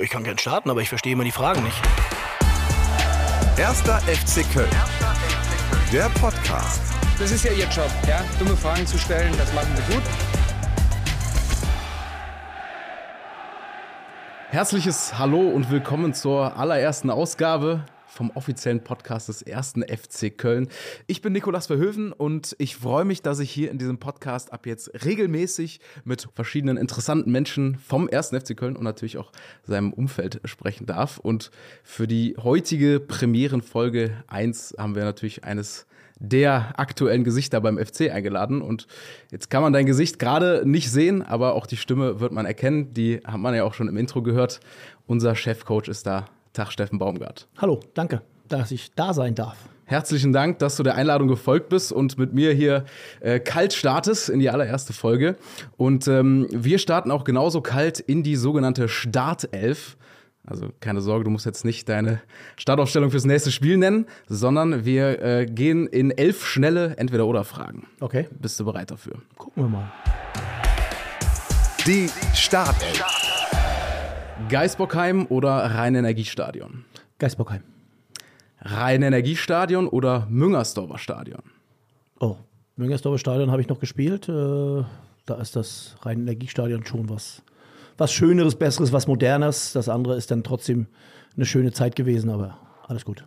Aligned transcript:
Ich 0.00 0.08
kann 0.08 0.24
gern 0.24 0.38
starten, 0.38 0.70
aber 0.70 0.80
ich 0.80 0.88
verstehe 0.88 1.12
immer 1.12 1.24
die 1.24 1.30
Fragen 1.30 1.62
nicht. 1.62 1.76
Erster 3.58 3.98
FC 4.00 4.50
Köln. 4.50 4.70
Der 5.92 6.08
Podcast. 6.18 6.80
Das 7.18 7.30
ist 7.30 7.44
ja 7.44 7.52
Ihr 7.52 7.66
Job, 7.66 7.90
ja? 8.08 8.24
Dumme 8.38 8.56
Fragen 8.56 8.86
zu 8.86 8.96
stellen, 8.96 9.30
das 9.36 9.52
machen 9.52 9.68
Sie 9.76 9.92
gut. 9.92 10.02
Herzliches 14.48 15.18
Hallo 15.18 15.40
und 15.40 15.70
willkommen 15.70 16.14
zur 16.14 16.56
allerersten 16.56 17.10
Ausgabe 17.10 17.84
vom 18.20 18.30
offiziellen 18.34 18.84
Podcast 18.84 19.30
des 19.30 19.40
ersten 19.40 19.82
FC 19.82 20.36
Köln. 20.36 20.68
Ich 21.06 21.22
bin 21.22 21.32
Nikolas 21.32 21.68
Verhöven 21.68 22.12
und 22.12 22.54
ich 22.58 22.76
freue 22.76 23.06
mich, 23.06 23.22
dass 23.22 23.38
ich 23.38 23.50
hier 23.50 23.70
in 23.70 23.78
diesem 23.78 23.96
Podcast 23.96 24.52
ab 24.52 24.66
jetzt 24.66 25.06
regelmäßig 25.06 25.80
mit 26.04 26.28
verschiedenen 26.34 26.76
interessanten 26.76 27.32
Menschen 27.32 27.78
vom 27.78 28.10
ersten 28.10 28.38
FC 28.38 28.54
Köln 28.54 28.76
und 28.76 28.84
natürlich 28.84 29.16
auch 29.16 29.32
seinem 29.62 29.94
Umfeld 29.94 30.42
sprechen 30.44 30.84
darf. 30.84 31.16
Und 31.16 31.50
für 31.82 32.06
die 32.06 32.36
heutige 32.36 33.00
Premierenfolge 33.00 34.12
1 34.26 34.74
haben 34.76 34.94
wir 34.94 35.04
natürlich 35.04 35.44
eines 35.44 35.86
der 36.18 36.78
aktuellen 36.78 37.24
Gesichter 37.24 37.62
beim 37.62 37.78
FC 37.78 38.10
eingeladen. 38.10 38.60
Und 38.60 38.86
jetzt 39.30 39.48
kann 39.48 39.62
man 39.62 39.72
dein 39.72 39.86
Gesicht 39.86 40.18
gerade 40.18 40.64
nicht 40.66 40.90
sehen, 40.90 41.22
aber 41.22 41.54
auch 41.54 41.64
die 41.64 41.78
Stimme 41.78 42.20
wird 42.20 42.32
man 42.32 42.44
erkennen. 42.44 42.92
Die 42.92 43.22
hat 43.24 43.38
man 43.38 43.54
ja 43.54 43.64
auch 43.64 43.72
schon 43.72 43.88
im 43.88 43.96
Intro 43.96 44.20
gehört. 44.20 44.60
Unser 45.06 45.34
Chefcoach 45.34 45.88
ist 45.88 46.06
da. 46.06 46.26
Tag, 46.52 46.72
Steffen 46.72 46.98
Baumgart. 46.98 47.48
Hallo, 47.58 47.80
danke, 47.94 48.22
dass 48.48 48.70
ich 48.70 48.92
da 48.94 49.14
sein 49.14 49.34
darf. 49.34 49.56
Herzlichen 49.90 50.32
Dank, 50.32 50.60
dass 50.60 50.76
du 50.76 50.84
der 50.84 50.94
Einladung 50.94 51.26
gefolgt 51.26 51.68
bist 51.68 51.92
und 51.92 52.16
mit 52.16 52.32
mir 52.32 52.52
hier 52.52 52.84
äh, 53.18 53.40
kalt 53.40 53.72
startest 53.72 54.28
in 54.28 54.38
die 54.38 54.48
allererste 54.48 54.92
Folge. 54.92 55.36
Und 55.76 56.06
ähm, 56.06 56.46
wir 56.50 56.78
starten 56.78 57.10
auch 57.10 57.24
genauso 57.24 57.60
kalt 57.60 57.98
in 57.98 58.22
die 58.22 58.36
sogenannte 58.36 58.88
Startelf. 58.88 59.96
Also 60.46 60.68
keine 60.78 61.00
Sorge, 61.00 61.24
du 61.24 61.30
musst 61.30 61.44
jetzt 61.44 61.64
nicht 61.64 61.88
deine 61.88 62.20
Startaufstellung 62.56 63.10
fürs 63.10 63.24
nächste 63.24 63.50
Spiel 63.50 63.76
nennen, 63.78 64.06
sondern 64.28 64.84
wir 64.84 65.22
äh, 65.22 65.46
gehen 65.46 65.88
in 65.88 66.12
elf 66.12 66.46
schnelle 66.46 66.96
Entweder-Oder-Fragen. 66.96 67.88
Okay. 67.98 68.28
Bist 68.30 68.60
du 68.60 68.64
bereit 68.64 68.92
dafür? 68.92 69.14
Gucken 69.36 69.64
wir 69.64 69.68
mal. 69.70 69.92
Die 71.84 72.08
Startelf. 72.34 73.19
Geisbockheim 74.48 75.26
oder 75.26 75.50
Rhein-Energiestadion? 75.50 76.84
Geisbockheim. 77.18 77.62
Rhein-Energiestadion 78.62 79.86
oder 79.88 80.26
Müngersdorfer 80.30 80.98
Stadion? 80.98 81.42
Oh, 82.18 82.36
Müngersdorfer 82.76 83.18
Stadion 83.18 83.50
habe 83.50 83.60
ich 83.62 83.68
noch 83.68 83.78
gespielt. 83.78 84.28
Äh, 84.28 84.84
da 85.26 85.34
ist 85.40 85.56
das 85.56 85.96
Rhein-Energiestadion 86.02 86.84
schon 86.84 87.08
was, 87.08 87.42
was 87.98 88.12
Schöneres, 88.12 88.56
Besseres, 88.56 88.92
was 88.92 89.06
Modernes. 89.06 89.72
Das 89.72 89.88
andere 89.88 90.16
ist 90.16 90.30
dann 90.30 90.42
trotzdem 90.42 90.86
eine 91.36 91.46
schöne 91.46 91.72
Zeit 91.72 91.96
gewesen, 91.96 92.30
aber 92.30 92.58
alles 92.88 93.04
gut. 93.04 93.24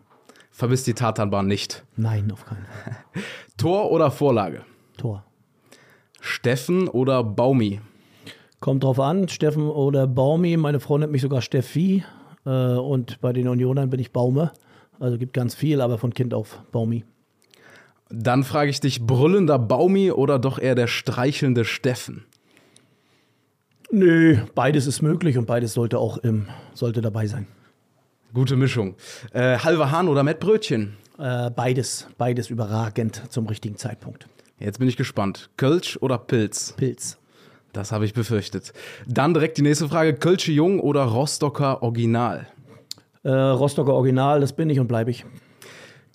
Vermisst 0.51 0.85
die 0.87 0.93
Tatanbahn 0.93 1.47
nicht? 1.47 1.83
Nein, 1.95 2.31
auf 2.31 2.45
keinen 2.45 2.65
Fall. 2.65 2.95
Tor 3.57 3.91
oder 3.91 4.11
Vorlage? 4.11 4.63
Tor. 4.97 5.25
Steffen 6.21 6.87
oder 6.87 7.23
Baumi? 7.23 7.81
Kommt 8.63 8.85
drauf 8.85 8.97
an, 8.97 9.27
Steffen 9.27 9.69
oder 9.69 10.07
Baumi. 10.07 10.55
Meine 10.55 10.79
Frau 10.79 10.97
nennt 10.97 11.11
mich 11.11 11.21
sogar 11.21 11.41
Steffi. 11.41 12.05
Äh, 12.45 12.49
und 12.49 13.19
bei 13.19 13.33
den 13.33 13.49
Unionern 13.49 13.89
bin 13.89 13.99
ich 13.99 14.13
Baume. 14.13 14.53
Also 15.01 15.17
gibt 15.17 15.33
ganz 15.33 15.53
viel, 15.53 15.81
aber 15.81 15.97
von 15.97 16.13
Kind 16.13 16.33
auf 16.33 16.63
Baumi. 16.71 17.03
Dann 18.09 18.45
frage 18.45 18.69
ich 18.69 18.79
dich, 18.79 19.05
brüllender 19.05 19.59
Baumi 19.59 20.11
oder 20.11 20.39
doch 20.39 20.59
eher 20.59 20.75
der 20.75 20.87
streichelnde 20.87 21.65
Steffen? 21.65 22.23
Nö, 23.91 24.37
beides 24.55 24.87
ist 24.87 25.01
möglich 25.01 25.37
und 25.37 25.45
beides 25.45 25.73
sollte 25.73 25.99
auch 25.99 26.17
im, 26.19 26.47
sollte 26.73 27.01
dabei 27.01 27.27
sein. 27.27 27.47
Gute 28.33 28.55
Mischung. 28.55 28.95
Äh, 29.33 29.57
halber 29.57 29.91
Hahn 29.91 30.07
oder 30.07 30.23
Mettbrötchen? 30.23 30.95
Äh, 31.19 31.51
beides, 31.51 32.07
beides 32.17 32.49
überragend 32.49 33.23
zum 33.27 33.45
richtigen 33.45 33.75
Zeitpunkt. 33.75 34.29
Jetzt 34.57 34.79
bin 34.79 34.87
ich 34.87 34.95
gespannt. 34.95 35.49
Kölsch 35.57 35.97
oder 35.99 36.17
Pilz? 36.17 36.75
Pilz. 36.77 37.17
Das 37.73 37.91
habe 37.91 38.05
ich 38.05 38.13
befürchtet. 38.13 38.71
Dann 39.07 39.33
direkt 39.33 39.57
die 39.57 39.63
nächste 39.63 39.89
Frage. 39.89 40.13
Kölsche 40.13 40.51
Jung 40.51 40.79
oder 40.79 41.03
Rostocker 41.03 41.81
Original? 41.81 42.47
Äh, 43.23 43.31
Rostocker 43.31 43.93
Original, 43.93 44.39
das 44.39 44.53
bin 44.53 44.69
ich 44.69 44.79
und 44.79 44.87
bleibe 44.87 45.09
ich. 45.11 45.25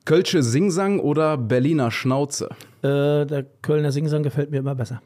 Kölsche 0.05 0.43
Singsang 0.43 1.01
oder 1.01 1.37
Berliner 1.37 1.91
Schnauze? 1.91 2.49
Äh, 2.83 3.27
der 3.27 3.45
Kölner 3.61 3.93
Singsang 3.93 4.23
gefällt 4.23 4.51
mir 4.51 4.59
immer 4.59 4.75
besser. 4.75 5.03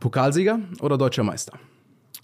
Pokalsieger 0.00 0.58
oder 0.80 0.98
deutscher 0.98 1.22
Meister? 1.22 1.58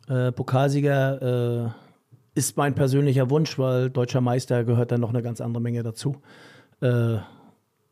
Äh, 0.09 0.33
Pokalsieger 0.33 1.73
äh, 1.75 2.39
ist 2.39 2.57
mein 2.57 2.75
persönlicher 2.75 3.31
Wunsch, 3.31 3.59
weil 3.59 3.91
deutscher 3.91 4.21
Meister 4.21 4.65
gehört 4.65 4.91
dann 4.91 5.01
noch 5.01 5.11
eine 5.11 5.23
ganz 5.23 5.41
andere 5.41 5.63
Menge 5.63 5.83
dazu. 5.83 6.17
Äh, 6.81 7.17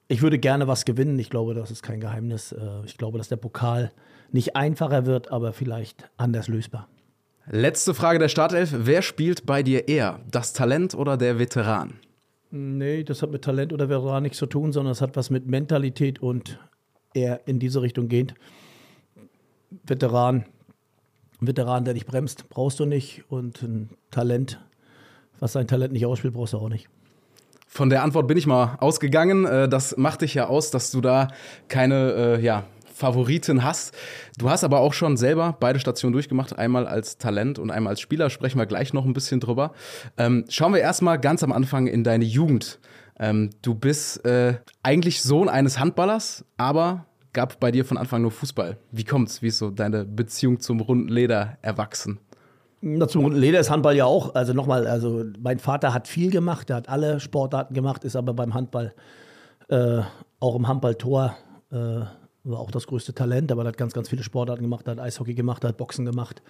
ich 0.08 0.22
würde 0.22 0.38
gerne 0.38 0.66
was 0.66 0.84
gewinnen. 0.84 1.18
Ich 1.18 1.30
glaube, 1.30 1.54
das 1.54 1.70
ist 1.70 1.82
kein 1.82 2.00
Geheimnis. 2.00 2.52
Äh, 2.52 2.84
ich 2.84 2.98
glaube, 2.98 3.18
dass 3.18 3.28
der 3.28 3.36
Pokal 3.36 3.92
nicht 4.34 4.56
einfacher 4.56 5.06
wird, 5.06 5.32
aber 5.32 5.52
vielleicht 5.52 6.10
anders 6.16 6.48
lösbar. 6.48 6.88
Letzte 7.46 7.94
Frage 7.94 8.18
der 8.18 8.28
Startelf. 8.28 8.72
Wer 8.76 9.02
spielt 9.02 9.46
bei 9.46 9.62
dir 9.62 9.88
eher? 9.88 10.20
Das 10.30 10.52
Talent 10.52 10.94
oder 10.94 11.16
der 11.16 11.38
Veteran? 11.38 11.94
Nee, 12.50 13.04
das 13.04 13.22
hat 13.22 13.30
mit 13.30 13.42
Talent 13.42 13.72
oder 13.72 13.88
Veteran 13.88 14.22
nichts 14.22 14.38
zu 14.38 14.46
tun, 14.46 14.72
sondern 14.72 14.92
es 14.92 15.00
hat 15.00 15.16
was 15.16 15.30
mit 15.30 15.46
Mentalität 15.46 16.20
und 16.20 16.58
eher 17.14 17.46
in 17.46 17.58
diese 17.58 17.82
Richtung 17.82 18.08
gehend. 18.08 18.34
Veteran, 19.84 20.44
Veteran, 21.40 21.84
der 21.84 21.94
dich 21.94 22.06
bremst, 22.06 22.48
brauchst 22.48 22.80
du 22.80 22.86
nicht. 22.86 23.24
Und 23.28 23.62
ein 23.62 23.90
Talent, 24.10 24.60
was 25.38 25.52
sein 25.52 25.66
Talent 25.66 25.92
nicht 25.92 26.06
ausspielt, 26.06 26.34
brauchst 26.34 26.52
du 26.52 26.58
auch 26.58 26.68
nicht. 26.68 26.88
Von 27.66 27.88
der 27.88 28.02
Antwort 28.02 28.26
bin 28.26 28.36
ich 28.36 28.46
mal 28.46 28.76
ausgegangen. 28.80 29.44
Äh, 29.44 29.68
das 29.68 29.96
macht 29.96 30.22
dich 30.22 30.34
ja 30.34 30.48
aus, 30.48 30.70
dass 30.70 30.90
du 30.90 31.00
da 31.00 31.28
keine, 31.68 32.12
äh, 32.12 32.40
ja, 32.40 32.64
Favoriten 33.00 33.64
hast. 33.64 33.94
Du 34.38 34.50
hast 34.50 34.62
aber 34.62 34.80
auch 34.80 34.92
schon 34.92 35.16
selber 35.16 35.56
beide 35.58 35.80
Stationen 35.80 36.12
durchgemacht, 36.12 36.56
einmal 36.58 36.86
als 36.86 37.18
Talent 37.18 37.58
und 37.58 37.70
einmal 37.70 37.92
als 37.92 38.00
Spieler. 38.00 38.30
Sprechen 38.30 38.58
wir 38.58 38.66
gleich 38.66 38.92
noch 38.92 39.04
ein 39.04 39.14
bisschen 39.14 39.40
drüber. 39.40 39.72
Ähm, 40.16 40.44
schauen 40.48 40.74
wir 40.74 40.80
erstmal 40.80 41.18
ganz 41.18 41.42
am 41.42 41.50
Anfang 41.50 41.86
in 41.86 42.04
deine 42.04 42.24
Jugend. 42.24 42.78
Ähm, 43.18 43.50
du 43.62 43.74
bist 43.74 44.24
äh, 44.24 44.54
eigentlich 44.82 45.22
Sohn 45.22 45.48
eines 45.48 45.78
Handballers, 45.78 46.44
aber 46.56 47.06
gab 47.32 47.58
bei 47.58 47.70
dir 47.70 47.84
von 47.84 47.96
Anfang 47.96 48.22
nur 48.22 48.30
Fußball. 48.30 48.76
Wie 48.92 49.04
kommt's? 49.04 49.42
Wie 49.42 49.48
ist 49.48 49.58
so 49.58 49.70
deine 49.70 50.04
Beziehung 50.04 50.60
zum 50.60 50.80
runden 50.80 51.08
Leder 51.08 51.58
erwachsen? 51.62 52.18
Na, 52.82 53.08
zum 53.08 53.22
runden 53.22 53.38
Leder 53.38 53.60
ist 53.60 53.70
Handball 53.70 53.96
ja 53.96 54.04
auch. 54.06 54.34
Also 54.34 54.52
nochmal, 54.52 54.86
also 54.86 55.24
mein 55.38 55.58
Vater 55.58 55.92
hat 55.92 56.08
viel 56.08 56.30
gemacht, 56.30 56.68
der 56.68 56.76
hat 56.76 56.88
alle 56.88 57.20
Sportarten 57.20 57.74
gemacht, 57.74 58.04
ist 58.04 58.16
aber 58.16 58.32
beim 58.32 58.54
Handball, 58.54 58.94
äh, 59.68 60.00
auch 60.38 60.56
im 60.56 60.66
Handballtor, 60.66 61.36
äh, 61.70 62.00
war 62.44 62.60
auch 62.60 62.70
das 62.70 62.86
größte 62.86 63.14
Talent, 63.14 63.52
aber 63.52 63.64
er 63.64 63.68
hat 63.68 63.76
ganz, 63.76 63.92
ganz 63.92 64.08
viele 64.08 64.22
Sportarten 64.22 64.62
gemacht, 64.62 64.86
er 64.86 64.92
hat 64.92 65.00
Eishockey 65.00 65.34
gemacht, 65.34 65.64
er 65.64 65.68
hat 65.68 65.76
Boxen 65.76 66.04
gemacht. 66.04 66.42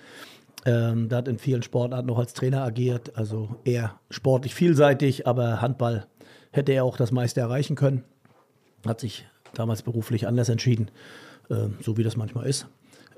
Ähm, 0.66 1.08
der 1.08 1.18
hat 1.18 1.28
in 1.28 1.38
vielen 1.38 1.62
Sportarten 1.62 2.06
noch 2.06 2.18
als 2.18 2.34
Trainer 2.34 2.62
agiert, 2.62 3.16
also 3.16 3.56
eher 3.64 3.98
sportlich 4.10 4.54
vielseitig, 4.54 5.26
aber 5.26 5.60
Handball 5.60 6.06
hätte 6.52 6.72
er 6.72 6.84
auch 6.84 6.96
das 6.96 7.12
meiste 7.12 7.40
erreichen 7.40 7.76
können. 7.76 8.04
Hat 8.86 9.00
sich 9.00 9.26
damals 9.54 9.82
beruflich 9.82 10.26
anders 10.26 10.48
entschieden, 10.48 10.90
äh, 11.48 11.68
so 11.80 11.96
wie 11.96 12.02
das 12.02 12.16
manchmal 12.16 12.46
ist. 12.46 12.66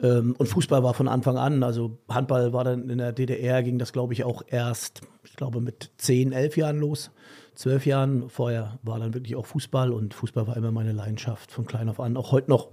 Ähm, 0.03 0.35
und 0.39 0.47
Fußball 0.47 0.83
war 0.83 0.95
von 0.95 1.09
Anfang 1.09 1.37
an, 1.37 1.63
also 1.63 1.99
Handball 2.09 2.53
war 2.53 2.65
dann 2.65 2.89
in 2.89 2.99
der 2.99 3.13
DDR, 3.13 3.63
ging 3.63 3.79
das 3.79 3.93
glaube 3.93 4.13
ich 4.13 4.25
auch 4.25 4.43
erst, 4.47 5.03
ich 5.25 5.35
glaube 5.35 5.61
mit 5.61 5.91
10, 5.99 6.33
11 6.33 6.57
Jahren 6.57 6.79
los 6.79 7.11
zwölf 7.55 7.87
Jahren. 7.87 8.29
Vorher 8.29 8.79
war 8.83 8.99
dann 8.99 9.15
wirklich 9.15 9.37
auch 9.37 9.47
Fußball 9.47 9.93
und 9.93 10.15
Fußball 10.15 10.47
war 10.47 10.57
immer 10.57 10.73
meine 10.73 10.93
Leidenschaft 10.93 11.51
von 11.51 11.67
klein 11.67 11.89
auf 11.89 12.01
an. 12.01 12.17
Auch 12.17 12.33
heute 12.33 12.51
noch. 12.51 12.69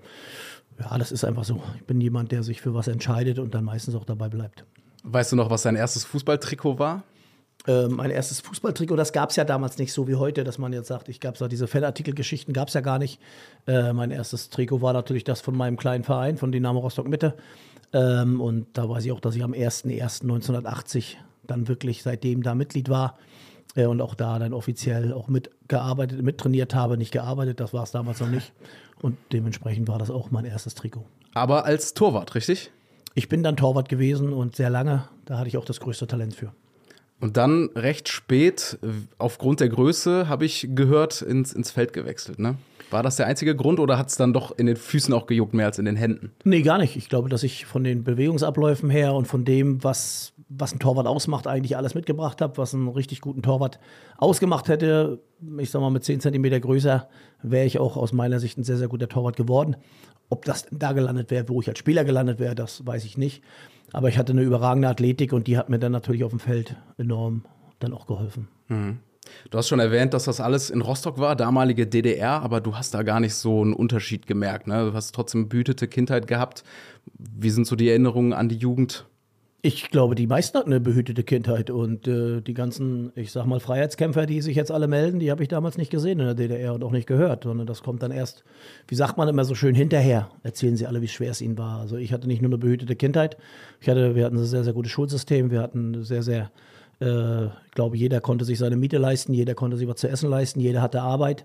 Ja, 0.79 0.97
das 0.97 1.12
ist 1.12 1.25
einfach 1.25 1.44
so. 1.44 1.62
Ich 1.75 1.85
bin 1.85 2.00
jemand, 2.00 2.31
der 2.31 2.44
sich 2.44 2.62
für 2.62 2.73
was 2.73 2.88
entscheidet 2.88 3.39
und 3.39 3.53
dann 3.53 3.66
meistens 3.66 3.95
auch 3.95 4.06
dabei 4.06 4.29
bleibt. 4.29 4.66
Weißt 5.03 5.31
du 5.31 5.35
noch, 5.35 5.50
was 5.50 5.63
dein 5.63 5.75
erstes 5.75 6.06
Fußballtrikot 6.06 6.79
war? 6.79 7.03
Ähm, 7.68 7.95
mein 7.95 8.09
erstes 8.09 8.39
Fußballtrikot, 8.39 8.95
das 8.95 9.12
gab 9.12 9.31
es 9.31 9.36
ja 9.36 9.44
damals 9.44 9.77
nicht 9.77 9.92
so 9.92 10.07
wie 10.07 10.15
heute, 10.15 10.45
dass 10.45 10.57
man 10.57 10.71
jetzt 10.71 10.88
sagt, 10.88 11.09
ich 11.09 11.19
gab 11.19 11.39
es 11.39 11.50
diese 11.50 11.68
Fanartikelgeschichten, 11.68 12.53
gab 12.53 12.69
es 12.69 12.74
ja 12.74 12.81
gar 12.81 13.00
nicht. 13.00 13.19
Äh, 13.68 13.92
mein 13.92 14.12
erstes 14.12 14.50
Trikot 14.50 14.81
war 14.81 14.94
natürlich 14.94 15.25
das 15.25 15.42
von 15.42 15.56
meinem 15.56 15.75
kleinen 15.75 16.03
Verein, 16.03 16.38
von 16.38 16.51
Dynamo 16.51 16.80
Rostock 16.80 17.07
Mitte. 17.07 17.36
Ähm, 17.92 18.39
und 18.39 18.68
da 18.74 18.88
weiß 18.88 19.06
ich 19.06 19.12
auch, 19.12 19.19
dass 19.19 19.36
ich 19.36 19.44
am 19.44 19.51
01.01.1980 19.51 21.15
dann 21.48 21.68
wirklich 21.68 22.03
seitdem 22.03 22.44
da 22.44 22.56
Mitglied 22.56 22.88
war. 22.89 23.18
Äh, 23.75 23.86
und 23.86 24.01
auch 24.01 24.16
da 24.16 24.39
dann 24.39 24.54
offiziell 24.54 25.13
auch 25.13 25.27
mitgearbeitet, 25.27 26.21
mittrainiert 26.21 26.74
habe, 26.75 26.98
nicht 26.98 27.12
gearbeitet, 27.12 27.60
das 27.60 27.74
war 27.74 27.83
es 27.83 27.92
damals 27.92 28.19
noch 28.19 28.30
nicht. 28.30 28.51
Und 29.01 29.18
dementsprechend 29.31 29.88
war 29.88 30.00
das 30.00 30.12
auch 30.12 30.31
mein 30.31 30.45
erstes 30.45 30.75
Trikot. 30.75 31.06
Aber 31.33 31.66
als 31.66 31.94
Torwart, 31.94 32.36
richtig? 32.36 32.71
Ich 33.16 33.30
bin 33.30 33.44
dann 33.44 33.57
Torwart 33.57 33.89
gewesen 33.89 34.33
und 34.33 34.56
sehr 34.56 34.69
lange, 34.69 35.07
da 35.25 35.38
hatte 35.38 35.48
ich 35.48 35.57
auch 35.57 35.66
das 35.66 35.80
größte 35.80 36.07
Talent 36.07 36.36
für. 36.36 36.51
Und 37.19 37.36
dann 37.38 37.69
recht 37.75 38.07
spät, 38.07 38.80
aufgrund 39.18 39.60
der 39.60 39.69
Größe, 39.69 40.30
habe 40.30 40.45
ich 40.45 40.69
gehört, 40.74 41.22
ins, 41.22 41.51
ins 41.51 41.69
Feld 41.69 41.92
gewechselt. 41.92 42.39
Ne? 42.39 42.56
War 42.92 43.04
das 43.04 43.18
der 43.18 43.27
einzige 43.27 43.56
Grund 43.56 43.80
oder 43.80 43.98
hat 43.98 44.07
es 44.10 44.15
dann 44.15 44.33
doch 44.33 44.57
in 44.57 44.65
den 44.65 44.77
Füßen 44.77 45.13
auch 45.13 45.27
gejuckt, 45.27 45.54
mehr 45.54 45.65
als 45.65 45.80
in 45.80 45.86
den 45.86 45.95
Händen? 45.95 46.31
Nee, 46.44 46.62
gar 46.62 46.77
nicht. 46.77 46.95
Ich 46.95 47.10
glaube, 47.10 47.30
dass 47.30 47.44
ich 47.44 47.65
von 47.65 47.83
den 47.83 48.04
Bewegungsabläufen 48.04 48.89
her 48.89 49.13
und 49.13 49.27
von 49.27 49.44
dem, 49.44 49.83
was 49.83 50.33
was 50.50 50.74
ein 50.74 50.80
Torwart 50.80 51.06
ausmacht, 51.06 51.48
eigentlich 51.48 51.78
alles 51.78 51.94
mitgebracht 51.94 52.42
habe, 52.42 52.57
was 52.57 52.74
einen 52.74 52.88
richtig 52.88 53.22
guten 53.22 53.44
Torwart 53.44 53.80
ausgemacht 54.18 54.68
hätte. 54.68 55.22
Ich 55.60 55.69
sag 55.69 55.80
mal, 55.80 55.92
mit 55.92 56.04
10 56.04 56.19
Zentimeter 56.19 56.60
größer 56.60 57.07
wäre 57.44 57.66
ich 57.66 57.78
auch 57.80 57.96
aus 57.96 58.13
meiner 58.13 58.40
Sicht 58.40 58.57
ein 58.57 58.63
sehr, 58.63 58.78
sehr 58.78 58.88
guter 58.88 59.07
Torwart 59.07 59.38
geworden. 59.38 59.75
Ob 60.30 60.46
das 60.46 60.66
da 60.72 60.92
gelandet 60.92 61.30
wäre, 61.31 61.48
wo 61.50 61.62
ich 61.62 61.69
als 61.69 61.80
Spieler 61.80 62.04
gelandet 62.04 62.40
wäre, 62.40 62.56
das 62.56 62.86
weiß 62.86 63.06
ich 63.06 63.18
nicht. 63.18 63.44
Aber 63.94 64.10
ich 64.10 64.18
hatte 64.18 64.34
eine 64.34 64.42
überragende 64.42 64.88
Athletik 64.88 65.34
und 65.34 65.48
die 65.48 65.57
hat 65.57 65.69
mir 65.69 65.80
dann 65.80 65.92
natürlich 65.92 66.24
auf 66.24 66.31
dem 66.31 66.40
Feld 66.40 66.75
enorm 66.98 67.46
dann 67.80 67.94
auch 67.94 68.07
geholfen. 68.07 68.48
Mhm. 68.68 69.00
Du 69.51 69.57
hast 69.57 69.68
schon 69.68 69.80
erwähnt, 69.80 70.13
dass 70.13 70.25
das 70.25 70.40
alles 70.40 70.72
in 70.72 70.81
Rostock 70.81 71.19
war, 71.19 71.36
damalige 71.36 71.86
DDR, 71.86 72.42
aber 72.42 72.62
du 72.62 72.75
hast 72.75 72.94
da 72.96 73.04
gar 73.04 73.19
nicht 73.19 73.36
so 73.36 73.62
einen 73.62 73.74
Unterschied 73.74 74.25
gemerkt. 74.25 74.66
Ne? 74.66 74.90
Du 74.90 74.94
hast 74.94 75.13
trotzdem 75.13 75.50
behütete 75.50 75.88
Kindheit 75.88 76.25
gehabt. 76.28 76.63
Wie 77.18 77.51
sind 77.51 77.68
so 77.68 77.75
die 77.75 77.90
Erinnerungen 77.90 78.34
an 78.34 78.50
die 78.50 78.57
Jugend? 78.57 79.06
Ich 79.61 79.89
glaube, 79.89 80.15
die 80.15 80.25
meisten 80.25 80.57
hatten 80.57 80.71
eine 80.71 80.79
behütete 80.79 81.23
Kindheit 81.23 81.69
und 81.69 82.07
äh, 82.07 82.39
die 82.39 82.53
ganzen, 82.53 83.11
ich 83.15 83.33
sag 83.33 83.45
mal, 83.45 83.59
Freiheitskämpfer, 83.59 84.25
die 84.25 84.41
sich 84.41 84.56
jetzt 84.56 84.71
alle 84.71 84.88
melden, 84.88 85.19
die 85.19 85.31
habe 85.31 85.44
ich 85.44 85.50
damals 85.50 85.77
nicht 85.77 85.91
gesehen 85.91 86.19
in 86.21 86.27
der 86.27 86.33
DDR 86.33 86.73
und 86.73 86.83
auch 86.83 86.94
nicht 86.94 87.07
gehört, 87.07 87.44
sondern 87.44 87.67
das 87.67 87.83
kommt 87.83 88.01
dann 88.01 88.11
erst, 88.11 88.45
wie 88.88 88.95
sagt 88.95 89.17
man 89.17 89.27
immer 89.27 89.44
so 89.44 89.56
schön, 89.56 89.75
hinterher 89.75 90.29
erzählen 90.44 90.77
sie 90.77 90.88
alle, 90.88 91.01
wie 91.01 91.09
schwer 91.09 91.31
es 91.31 91.41
ihnen 91.41 91.57
war. 91.57 91.81
Also 91.81 91.97
ich 91.97 92.13
hatte 92.13 92.27
nicht 92.27 92.41
nur 92.41 92.50
eine 92.50 92.57
behütete 92.57 92.95
Kindheit, 92.95 93.35
ich 93.81 93.89
hatte, 93.89 94.15
wir 94.15 94.25
hatten 94.25 94.38
ein 94.38 94.45
sehr, 94.45 94.63
sehr 94.63 94.71
gutes 94.71 94.94
Schulsystem, 94.94 95.51
wir 95.51 95.62
hatten 95.62 96.05
sehr, 96.05 96.23
sehr, 96.23 96.51
äh, 97.01 97.47
ich 97.47 97.71
glaube, 97.71 97.97
jeder 97.97 98.21
konnte 98.21 98.45
sich 98.45 98.59
seine 98.59 98.77
Miete 98.77 98.97
leisten, 98.97 99.33
jeder 99.33 99.55
konnte 99.55 99.75
sich 99.75 99.89
was 99.89 99.97
zu 99.97 100.07
essen 100.07 100.29
leisten, 100.29 100.62
jeder 100.62 100.81
hatte 100.81 101.01
Arbeit. 101.01 101.44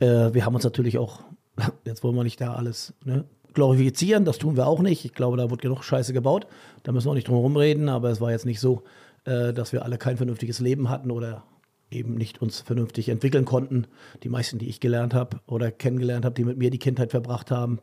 Äh, 0.00 0.34
wir 0.34 0.44
haben 0.44 0.54
uns 0.54 0.64
natürlich 0.64 0.98
auch, 0.98 1.20
jetzt 1.86 2.04
wollen 2.04 2.16
wir 2.16 2.24
nicht 2.24 2.38
da 2.38 2.52
alles, 2.52 2.92
ne, 3.02 3.24
glorifizieren, 3.56 4.24
das 4.24 4.38
tun 4.38 4.56
wir 4.56 4.68
auch 4.68 4.80
nicht. 4.80 5.04
Ich 5.04 5.14
glaube, 5.14 5.36
da 5.36 5.50
wird 5.50 5.60
genug 5.60 5.82
Scheiße 5.82 6.12
gebaut. 6.12 6.46
Da 6.84 6.92
müssen 6.92 7.06
wir 7.06 7.10
auch 7.10 7.16
nicht 7.16 7.26
drum 7.26 7.36
herum 7.36 7.56
reden, 7.56 7.88
aber 7.88 8.10
es 8.10 8.20
war 8.20 8.30
jetzt 8.30 8.46
nicht 8.46 8.60
so, 8.60 8.84
äh, 9.24 9.52
dass 9.52 9.72
wir 9.72 9.84
alle 9.84 9.98
kein 9.98 10.16
vernünftiges 10.16 10.60
Leben 10.60 10.88
hatten 10.88 11.10
oder 11.10 11.42
eben 11.90 12.14
nicht 12.14 12.40
uns 12.40 12.60
vernünftig 12.60 13.08
entwickeln 13.08 13.44
konnten. 13.44 13.86
Die 14.22 14.28
meisten, 14.28 14.58
die 14.58 14.68
ich 14.68 14.78
gelernt 14.78 15.14
habe 15.14 15.40
oder 15.46 15.72
kennengelernt 15.72 16.24
habe, 16.24 16.34
die 16.34 16.44
mit 16.44 16.58
mir 16.58 16.70
die 16.70 16.78
Kindheit 16.78 17.10
verbracht 17.10 17.50
haben, 17.50 17.80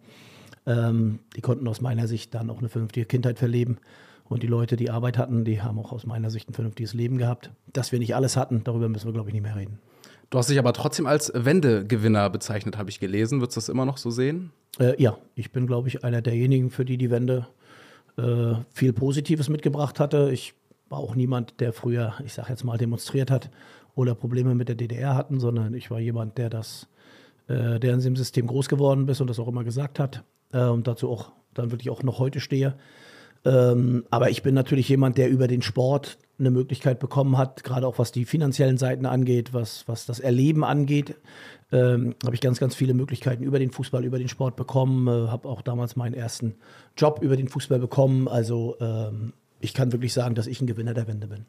ähm, 0.65 1.19
die 1.35 1.41
konnten 1.41 1.67
aus 1.67 1.81
meiner 1.81 2.07
Sicht 2.07 2.33
dann 2.33 2.49
auch 2.49 2.59
eine 2.59 2.69
vernünftige 2.69 3.05
Kindheit 3.05 3.39
verleben. 3.39 3.77
Und 4.25 4.43
die 4.43 4.47
Leute, 4.47 4.77
die 4.77 4.89
Arbeit 4.89 5.17
hatten, 5.17 5.43
die 5.43 5.61
haben 5.61 5.77
auch 5.79 5.91
aus 5.91 6.05
meiner 6.05 6.29
Sicht 6.31 6.49
ein 6.49 6.53
vernünftiges 6.53 6.93
Leben 6.93 7.17
gehabt. 7.17 7.51
Dass 7.71 7.91
wir 7.91 7.99
nicht 7.99 8.15
alles 8.15 8.37
hatten, 8.37 8.63
darüber 8.63 8.87
müssen 8.89 9.07
wir, 9.07 9.13
glaube 9.13 9.29
ich, 9.29 9.33
nicht 9.33 9.43
mehr 9.43 9.55
reden. 9.55 9.79
Du 10.33 10.39
hast 10.39 10.49
dich 10.49 10.57
aber 10.57 10.73
trotzdem 10.73 11.05
als 11.05 11.31
Wendegewinner 11.35 12.27
bezeichnet, 12.31 12.75
habe 12.75 12.89
ich 12.89 12.99
gelesen. 12.99 13.39
Würdest 13.39 13.55
du 13.55 13.59
das 13.59 13.69
immer 13.69 13.85
noch 13.85 13.97
so 13.97 14.09
sehen? 14.09 14.51
Äh, 14.79 14.99
ja, 14.99 15.15
ich 15.35 15.51
bin, 15.51 15.67
glaube 15.67 15.89
ich, 15.89 16.03
einer 16.03 16.23
derjenigen, 16.23 16.71
für 16.71 16.85
die 16.85 16.97
die 16.97 17.11
Wende 17.11 17.45
äh, 18.17 18.55
viel 18.73 18.93
Positives 18.93 19.47
mitgebracht 19.47 19.99
hatte. 19.99 20.31
Ich 20.33 20.55
war 20.89 20.97
auch 20.97 21.13
niemand, 21.13 21.59
der 21.59 21.71
früher, 21.71 22.15
ich 22.25 22.33
sage 22.33 22.49
jetzt 22.49 22.63
mal, 22.63 22.79
demonstriert 22.79 23.29
hat 23.29 23.51
oder 23.93 24.15
Probleme 24.15 24.55
mit 24.55 24.69
der 24.69 24.75
DDR 24.75 25.13
hatten, 25.13 25.39
sondern 25.39 25.75
ich 25.75 25.91
war 25.91 25.99
jemand, 25.99 26.39
der 26.39 26.49
das, 26.49 26.87
äh, 27.47 27.79
der 27.79 27.91
in 27.91 27.97
diesem 27.97 28.15
System 28.15 28.47
groß 28.47 28.69
geworden 28.69 29.07
ist 29.09 29.21
und 29.21 29.27
das 29.27 29.37
auch 29.37 29.47
immer 29.47 29.63
gesagt 29.63 29.99
hat 29.99 30.23
äh, 30.51 30.65
und 30.65 30.87
dazu 30.87 31.11
auch 31.11 31.31
dann 31.53 31.69
wirklich 31.69 31.91
auch 31.91 32.01
noch 32.01 32.17
heute 32.17 32.39
stehe. 32.39 32.73
Ähm, 33.45 34.05
aber 34.09 34.29
ich 34.29 34.43
bin 34.43 34.53
natürlich 34.53 34.89
jemand, 34.89 35.17
der 35.17 35.29
über 35.29 35.47
den 35.47 35.61
Sport 35.61 36.17
eine 36.39 36.49
Möglichkeit 36.51 36.99
bekommen 36.99 37.37
hat, 37.37 37.63
gerade 37.63 37.87
auch 37.87 37.99
was 37.99 38.11
die 38.11 38.25
finanziellen 38.25 38.77
Seiten 38.77 39.05
angeht, 39.05 39.53
was, 39.53 39.87
was 39.87 40.05
das 40.05 40.19
Erleben 40.19 40.63
angeht, 40.63 41.15
ähm, 41.71 42.15
habe 42.23 42.35
ich 42.35 42.41
ganz, 42.41 42.59
ganz 42.59 42.75
viele 42.75 42.93
Möglichkeiten 42.93 43.43
über 43.43 43.59
den 43.59 43.71
Fußball, 43.71 44.03
über 44.05 44.19
den 44.19 44.29
Sport 44.29 44.55
bekommen, 44.55 45.07
äh, 45.07 45.29
habe 45.29 45.47
auch 45.47 45.61
damals 45.61 45.95
meinen 45.95 46.13
ersten 46.13 46.55
Job 46.97 47.19
über 47.21 47.35
den 47.35 47.47
Fußball 47.47 47.79
bekommen. 47.79 48.27
Also 48.27 48.77
ähm, 48.79 49.33
ich 49.59 49.73
kann 49.73 49.91
wirklich 49.91 50.13
sagen, 50.13 50.35
dass 50.35 50.47
ich 50.47 50.61
ein 50.61 50.67
Gewinner 50.67 50.93
der 50.93 51.07
Wende 51.07 51.27
bin. 51.27 51.45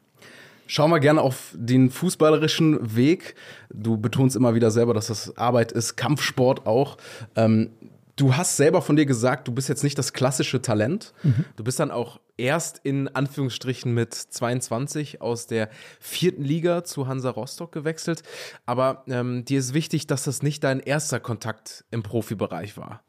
Schauen 0.67 0.89
wir 0.89 0.99
gerne 0.99 1.21
auf 1.21 1.53
den 1.55 1.91
fußballerischen 1.91 2.95
Weg. 2.95 3.35
Du 3.71 3.97
betonst 3.97 4.35
immer 4.35 4.55
wieder 4.55 4.71
selber, 4.71 4.95
dass 4.95 5.07
das 5.07 5.37
Arbeit 5.37 5.71
ist, 5.71 5.95
Kampfsport 5.95 6.65
auch. 6.65 6.97
Ähm, 7.35 7.69
Du 8.15 8.37
hast 8.37 8.55
selber 8.55 8.81
von 8.81 8.95
dir 8.95 9.05
gesagt, 9.05 9.47
du 9.47 9.51
bist 9.51 9.67
jetzt 9.67 9.83
nicht 9.83 9.97
das 9.97 10.13
klassische 10.13 10.61
Talent. 10.61 11.13
Mhm. 11.23 11.45
Du 11.57 11.65
bist 11.65 11.79
dann 11.81 11.91
auch 11.91 12.21
erst 12.37 12.79
in 12.83 13.09
Anführungsstrichen 13.09 13.93
mit 13.93 14.13
22 14.13 15.21
aus 15.21 15.47
der 15.47 15.69
vierten 15.99 16.43
Liga 16.43 16.85
zu 16.85 17.07
Hansa 17.07 17.29
Rostock 17.29 17.73
gewechselt. 17.73 18.23
Aber 18.65 19.03
ähm, 19.07 19.43
dir 19.43 19.59
ist 19.59 19.73
wichtig, 19.73 20.07
dass 20.07 20.23
das 20.23 20.43
nicht 20.43 20.63
dein 20.63 20.79
erster 20.79 21.19
Kontakt 21.19 21.83
im 21.91 22.03
Profibereich 22.03 22.77
war. 22.77 23.01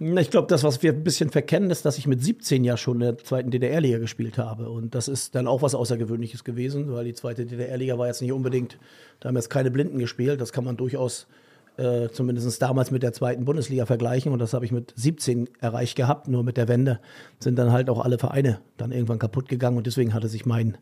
Ich 0.00 0.30
glaube, 0.30 0.48
das, 0.48 0.64
was 0.64 0.82
wir 0.82 0.92
ein 0.92 1.04
bisschen 1.04 1.30
verkennen, 1.30 1.70
ist, 1.70 1.84
dass 1.84 1.98
ich 1.98 2.06
mit 2.06 2.22
17 2.22 2.64
ja 2.64 2.76
schon 2.76 2.96
in 2.96 3.00
der 3.00 3.18
zweiten 3.18 3.50
DDR-Liga 3.50 3.98
gespielt 3.98 4.38
habe. 4.38 4.68
Und 4.68 4.94
das 4.94 5.06
ist 5.06 5.34
dann 5.34 5.46
auch 5.46 5.62
was 5.62 5.74
Außergewöhnliches 5.74 6.42
gewesen, 6.42 6.92
weil 6.92 7.04
die 7.04 7.14
zweite 7.14 7.46
DDR-Liga 7.46 7.96
war 7.96 8.08
jetzt 8.08 8.20
nicht 8.20 8.32
unbedingt, 8.32 8.78
da 9.20 9.28
haben 9.28 9.36
jetzt 9.36 9.50
keine 9.50 9.70
Blinden 9.70 9.98
gespielt. 9.98 10.40
Das 10.40 10.52
kann 10.52 10.64
man 10.64 10.76
durchaus 10.76 11.28
äh, 11.76 12.08
zumindest 12.10 12.62
damals 12.62 12.90
mit 12.90 13.02
der 13.02 13.12
zweiten 13.12 13.44
Bundesliga 13.44 13.86
vergleichen. 13.86 14.32
Und 14.32 14.38
das 14.38 14.54
habe 14.54 14.64
ich 14.64 14.72
mit 14.72 14.92
17 14.96 15.48
erreicht 15.60 15.96
gehabt. 15.96 16.28
Nur 16.28 16.44
mit 16.44 16.56
der 16.56 16.68
Wende 16.68 17.00
sind 17.40 17.58
dann 17.58 17.72
halt 17.72 17.90
auch 17.90 18.04
alle 18.04 18.18
Vereine 18.18 18.60
dann 18.76 18.92
irgendwann 18.92 19.18
kaputt 19.18 19.48
gegangen. 19.48 19.76
Und 19.76 19.86
deswegen 19.86 20.14
hatte 20.14 20.28
sich 20.28 20.46
mein 20.46 20.78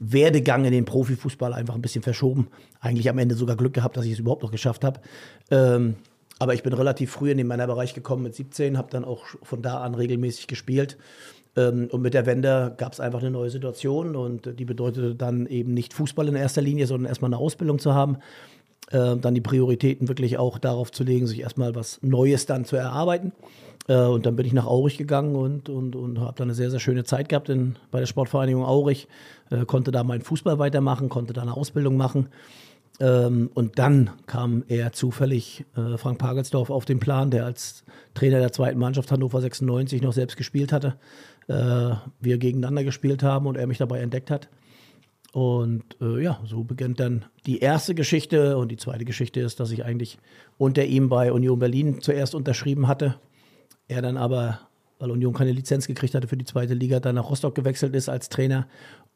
Werdegang 0.00 0.64
in 0.64 0.72
den 0.72 0.84
Profifußball 0.84 1.52
einfach 1.52 1.74
ein 1.74 1.82
bisschen 1.82 2.02
verschoben. 2.02 2.48
Eigentlich 2.80 3.08
am 3.08 3.18
Ende 3.18 3.34
sogar 3.34 3.56
Glück 3.56 3.72
gehabt, 3.72 3.96
dass 3.96 4.04
ich 4.04 4.12
es 4.12 4.18
überhaupt 4.18 4.42
noch 4.42 4.50
geschafft 4.52 4.84
habe. 4.84 5.00
Ähm, 5.50 5.96
aber 6.38 6.54
ich 6.54 6.62
bin 6.62 6.72
relativ 6.72 7.10
früh 7.10 7.30
in 7.30 7.38
den 7.38 7.48
Männerbereich 7.48 7.94
gekommen 7.94 8.22
mit 8.22 8.34
17, 8.34 8.78
habe 8.78 8.90
dann 8.90 9.04
auch 9.04 9.24
von 9.42 9.60
da 9.60 9.80
an 9.80 9.94
regelmäßig 9.94 10.46
gespielt. 10.46 10.98
Ähm, 11.56 11.88
und 11.90 12.02
mit 12.02 12.14
der 12.14 12.26
Wende 12.26 12.74
gab 12.76 12.92
es 12.92 13.00
einfach 13.00 13.20
eine 13.20 13.30
neue 13.30 13.50
Situation 13.50 14.14
und 14.14 14.58
die 14.58 14.64
bedeutete 14.64 15.14
dann 15.14 15.46
eben 15.46 15.74
nicht 15.74 15.94
Fußball 15.94 16.28
in 16.28 16.36
erster 16.36 16.62
Linie, 16.62 16.86
sondern 16.86 17.08
erstmal 17.08 17.30
eine 17.30 17.38
Ausbildung 17.38 17.78
zu 17.78 17.94
haben 17.94 18.18
äh, 18.90 19.16
dann 19.16 19.34
die 19.34 19.40
Prioritäten 19.40 20.08
wirklich 20.08 20.38
auch 20.38 20.58
darauf 20.58 20.92
zu 20.92 21.04
legen, 21.04 21.26
sich 21.26 21.40
erstmal 21.40 21.74
was 21.74 22.00
Neues 22.02 22.46
dann 22.46 22.64
zu 22.64 22.76
erarbeiten. 22.76 23.32
Äh, 23.88 24.02
und 24.02 24.26
dann 24.26 24.36
bin 24.36 24.46
ich 24.46 24.52
nach 24.52 24.66
Aurich 24.66 24.98
gegangen 24.98 25.34
und, 25.34 25.68
und, 25.68 25.96
und 25.96 26.20
habe 26.20 26.34
dann 26.36 26.48
eine 26.48 26.54
sehr, 26.54 26.70
sehr 26.70 26.80
schöne 26.80 27.04
Zeit 27.04 27.28
gehabt 27.28 27.48
in, 27.48 27.76
bei 27.90 28.00
der 28.00 28.06
Sportvereinigung 28.06 28.64
Aurich. 28.64 29.08
Äh, 29.50 29.64
konnte 29.64 29.90
da 29.90 30.04
meinen 30.04 30.22
Fußball 30.22 30.58
weitermachen, 30.58 31.08
konnte 31.08 31.32
da 31.32 31.42
eine 31.42 31.56
Ausbildung 31.56 31.96
machen. 31.96 32.28
Ähm, 33.00 33.50
und 33.54 33.78
dann 33.78 34.10
kam 34.26 34.64
eher 34.66 34.92
zufällig 34.92 35.64
äh, 35.76 35.96
Frank 35.96 36.18
Pagelsdorf 36.18 36.70
auf 36.70 36.84
den 36.84 36.98
Plan, 36.98 37.30
der 37.30 37.44
als 37.44 37.84
Trainer 38.14 38.40
der 38.40 38.52
zweiten 38.52 38.78
Mannschaft 38.78 39.10
Hannover 39.12 39.40
96 39.40 40.02
noch 40.02 40.12
selbst 40.12 40.36
gespielt 40.36 40.72
hatte. 40.72 40.96
Äh, 41.46 41.94
wir 42.20 42.38
gegeneinander 42.38 42.84
gespielt 42.84 43.22
haben 43.22 43.46
und 43.46 43.56
er 43.56 43.66
mich 43.66 43.78
dabei 43.78 44.00
entdeckt 44.00 44.30
hat. 44.30 44.48
Und 45.32 45.84
äh, 46.00 46.22
ja, 46.22 46.40
so 46.46 46.64
beginnt 46.64 47.00
dann 47.00 47.24
die 47.46 47.58
erste 47.58 47.94
Geschichte. 47.94 48.56
Und 48.56 48.70
die 48.70 48.76
zweite 48.76 49.04
Geschichte 49.04 49.40
ist, 49.40 49.60
dass 49.60 49.70
ich 49.70 49.84
eigentlich 49.84 50.18
unter 50.56 50.84
ihm 50.84 51.08
bei 51.08 51.32
Union 51.32 51.58
Berlin 51.58 52.00
zuerst 52.00 52.34
unterschrieben 52.34 52.88
hatte. 52.88 53.16
Er 53.88 54.02
dann 54.02 54.16
aber, 54.16 54.60
weil 54.98 55.10
Union 55.10 55.34
keine 55.34 55.52
Lizenz 55.52 55.86
gekriegt 55.86 56.14
hatte 56.14 56.28
für 56.28 56.36
die 56.36 56.44
zweite 56.44 56.74
Liga, 56.74 57.00
dann 57.00 57.16
nach 57.16 57.28
Rostock 57.30 57.54
gewechselt 57.54 57.94
ist 57.94 58.08
als 58.08 58.28
Trainer. 58.28 58.66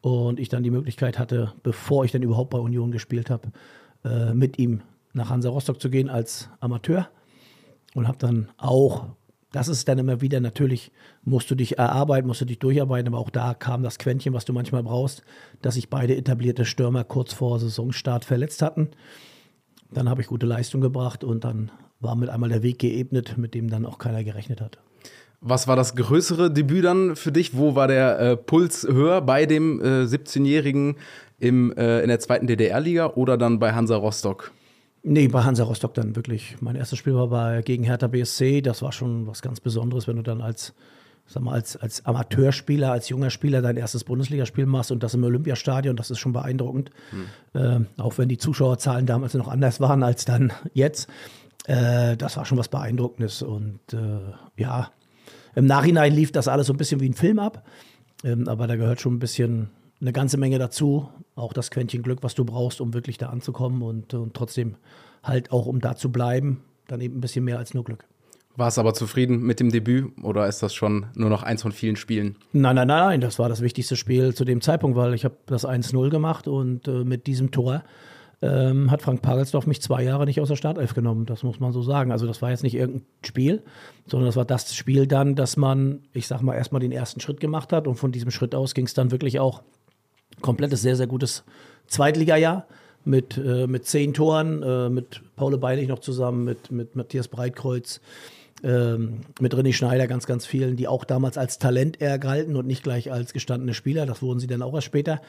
Und 0.01 0.39
ich 0.39 0.49
dann 0.49 0.63
die 0.63 0.71
Möglichkeit 0.71 1.17
hatte, 1.17 1.53
bevor 1.63 2.05
ich 2.05 2.11
dann 2.11 2.23
überhaupt 2.23 2.49
bei 2.51 2.59
Union 2.59 2.91
gespielt 2.91 3.29
habe, 3.29 3.51
äh, 4.03 4.33
mit 4.33 4.59
ihm 4.59 4.81
nach 5.13 5.29
Hansa 5.29 5.49
Rostock 5.49 5.81
zu 5.81 5.89
gehen 5.89 6.09
als 6.09 6.49
Amateur. 6.59 7.09
Und 7.95 8.07
habe 8.07 8.17
dann 8.17 8.49
auch 8.57 9.05
das 9.53 9.67
ist 9.67 9.87
dann 9.87 9.99
immer 9.99 10.19
wieder 10.19 10.39
natürlich, 10.41 10.91
musst 11.23 11.49
du 11.49 11.55
dich 11.55 11.77
erarbeiten, 11.77 12.27
musst 12.27 12.41
du 12.41 12.45
dich 12.45 12.59
durcharbeiten, 12.59 13.07
aber 13.07 13.19
auch 13.19 13.29
da 13.29 13.53
kam 13.53 13.83
das 13.83 13.99
Quäntchen, 13.99 14.33
was 14.33 14.45
du 14.45 14.51
manchmal 14.51 14.83
brauchst, 14.83 15.23
dass 15.61 15.75
sich 15.75 15.89
beide 15.89 16.17
etablierte 16.17 16.65
Stürmer 16.65 17.03
kurz 17.03 17.33
vor 17.33 17.59
Saisonstart 17.59 18.25
verletzt 18.25 18.63
hatten. 18.63 18.89
Dann 19.91 20.09
habe 20.09 20.21
ich 20.21 20.27
gute 20.27 20.47
Leistung 20.47 20.81
gebracht 20.81 21.23
und 21.23 21.43
dann 21.43 21.71
war 21.99 22.15
mit 22.15 22.29
einmal 22.29 22.49
der 22.49 22.63
Weg 22.63 22.79
geebnet, 22.79 23.37
mit 23.37 23.53
dem 23.53 23.69
dann 23.69 23.85
auch 23.85 23.99
keiner 23.99 24.23
gerechnet 24.23 24.59
hat. 24.59 24.79
Was 25.39 25.67
war 25.67 25.75
das 25.75 25.95
größere 25.95 26.49
Debüt 26.49 26.85
dann 26.85 27.15
für 27.15 27.31
dich? 27.31 27.55
Wo 27.55 27.75
war 27.75 27.87
der 27.87 28.19
äh, 28.19 28.37
Puls 28.37 28.87
höher 28.89 29.21
bei 29.21 29.45
dem 29.45 29.79
äh, 29.81 30.03
17-Jährigen 30.05 30.95
äh, 31.41 31.47
in 31.47 32.07
der 32.07 32.19
zweiten 32.19 32.47
DDR-Liga 32.47 33.11
oder 33.13 33.37
dann 33.37 33.59
bei 33.59 33.73
Hansa 33.73 33.97
Rostock? 33.97 34.51
Nee, 35.05 35.27
bei 35.27 35.43
Hansa 35.43 35.65
Rostock 35.65 35.93
dann 35.93 36.15
wirklich. 36.15 36.55
Mein 36.61 36.77
erstes 36.77 36.97
Spiel 36.97 37.13
war 37.13 37.27
bei, 37.27 37.61
gegen 37.61 37.83
Hertha 37.83 38.07
BSC. 38.07 38.61
Das 38.61 38.81
war 38.81 38.93
schon 38.93 39.27
was 39.27 39.41
ganz 39.41 39.59
Besonderes, 39.59 40.07
wenn 40.07 40.15
du 40.15 40.23
dann 40.23 40.41
als, 40.41 40.73
sag 41.27 41.43
mal, 41.43 41.53
als, 41.53 41.75
als 41.75 42.05
Amateurspieler, 42.05 42.89
als 42.89 43.09
junger 43.09 43.29
Spieler 43.29 43.61
dein 43.61 43.75
erstes 43.75 44.05
Bundesligaspiel 44.05 44.65
machst 44.65 44.91
und 44.91 45.03
das 45.03 45.13
im 45.13 45.23
Olympiastadion. 45.25 45.97
Das 45.97 46.09
ist 46.09 46.19
schon 46.19 46.31
beeindruckend. 46.31 46.89
Hm. 47.51 47.87
Äh, 47.97 48.01
auch 48.01 48.17
wenn 48.17 48.29
die 48.29 48.37
Zuschauerzahlen 48.37 49.05
damals 49.05 49.33
noch 49.33 49.49
anders 49.49 49.81
waren 49.81 50.03
als 50.03 50.23
dann 50.23 50.53
jetzt. 50.73 51.09
Äh, 51.65 52.15
das 52.15 52.37
war 52.37 52.45
schon 52.45 52.57
was 52.57 52.69
Beeindruckendes. 52.69 53.41
Und 53.41 53.81
äh, 53.91 54.21
ja, 54.55 54.89
im 55.53 55.65
Nachhinein 55.65 56.13
lief 56.13 56.31
das 56.31 56.47
alles 56.47 56.67
so 56.67 56.73
ein 56.73 56.77
bisschen 56.77 57.01
wie 57.01 57.09
ein 57.09 57.13
Film 57.13 57.39
ab. 57.39 57.65
Ähm, 58.23 58.47
aber 58.47 58.67
da 58.67 58.77
gehört 58.77 59.01
schon 59.01 59.15
ein 59.15 59.19
bisschen 59.19 59.69
eine 60.03 60.13
ganze 60.13 60.37
Menge 60.37 60.59
dazu. 60.59 61.09
Auch 61.35 61.53
das 61.53 61.71
Quäntchen 61.71 62.03
Glück, 62.03 62.19
was 62.21 62.35
du 62.35 62.45
brauchst, 62.45 62.81
um 62.81 62.93
wirklich 62.93 63.17
da 63.17 63.29
anzukommen 63.29 63.81
und, 63.81 64.13
und 64.13 64.33
trotzdem 64.33 64.75
halt 65.23 65.51
auch, 65.51 65.65
um 65.65 65.79
da 65.79 65.95
zu 65.95 66.11
bleiben, 66.11 66.61
dann 66.87 67.01
eben 67.01 67.17
ein 67.17 67.21
bisschen 67.21 67.45
mehr 67.45 67.57
als 67.57 67.73
nur 67.73 67.83
Glück. 67.83 68.05
Warst 68.55 68.77
aber 68.77 68.93
zufrieden 68.93 69.41
mit 69.41 69.59
dem 69.59 69.71
Debüt 69.71 70.11
oder 70.21 70.47
ist 70.47 70.61
das 70.61 70.75
schon 70.75 71.07
nur 71.15 71.29
noch 71.29 71.41
eins 71.41 71.63
von 71.63 71.71
vielen 71.71 71.95
Spielen? 71.95 72.35
Nein, 72.51 72.75
nein, 72.75 72.87
nein, 72.87 73.05
nein, 73.05 73.21
das 73.21 73.39
war 73.39 73.49
das 73.49 73.61
wichtigste 73.61 73.95
Spiel 73.95 74.35
zu 74.35 74.45
dem 74.45 74.61
Zeitpunkt, 74.61 74.95
weil 74.95 75.15
ich 75.15 75.25
habe 75.25 75.37
das 75.47 75.65
1-0 75.65 76.09
gemacht 76.09 76.47
und 76.47 76.87
äh, 76.87 77.03
mit 77.03 77.25
diesem 77.25 77.49
Tor 77.49 77.83
ähm, 78.43 78.91
hat 78.91 79.01
Frank 79.01 79.23
Pagelsdorf 79.23 79.65
mich 79.65 79.81
zwei 79.81 80.03
Jahre 80.03 80.25
nicht 80.25 80.39
aus 80.39 80.49
der 80.49 80.55
Startelf 80.55 80.93
genommen, 80.93 81.25
das 81.25 81.41
muss 81.41 81.59
man 81.59 81.71
so 81.71 81.81
sagen. 81.81 82.11
Also 82.11 82.27
das 82.27 82.43
war 82.43 82.51
jetzt 82.51 82.61
nicht 82.61 82.75
irgendein 82.75 83.07
Spiel, 83.25 83.63
sondern 84.05 84.27
das 84.27 84.35
war 84.35 84.45
das 84.45 84.75
Spiel 84.75 85.07
dann, 85.07 85.33
dass 85.33 85.57
man, 85.57 86.03
ich 86.11 86.27
sag 86.27 86.41
mal, 86.41 86.53
erstmal 86.53 86.81
den 86.81 86.91
ersten 86.91 87.21
Schritt 87.21 87.39
gemacht 87.39 87.73
hat 87.73 87.87
und 87.87 87.95
von 87.95 88.11
diesem 88.11 88.29
Schritt 88.29 88.53
aus 88.53 88.75
ging 88.75 88.85
es 88.85 88.93
dann 88.93 89.09
wirklich 89.09 89.39
auch 89.39 89.63
komplettes, 90.41 90.81
sehr, 90.81 90.95
sehr 90.95 91.07
gutes 91.07 91.43
Zweitligajahr 91.87 92.65
mit, 93.05 93.37
äh, 93.37 93.67
mit 93.67 93.85
zehn 93.85 94.13
Toren, 94.13 94.63
äh, 94.63 94.89
mit 94.89 95.21
Paul 95.35 95.57
Beinig 95.57 95.87
noch 95.87 95.99
zusammen, 95.99 96.43
mit, 96.43 96.71
mit 96.71 96.95
Matthias 96.95 97.27
Breitkreuz, 97.27 97.99
ähm, 98.63 99.21
mit 99.41 99.53
René 99.53 99.73
Schneider, 99.73 100.07
ganz, 100.07 100.25
ganz 100.25 100.45
vielen, 100.45 100.77
die 100.77 100.87
auch 100.87 101.03
damals 101.03 101.37
als 101.37 101.59
Talent 101.59 102.01
eher 102.01 102.17
galten 102.17 102.55
und 102.55 102.65
nicht 102.65 102.83
gleich 102.83 103.11
als 103.11 103.33
gestandene 103.33 103.73
Spieler. 103.73 104.05
Das 104.05 104.21
wurden 104.21 104.39
sie 104.39 104.47
dann 104.47 104.61
auch 104.61 104.73
erst 104.73 104.87
später. 104.87 105.21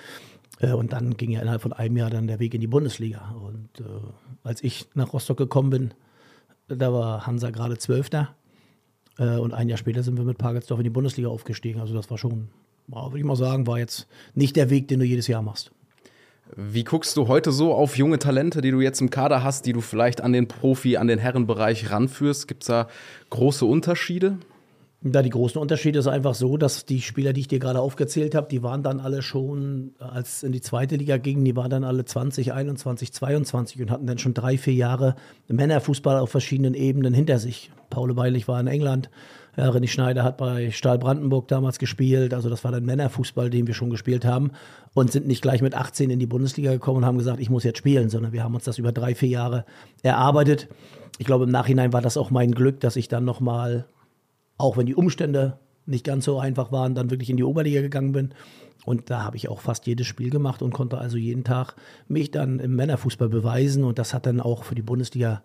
Äh, 0.61 0.73
und 0.73 0.93
dann 0.93 1.17
ging 1.17 1.31
ja 1.31 1.41
innerhalb 1.41 1.63
von 1.63 1.73
einem 1.73 1.97
Jahr 1.97 2.11
dann 2.11 2.27
der 2.27 2.39
Weg 2.39 2.55
in 2.55 2.61
die 2.61 2.67
Bundesliga. 2.67 3.35
Und 3.43 3.81
äh, 3.81 3.85
als 4.45 4.63
ich 4.63 4.87
nach 4.95 5.13
Rostock 5.13 5.37
gekommen 5.37 5.71
bin, 5.71 5.95
da 6.69 6.93
war 6.93 7.27
Hansa 7.27 7.51
gerade 7.51 7.77
Zwölfter. 7.77 8.35
Äh, 9.19 9.37
und 9.37 9.53
ein 9.53 9.69
Jahr 9.69 9.79
später 9.79 10.03
sind 10.03 10.17
wir 10.17 10.25
mit 10.25 10.39
Pagelsdorf 10.39 10.81
in 10.81 10.85
die 10.85 10.91
Bundesliga 10.91 11.29
aufgestiegen. 11.29 11.81
Also 11.81 11.95
das 11.95 12.11
war 12.11 12.19
schon, 12.19 12.49
würde 12.89 13.19
ich 13.19 13.25
mal 13.25 13.37
sagen, 13.37 13.67
war 13.67 13.79
jetzt 13.79 14.07
nicht 14.35 14.57
der 14.57 14.71
Weg, 14.71 14.89
den 14.89 15.01
du 15.01 15.05
jedes 15.05 15.27
Jahr 15.27 15.43
machst. 15.43 15.71
Wie 16.57 16.85
guckst 16.85 17.17
du 17.17 17.27
heute 17.27 17.53
so 17.53 17.75
auf 17.75 17.97
junge 17.97 18.19
Talente, 18.19 18.61
die 18.61 18.71
du 18.71 18.81
jetzt 18.81 19.01
im 19.01 19.11
Kader 19.11 19.43
hast, 19.43 19.67
die 19.67 19.73
du 19.73 19.81
vielleicht 19.81 20.21
an 20.21 20.33
den 20.33 20.47
Profi, 20.47 20.97
an 20.97 21.09
den 21.09 21.19
Herrenbereich 21.19 21.91
ranführst? 21.91 22.47
Gibt 22.47 22.63
es 22.63 22.69
da 22.69 22.87
große 23.31 23.65
Unterschiede? 23.65 24.39
Da 25.07 25.21
die 25.21 25.31
großen 25.31 25.61
Unterschiede 25.61 25.99
ist 25.99 26.07
einfach 26.07 26.35
so, 26.35 26.57
dass 26.57 26.87
die 26.87 27.03
Spieler, 27.03 27.35
die 27.35 27.43
ich 27.43 27.49
dir 27.49 27.59
gerade 27.59 27.81
aufgezählt 27.81 28.35
habe, 28.35 28.49
die 28.49 28.63
waren 28.63 28.83
dann 28.83 29.01
alle 29.01 29.21
schon, 29.21 29.95
als 29.99 30.43
in 30.43 30.53
die 30.53 30.63
zweite 30.63 30.97
Liga 30.97 31.19
gingen, 31.19 31.45
die 31.45 31.57
waren 31.57 31.69
dann 31.69 31.85
alle 31.85 32.07
20, 32.07 32.55
21, 32.55 33.13
22 33.13 33.83
und 33.83 33.91
hatten 33.91 34.07
dann 34.07 34.17
schon 34.17 34.33
drei, 34.33 34.57
vier 34.57 34.73
Jahre 34.73 35.17
Männerfußball 35.49 36.19
auf 36.19 36.31
verschiedenen 36.31 36.73
Ebenen 36.73 37.13
hinter 37.13 37.39
sich. 37.39 37.71
Paul 37.91 38.17
Weilich 38.17 38.49
war 38.49 38.59
in 38.59 38.67
England, 38.67 39.11
ja, 39.57 39.69
René 39.71 39.89
Schneider 39.89 40.25
hat 40.25 40.37
bei 40.37 40.71
Stahl 40.71 40.99
Brandenburg 40.99 41.49
damals 41.49 41.79
gespielt, 41.79 42.35
also 42.35 42.51
das 42.51 42.65
war 42.65 42.73
dann 42.73 42.85
Männerfußball, 42.85 43.51
den 43.51 43.67
wir 43.67 43.75
schon 43.75 43.91
gespielt 43.91 44.25
haben 44.25 44.53
und 44.95 45.13
sind 45.13 45.27
nicht 45.27 45.43
gleich 45.43 45.63
mit 45.63 45.75
18 45.75 46.11
in 46.11 46.19
die 46.19 46.27
Bundesliga 46.27 46.73
gekommen 46.73 46.99
und 46.99 47.07
haben 47.07 47.19
gesagt, 47.19 47.41
ich 47.41 47.51
muss 47.51 47.65
jetzt 47.65 47.79
spielen, 47.79 48.09
sondern 48.09 48.33
wir 48.33 48.43
haben 48.43 48.55
uns 48.55 48.65
das 48.65 48.79
über 48.79 48.93
drei, 48.93 49.15
vier 49.15 49.29
Jahre 49.29 49.65
erarbeitet. 50.03 50.69
Ich 51.19 51.27
glaube, 51.27 51.45
im 51.45 51.51
Nachhinein 51.51 51.93
war 51.93 52.03
das 52.03 52.17
auch 52.17 52.31
mein 52.31 52.53
Glück, 52.53 52.81
dass 52.81 52.97
ich 52.97 53.09
dann 53.09 53.25
nochmal 53.25 53.87
auch 54.59 54.77
wenn 54.77 54.87
die 54.87 54.95
Umstände 54.95 55.59
nicht 55.87 56.05
ganz 56.05 56.25
so 56.25 56.39
einfach 56.39 56.73
waren, 56.73 56.95
dann 56.95 57.11
wirklich 57.11 57.31
in 57.31 57.37
die 57.37 57.45
Oberliga 57.45 57.81
gegangen 57.81 58.13
bin. 58.13 58.31
Und 58.85 59.11
da 59.11 59.23
habe 59.23 59.37
ich 59.37 59.49
auch 59.49 59.61
fast 59.61 59.87
jedes 59.87 60.07
Spiel 60.07 60.31
gemacht 60.31 60.63
und 60.63 60.73
konnte 60.73 60.99
also 60.99 61.17
jeden 61.17 61.45
Tag 61.45 61.75
mich 62.09 62.31
dann 62.31 62.59
im 62.59 62.75
Männerfußball 62.77 63.29
beweisen. 63.29 63.85
Und 63.85 63.99
das 63.99 64.15
hat 64.15 64.27
dann 64.27 64.41
auch 64.41 64.65
für 64.65 64.75
die 64.75 64.83
Bundesliga 64.83 65.43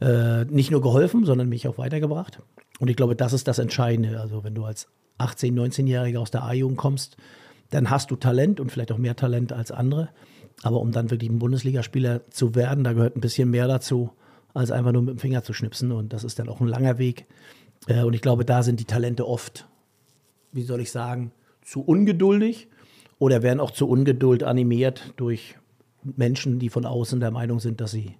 äh, 0.00 0.44
nicht 0.44 0.70
nur 0.70 0.80
geholfen, 0.80 1.24
sondern 1.24 1.48
mich 1.48 1.66
auch 1.68 1.78
weitergebracht. 1.78 2.40
Und 2.78 2.88
ich 2.88 2.96
glaube, 2.96 3.16
das 3.16 3.32
ist 3.32 3.48
das 3.48 3.58
Entscheidende. 3.58 4.20
Also 4.20 4.44
wenn 4.44 4.54
du 4.54 4.64
als 4.64 4.88
18-, 5.18 5.52
19-Jähriger 5.52 6.18
aus 6.18 6.30
der 6.30 6.44
A-Jugend 6.44 6.78
kommst, 6.78 7.16
dann 7.70 7.90
hast 7.90 8.10
du 8.10 8.16
Talent 8.16 8.60
und 8.60 8.70
vielleicht 8.70 8.92
auch 8.92 8.98
mehr 8.98 9.16
Talent 9.16 9.52
als 9.52 9.70
andere. 9.70 10.08
Aber 10.62 10.80
um 10.80 10.92
dann 10.92 11.10
wirklich 11.10 11.30
ein 11.30 11.38
Bundesligaspieler 11.38 12.28
zu 12.30 12.54
werden, 12.54 12.84
da 12.84 12.92
gehört 12.92 13.16
ein 13.16 13.20
bisschen 13.20 13.50
mehr 13.50 13.68
dazu, 13.68 14.10
als 14.54 14.70
einfach 14.70 14.92
nur 14.92 15.02
mit 15.02 15.14
dem 15.14 15.18
Finger 15.18 15.42
zu 15.42 15.52
schnipsen. 15.52 15.92
Und 15.92 16.12
das 16.12 16.24
ist 16.24 16.38
dann 16.38 16.48
auch 16.48 16.60
ein 16.60 16.68
langer 16.68 16.98
Weg. 16.98 17.26
Äh, 17.86 18.02
und 18.02 18.14
ich 18.14 18.22
glaube, 18.22 18.44
da 18.44 18.62
sind 18.62 18.80
die 18.80 18.84
Talente 18.84 19.26
oft, 19.26 19.68
wie 20.52 20.62
soll 20.62 20.80
ich 20.80 20.90
sagen, 20.90 21.32
zu 21.62 21.82
ungeduldig 21.82 22.68
oder 23.18 23.42
werden 23.42 23.60
auch 23.60 23.70
zu 23.70 23.88
Ungeduld 23.88 24.42
animiert 24.42 25.12
durch 25.16 25.56
Menschen, 26.02 26.58
die 26.58 26.70
von 26.70 26.86
außen 26.86 27.20
der 27.20 27.30
Meinung 27.30 27.60
sind, 27.60 27.80
dass 27.80 27.90
sie 27.90 28.14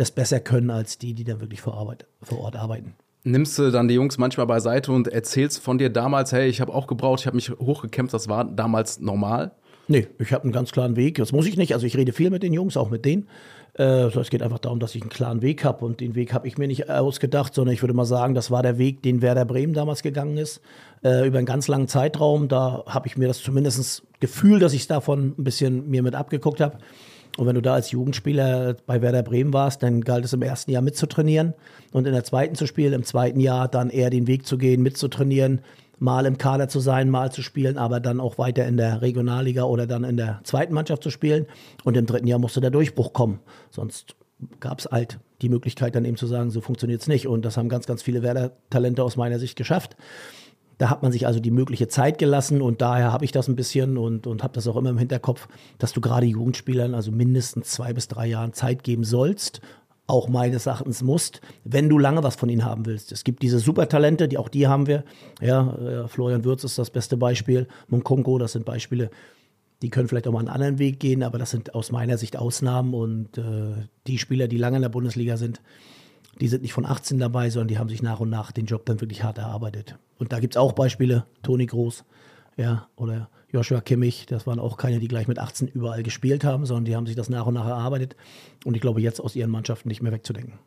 das 0.00 0.10
besser 0.10 0.40
können 0.40 0.70
als 0.70 0.96
die, 0.98 1.12
die 1.12 1.24
dann 1.24 1.40
wirklich 1.40 1.60
vor, 1.60 1.74
Arbeit, 1.74 2.06
vor 2.22 2.40
Ort 2.40 2.56
arbeiten. 2.56 2.94
Nimmst 3.22 3.58
du 3.58 3.70
dann 3.70 3.86
die 3.86 3.94
Jungs 3.94 4.16
manchmal 4.16 4.46
beiseite 4.46 4.92
und 4.92 5.08
erzählst 5.08 5.60
von 5.60 5.76
dir 5.76 5.90
damals, 5.90 6.32
hey, 6.32 6.48
ich 6.48 6.62
habe 6.62 6.72
auch 6.72 6.86
gebraucht, 6.86 7.20
ich 7.20 7.26
habe 7.26 7.36
mich 7.36 7.50
hochgekämpft, 7.50 8.14
das 8.14 8.26
war 8.26 8.46
damals 8.46 8.98
normal? 8.98 9.52
Nee, 9.88 10.06
ich 10.18 10.32
habe 10.32 10.44
einen 10.44 10.52
ganz 10.52 10.72
klaren 10.72 10.96
Weg. 10.96 11.16
Das 11.16 11.32
muss 11.32 11.46
ich 11.46 11.56
nicht. 11.56 11.74
Also 11.74 11.84
ich 11.84 11.96
rede 11.96 12.12
viel 12.12 12.30
mit 12.30 12.42
den 12.42 12.52
Jungs, 12.54 12.76
auch 12.76 12.90
mit 12.90 13.04
denen. 13.04 13.28
Äh, 13.76 14.04
es 14.06 14.30
geht 14.30 14.42
einfach 14.42 14.60
darum, 14.60 14.78
dass 14.78 14.94
ich 14.94 15.02
einen 15.02 15.10
klaren 15.10 15.42
Weg 15.42 15.64
habe 15.64 15.84
und 15.84 16.00
den 16.00 16.14
Weg 16.14 16.32
habe 16.32 16.48
ich 16.48 16.56
mir 16.56 16.66
nicht 16.66 16.88
ausgedacht, 16.88 17.54
sondern 17.54 17.74
ich 17.74 17.82
würde 17.82 17.92
mal 17.92 18.04
sagen, 18.04 18.34
das 18.34 18.50
war 18.50 18.62
der 18.62 18.78
Weg, 18.78 19.02
den 19.02 19.20
Werder 19.20 19.44
Bremen 19.44 19.74
damals 19.74 20.02
gegangen 20.02 20.38
ist, 20.38 20.62
äh, 21.04 21.26
über 21.26 21.38
einen 21.38 21.46
ganz 21.46 21.68
langen 21.68 21.88
Zeitraum. 21.88 22.48
Da 22.48 22.84
habe 22.86 23.06
ich 23.06 23.18
mir 23.18 23.28
das 23.28 23.42
zumindest 23.42 24.02
Gefühl, 24.20 24.60
dass 24.60 24.72
ich 24.72 24.82
es 24.82 24.86
davon 24.86 25.34
ein 25.36 25.44
bisschen 25.44 25.90
mir 25.90 26.02
mit 26.02 26.14
abgeguckt 26.14 26.60
habe. 26.60 26.78
Und 27.38 27.46
wenn 27.46 27.54
du 27.54 27.62
da 27.62 27.74
als 27.74 27.90
Jugendspieler 27.90 28.76
bei 28.86 29.02
Werder 29.02 29.22
Bremen 29.22 29.52
warst, 29.52 29.82
dann 29.82 30.02
galt 30.02 30.24
es 30.24 30.32
im 30.32 30.42
ersten 30.42 30.70
Jahr 30.70 30.82
mitzutrainieren 30.82 31.54
und 31.92 32.06
in 32.06 32.12
der 32.12 32.24
zweiten 32.24 32.54
zu 32.54 32.66
spielen, 32.66 32.92
im 32.92 33.04
zweiten 33.04 33.40
Jahr 33.40 33.68
dann 33.68 33.90
eher 33.90 34.10
den 34.10 34.26
Weg 34.26 34.46
zu 34.46 34.58
gehen, 34.58 34.82
mitzutrainieren, 34.82 35.60
mal 35.98 36.26
im 36.26 36.38
Kader 36.38 36.68
zu 36.68 36.80
sein, 36.80 37.10
mal 37.10 37.30
zu 37.30 37.42
spielen, 37.42 37.78
aber 37.78 38.00
dann 38.00 38.20
auch 38.20 38.38
weiter 38.38 38.66
in 38.66 38.76
der 38.76 39.02
Regionalliga 39.02 39.64
oder 39.64 39.86
dann 39.86 40.02
in 40.02 40.16
der 40.16 40.40
zweiten 40.44 40.74
Mannschaft 40.74 41.02
zu 41.02 41.10
spielen. 41.10 41.46
Und 41.84 41.96
im 41.96 42.06
dritten 42.06 42.26
Jahr 42.26 42.38
musste 42.38 42.60
der 42.60 42.70
Durchbruch 42.70 43.12
kommen. 43.12 43.40
Sonst 43.70 44.16
gab 44.58 44.78
es 44.78 44.86
halt 44.86 45.18
die 45.42 45.48
Möglichkeit 45.48 45.94
dann 45.94 46.04
eben 46.04 46.16
zu 46.16 46.26
sagen, 46.26 46.50
so 46.50 46.60
funktioniert 46.60 47.02
es 47.02 47.08
nicht. 47.08 47.26
Und 47.26 47.44
das 47.44 47.56
haben 47.56 47.68
ganz, 47.68 47.86
ganz 47.86 48.02
viele 48.02 48.22
Werder-Talente 48.22 49.04
aus 49.04 49.16
meiner 49.16 49.38
Sicht 49.38 49.56
geschafft. 49.56 49.96
Da 50.80 50.88
hat 50.88 51.02
man 51.02 51.12
sich 51.12 51.26
also 51.26 51.40
die 51.40 51.50
mögliche 51.50 51.88
Zeit 51.88 52.16
gelassen 52.16 52.62
und 52.62 52.80
daher 52.80 53.12
habe 53.12 53.26
ich 53.26 53.32
das 53.32 53.48
ein 53.48 53.54
bisschen 53.54 53.98
und, 53.98 54.26
und 54.26 54.42
habe 54.42 54.54
das 54.54 54.66
auch 54.66 54.76
immer 54.76 54.88
im 54.88 54.96
Hinterkopf, 54.96 55.46
dass 55.76 55.92
du 55.92 56.00
gerade 56.00 56.24
Jugendspielern 56.24 56.94
also 56.94 57.12
mindestens 57.12 57.68
zwei 57.68 57.92
bis 57.92 58.08
drei 58.08 58.26
Jahren 58.26 58.54
Zeit 58.54 58.82
geben 58.82 59.04
sollst, 59.04 59.60
auch 60.06 60.30
meines 60.30 60.64
Erachtens 60.64 61.02
musst, 61.02 61.42
wenn 61.64 61.90
du 61.90 61.98
lange 61.98 62.22
was 62.22 62.34
von 62.34 62.48
ihnen 62.48 62.64
haben 62.64 62.86
willst. 62.86 63.12
Es 63.12 63.24
gibt 63.24 63.42
diese 63.42 63.58
Supertalente, 63.58 64.26
die 64.26 64.38
auch 64.38 64.48
die 64.48 64.68
haben 64.68 64.86
wir. 64.86 65.04
Ja, 65.42 65.74
äh, 65.74 66.08
Florian 66.08 66.46
Würz 66.46 66.64
ist 66.64 66.78
das 66.78 66.88
beste 66.88 67.18
Beispiel. 67.18 67.68
Munkonko, 67.88 68.38
das 68.38 68.52
sind 68.52 68.64
Beispiele, 68.64 69.10
die 69.82 69.90
können 69.90 70.08
vielleicht 70.08 70.28
auch 70.28 70.32
mal 70.32 70.38
einen 70.38 70.48
anderen 70.48 70.78
Weg 70.78 70.98
gehen, 70.98 71.22
aber 71.22 71.36
das 71.36 71.50
sind 71.50 71.74
aus 71.74 71.92
meiner 71.92 72.16
Sicht 72.16 72.38
Ausnahmen 72.38 72.94
und 72.94 73.36
äh, 73.36 73.86
die 74.06 74.16
Spieler, 74.16 74.48
die 74.48 74.56
lange 74.56 74.76
in 74.76 74.82
der 74.82 74.88
Bundesliga 74.88 75.36
sind, 75.36 75.60
die 76.40 76.48
sind 76.48 76.62
nicht 76.62 76.72
von 76.72 76.86
18 76.86 77.18
dabei, 77.18 77.50
sondern 77.50 77.68
die 77.68 77.78
haben 77.78 77.88
sich 77.88 78.02
nach 78.02 78.20
und 78.20 78.30
nach 78.30 78.52
den 78.52 78.66
Job 78.66 78.86
dann 78.86 79.00
wirklich 79.00 79.22
hart 79.22 79.38
erarbeitet. 79.38 79.96
Und 80.18 80.32
da 80.32 80.40
gibt 80.40 80.54
es 80.54 80.58
auch 80.58 80.72
Beispiele, 80.72 81.24
Toni 81.42 81.66
Groß, 81.66 82.04
ja, 82.56 82.88
oder 82.96 83.28
Joshua 83.52 83.80
Kimmich, 83.80 84.26
das 84.26 84.46
waren 84.46 84.58
auch 84.58 84.76
keine, 84.76 85.00
die 85.00 85.08
gleich 85.08 85.28
mit 85.28 85.38
18 85.38 85.68
überall 85.68 86.02
gespielt 86.02 86.44
haben, 86.44 86.66
sondern 86.66 86.84
die 86.84 86.96
haben 86.96 87.06
sich 87.06 87.16
das 87.16 87.28
nach 87.28 87.46
und 87.46 87.54
nach 87.54 87.66
erarbeitet 87.66 88.16
und 88.64 88.74
ich 88.74 88.80
glaube, 88.80 89.00
jetzt 89.00 89.20
aus 89.20 89.34
ihren 89.34 89.50
Mannschaften 89.50 89.88
nicht 89.88 90.02
mehr 90.02 90.12
wegzudenken. 90.12 90.58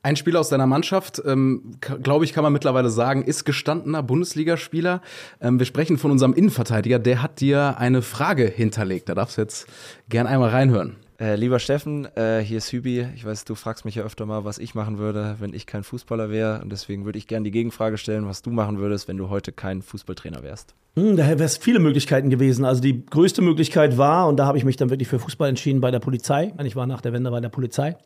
Ein 0.00 0.14
Spieler 0.14 0.38
aus 0.38 0.48
deiner 0.48 0.66
Mannschaft, 0.66 1.20
ähm, 1.26 1.72
glaube 1.80 2.24
ich, 2.24 2.32
kann 2.32 2.44
man 2.44 2.52
mittlerweile 2.52 2.88
sagen, 2.88 3.24
ist 3.24 3.44
gestandener 3.44 4.02
Bundesligaspieler. 4.02 5.02
Ähm, 5.40 5.58
wir 5.58 5.66
sprechen 5.66 5.98
von 5.98 6.12
unserem 6.12 6.34
Innenverteidiger, 6.34 7.00
der 7.00 7.20
hat 7.20 7.40
dir 7.40 7.78
eine 7.78 8.00
Frage 8.00 8.46
hinterlegt. 8.46 9.08
Da 9.08 9.16
darfst 9.16 9.38
du 9.38 9.42
jetzt 9.42 9.66
gern 10.08 10.28
einmal 10.28 10.50
reinhören. 10.50 10.96
Äh, 11.20 11.34
lieber 11.34 11.58
Steffen, 11.58 12.06
äh, 12.16 12.40
hier 12.40 12.58
ist 12.58 12.70
Hübi. 12.70 13.08
Ich 13.16 13.24
weiß, 13.24 13.44
du 13.44 13.56
fragst 13.56 13.84
mich 13.84 13.96
ja 13.96 14.04
öfter 14.04 14.24
mal, 14.24 14.44
was 14.44 14.58
ich 14.58 14.76
machen 14.76 14.98
würde, 14.98 15.34
wenn 15.40 15.52
ich 15.52 15.66
kein 15.66 15.82
Fußballer 15.82 16.30
wäre. 16.30 16.60
Und 16.62 16.70
deswegen 16.70 17.04
würde 17.04 17.18
ich 17.18 17.26
gerne 17.26 17.42
die 17.42 17.50
Gegenfrage 17.50 17.98
stellen, 17.98 18.26
was 18.26 18.42
du 18.42 18.50
machen 18.50 18.78
würdest, 18.78 19.08
wenn 19.08 19.16
du 19.16 19.28
heute 19.28 19.50
kein 19.50 19.82
Fußballtrainer 19.82 20.44
wärst. 20.44 20.76
Hm, 20.94 21.16
da 21.16 21.26
wäre 21.26 21.42
es 21.42 21.56
viele 21.56 21.80
Möglichkeiten 21.80 22.30
gewesen. 22.30 22.64
Also 22.64 22.80
die 22.80 23.04
größte 23.04 23.42
Möglichkeit 23.42 23.98
war, 23.98 24.28
und 24.28 24.36
da 24.36 24.46
habe 24.46 24.58
ich 24.58 24.64
mich 24.64 24.76
dann 24.76 24.90
wirklich 24.90 25.08
für 25.08 25.18
Fußball 25.18 25.48
entschieden 25.48 25.80
bei 25.80 25.90
der 25.90 25.98
Polizei. 25.98 26.52
Ich 26.62 26.76
war 26.76 26.86
nach 26.86 27.00
der 27.00 27.12
Wende 27.12 27.32
bei 27.32 27.40
der 27.40 27.48
Polizei, 27.48 27.96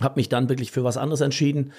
habe 0.00 0.18
mich 0.18 0.30
dann 0.30 0.48
wirklich 0.48 0.70
für 0.72 0.82
was 0.82 0.96
anderes 0.96 1.20
entschieden. 1.20 1.72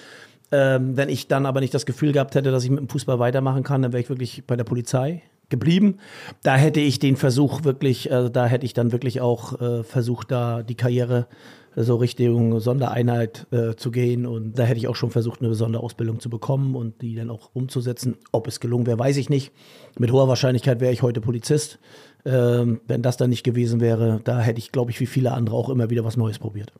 Ähm, 0.52 0.96
wenn 0.96 1.08
ich 1.08 1.26
dann 1.26 1.44
aber 1.44 1.60
nicht 1.60 1.74
das 1.74 1.86
Gefühl 1.86 2.12
gehabt 2.12 2.36
hätte, 2.36 2.52
dass 2.52 2.62
ich 2.62 2.70
mit 2.70 2.78
dem 2.78 2.88
Fußball 2.88 3.18
weitermachen 3.18 3.64
kann, 3.64 3.82
dann 3.82 3.92
wäre 3.92 4.02
ich 4.02 4.08
wirklich 4.08 4.44
bei 4.46 4.54
der 4.54 4.64
Polizei 4.64 5.22
geblieben. 5.52 5.98
Da 6.42 6.56
hätte 6.56 6.80
ich 6.80 6.98
den 6.98 7.14
Versuch 7.14 7.62
wirklich, 7.62 8.10
äh, 8.10 8.28
da 8.28 8.46
hätte 8.46 8.66
ich 8.66 8.74
dann 8.74 8.90
wirklich 8.90 9.20
auch 9.20 9.60
äh, 9.60 9.84
versucht, 9.84 10.32
da 10.32 10.64
die 10.64 10.74
Karriere 10.74 11.28
so 11.76 11.96
Richtung 11.96 12.60
Sondereinheit 12.60 13.46
äh, 13.50 13.76
zu 13.76 13.90
gehen. 13.90 14.26
Und 14.26 14.58
da 14.58 14.64
hätte 14.64 14.78
ich 14.78 14.88
auch 14.88 14.96
schon 14.96 15.10
versucht, 15.10 15.40
eine 15.40 15.54
Sonderausbildung 15.54 16.20
zu 16.20 16.28
bekommen 16.28 16.74
und 16.74 17.00
die 17.00 17.14
dann 17.14 17.30
auch 17.30 17.50
umzusetzen. 17.54 18.16
Ob 18.32 18.46
es 18.46 18.60
gelungen 18.60 18.86
wäre, 18.86 18.98
weiß 18.98 19.16
ich 19.16 19.30
nicht. 19.30 19.52
Mit 19.98 20.10
hoher 20.10 20.28
Wahrscheinlichkeit 20.28 20.80
wäre 20.80 20.92
ich 20.92 21.02
heute 21.02 21.20
Polizist. 21.20 21.78
Ähm, 22.24 22.80
wenn 22.86 23.02
das 23.02 23.16
dann 23.16 23.30
nicht 23.30 23.44
gewesen 23.44 23.80
wäre, 23.80 24.20
da 24.24 24.40
hätte 24.40 24.58
ich, 24.58 24.72
glaube 24.72 24.90
ich, 24.90 25.00
wie 25.00 25.06
viele 25.06 25.32
andere 25.32 25.56
auch 25.56 25.68
immer 25.68 25.90
wieder 25.90 26.04
was 26.04 26.16
Neues 26.16 26.38
probiert. 26.38 26.72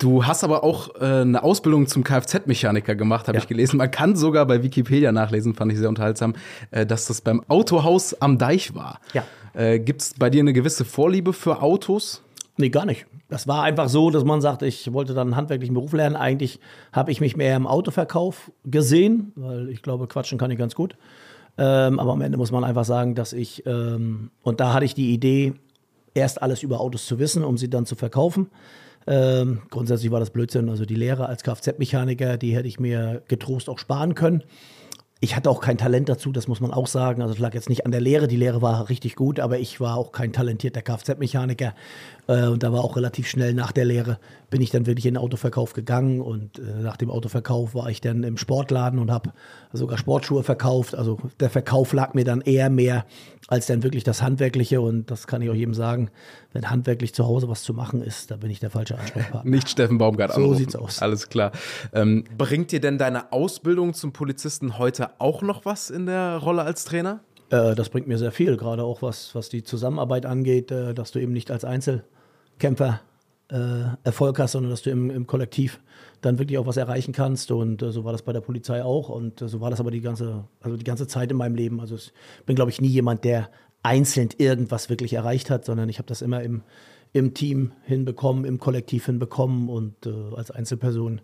Du 0.00 0.24
hast 0.24 0.44
aber 0.44 0.64
auch 0.64 0.94
äh, 0.96 1.04
eine 1.04 1.42
Ausbildung 1.42 1.86
zum 1.86 2.04
Kfz-Mechaniker 2.04 2.94
gemacht, 2.94 3.28
habe 3.28 3.36
ja. 3.36 3.42
ich 3.42 3.48
gelesen. 3.48 3.76
Man 3.76 3.90
kann 3.90 4.16
sogar 4.16 4.46
bei 4.46 4.62
Wikipedia 4.62 5.12
nachlesen, 5.12 5.54
fand 5.54 5.70
ich 5.72 5.78
sehr 5.78 5.90
unterhaltsam, 5.90 6.34
äh, 6.70 6.86
dass 6.86 7.06
das 7.06 7.20
beim 7.20 7.44
Autohaus 7.48 8.14
am 8.14 8.38
Deich 8.38 8.74
war. 8.74 9.00
Ja. 9.12 9.24
Äh, 9.52 9.78
Gibt 9.78 10.00
es 10.00 10.14
bei 10.14 10.30
dir 10.30 10.40
eine 10.40 10.54
gewisse 10.54 10.86
Vorliebe 10.86 11.34
für 11.34 11.60
Autos? 11.60 12.22
Nee, 12.56 12.70
gar 12.70 12.86
nicht. 12.86 13.04
Das 13.28 13.46
war 13.46 13.62
einfach 13.62 13.90
so, 13.90 14.10
dass 14.10 14.24
man 14.24 14.40
sagt, 14.40 14.62
ich 14.62 14.90
wollte 14.90 15.12
dann 15.12 15.28
einen 15.28 15.36
handwerklichen 15.36 15.74
Beruf 15.74 15.92
lernen. 15.92 16.16
Eigentlich 16.16 16.60
habe 16.92 17.12
ich 17.12 17.20
mich 17.20 17.36
mehr 17.36 17.54
im 17.54 17.66
Autoverkauf 17.66 18.50
gesehen, 18.64 19.32
weil 19.36 19.68
ich 19.68 19.82
glaube, 19.82 20.06
quatschen 20.06 20.38
kann 20.38 20.50
ich 20.50 20.58
ganz 20.58 20.74
gut. 20.74 20.96
Ähm, 21.58 21.98
aber 22.00 22.12
am 22.12 22.22
Ende 22.22 22.38
muss 22.38 22.52
man 22.52 22.64
einfach 22.64 22.86
sagen, 22.86 23.14
dass 23.14 23.34
ich, 23.34 23.66
ähm, 23.66 24.30
und 24.42 24.60
da 24.60 24.72
hatte 24.72 24.86
ich 24.86 24.94
die 24.94 25.12
Idee, 25.12 25.52
erst 26.14 26.42
alles 26.42 26.62
über 26.62 26.80
Autos 26.80 27.04
zu 27.04 27.18
wissen, 27.18 27.44
um 27.44 27.58
sie 27.58 27.68
dann 27.68 27.84
zu 27.84 27.96
verkaufen. 27.96 28.48
Ähm, 29.06 29.62
grundsätzlich 29.70 30.10
war 30.10 30.20
das 30.20 30.30
Blödsinn. 30.30 30.68
Also 30.68 30.84
die 30.84 30.94
Lehre 30.94 31.26
als 31.26 31.42
Kfz-Mechaniker, 31.42 32.36
die 32.36 32.54
hätte 32.54 32.68
ich 32.68 32.78
mir 32.78 33.22
getrost 33.28 33.68
auch 33.68 33.78
sparen 33.78 34.14
können. 34.14 34.42
Ich 35.22 35.36
hatte 35.36 35.50
auch 35.50 35.60
kein 35.60 35.76
Talent 35.76 36.08
dazu, 36.08 36.32
das 36.32 36.48
muss 36.48 36.60
man 36.60 36.72
auch 36.72 36.86
sagen. 36.86 37.20
Also 37.20 37.34
es 37.34 37.40
lag 37.40 37.52
jetzt 37.52 37.68
nicht 37.68 37.84
an 37.84 37.92
der 37.92 38.00
Lehre, 38.00 38.26
die 38.26 38.36
Lehre 38.36 38.62
war 38.62 38.88
richtig 38.88 39.16
gut, 39.16 39.38
aber 39.38 39.58
ich 39.58 39.78
war 39.78 39.96
auch 39.96 40.12
kein 40.12 40.32
talentierter 40.32 40.80
Kfz-Mechaniker. 40.80 41.74
Äh, 42.26 42.46
und 42.46 42.62
da 42.62 42.72
war 42.72 42.82
auch 42.82 42.96
relativ 42.96 43.28
schnell 43.28 43.52
nach 43.52 43.70
der 43.70 43.84
Lehre, 43.84 44.18
bin 44.48 44.62
ich 44.62 44.70
dann 44.70 44.86
wirklich 44.86 45.04
in 45.04 45.14
den 45.14 45.22
Autoverkauf 45.22 45.74
gegangen. 45.74 46.22
Und 46.22 46.58
äh, 46.58 46.62
nach 46.82 46.96
dem 46.96 47.10
Autoverkauf 47.10 47.74
war 47.74 47.90
ich 47.90 48.00
dann 48.00 48.22
im 48.22 48.38
Sportladen 48.38 48.98
und 48.98 49.10
habe 49.10 49.30
sogar 49.74 49.98
Sportschuhe 49.98 50.42
verkauft. 50.42 50.94
Also 50.94 51.18
der 51.38 51.50
Verkauf 51.50 51.92
lag 51.92 52.14
mir 52.14 52.24
dann 52.24 52.40
eher 52.40 52.70
mehr 52.70 53.04
als 53.46 53.66
dann 53.66 53.82
wirklich 53.82 54.04
das 54.04 54.22
Handwerkliche. 54.22 54.80
Und 54.80 55.10
das 55.10 55.26
kann 55.26 55.42
ich 55.42 55.50
auch 55.50 55.54
jedem 55.54 55.74
sagen, 55.74 56.08
wenn 56.54 56.70
handwerklich 56.70 57.14
zu 57.14 57.26
Hause 57.26 57.46
was 57.48 57.62
zu 57.62 57.74
machen 57.74 58.02
ist, 58.02 58.30
da 58.30 58.36
bin 58.36 58.50
ich 58.50 58.58
der 58.60 58.70
falsche 58.70 58.98
Ansprechpartner. 58.98 59.50
Nicht 59.50 59.68
Steffen 59.68 59.98
Baumgart 59.98 60.32
So 60.32 60.40
anrufen. 60.40 60.58
sieht's 60.58 60.76
aus. 60.76 61.02
Alles 61.02 61.28
klar. 61.28 61.52
Ähm, 61.92 62.24
bringt 62.38 62.72
dir 62.72 62.80
denn 62.80 62.96
deine 62.96 63.32
Ausbildung 63.32 63.92
zum 63.92 64.12
Polizisten 64.12 64.78
heute 64.78 65.09
auch 65.18 65.42
noch 65.42 65.64
was 65.64 65.90
in 65.90 66.06
der 66.06 66.38
Rolle 66.38 66.62
als 66.62 66.84
Trainer? 66.84 67.20
Äh, 67.50 67.74
das 67.74 67.88
bringt 67.88 68.08
mir 68.08 68.18
sehr 68.18 68.32
viel, 68.32 68.56
gerade 68.56 68.84
auch 68.84 69.02
was, 69.02 69.34
was 69.34 69.48
die 69.48 69.62
Zusammenarbeit 69.62 70.26
angeht, 70.26 70.70
äh, 70.70 70.94
dass 70.94 71.10
du 71.10 71.18
eben 71.18 71.32
nicht 71.32 71.50
als 71.50 71.64
Einzelkämpfer 71.64 73.00
äh, 73.50 73.96
Erfolg 74.04 74.38
hast, 74.38 74.52
sondern 74.52 74.70
dass 74.70 74.82
du 74.82 74.90
im, 74.90 75.10
im 75.10 75.26
Kollektiv 75.26 75.80
dann 76.20 76.38
wirklich 76.38 76.58
auch 76.58 76.66
was 76.66 76.76
erreichen 76.76 77.12
kannst. 77.12 77.50
Und 77.50 77.82
äh, 77.82 77.92
so 77.92 78.04
war 78.04 78.12
das 78.12 78.22
bei 78.22 78.32
der 78.32 78.40
Polizei 78.40 78.82
auch. 78.82 79.08
Und 79.08 79.42
äh, 79.42 79.48
so 79.48 79.60
war 79.60 79.70
das 79.70 79.80
aber 79.80 79.90
die 79.90 80.00
ganze, 80.00 80.44
also 80.60 80.76
die 80.76 80.84
ganze 80.84 81.06
Zeit 81.06 81.30
in 81.30 81.36
meinem 81.36 81.54
Leben. 81.54 81.80
Also 81.80 81.96
ich 81.96 82.12
bin, 82.46 82.56
glaube 82.56 82.70
ich, 82.70 82.80
nie 82.80 82.88
jemand, 82.88 83.24
der 83.24 83.50
einzeln 83.82 84.28
irgendwas 84.38 84.90
wirklich 84.90 85.14
erreicht 85.14 85.50
hat, 85.50 85.64
sondern 85.64 85.88
ich 85.88 85.98
habe 85.98 86.08
das 86.08 86.22
immer 86.22 86.42
im, 86.42 86.62
im 87.12 87.34
Team 87.34 87.72
hinbekommen, 87.84 88.44
im 88.44 88.58
Kollektiv 88.58 89.06
hinbekommen. 89.06 89.68
Und 89.68 90.06
äh, 90.06 90.34
als 90.36 90.50
Einzelperson, 90.50 91.20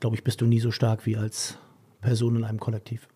glaube 0.00 0.16
ich, 0.16 0.24
bist 0.24 0.40
du 0.40 0.46
nie 0.46 0.60
so 0.60 0.70
stark 0.70 1.06
wie 1.06 1.16
als 1.16 1.58
Person 2.00 2.36
in 2.36 2.44
einem 2.44 2.60
Kollektiv. 2.60 3.08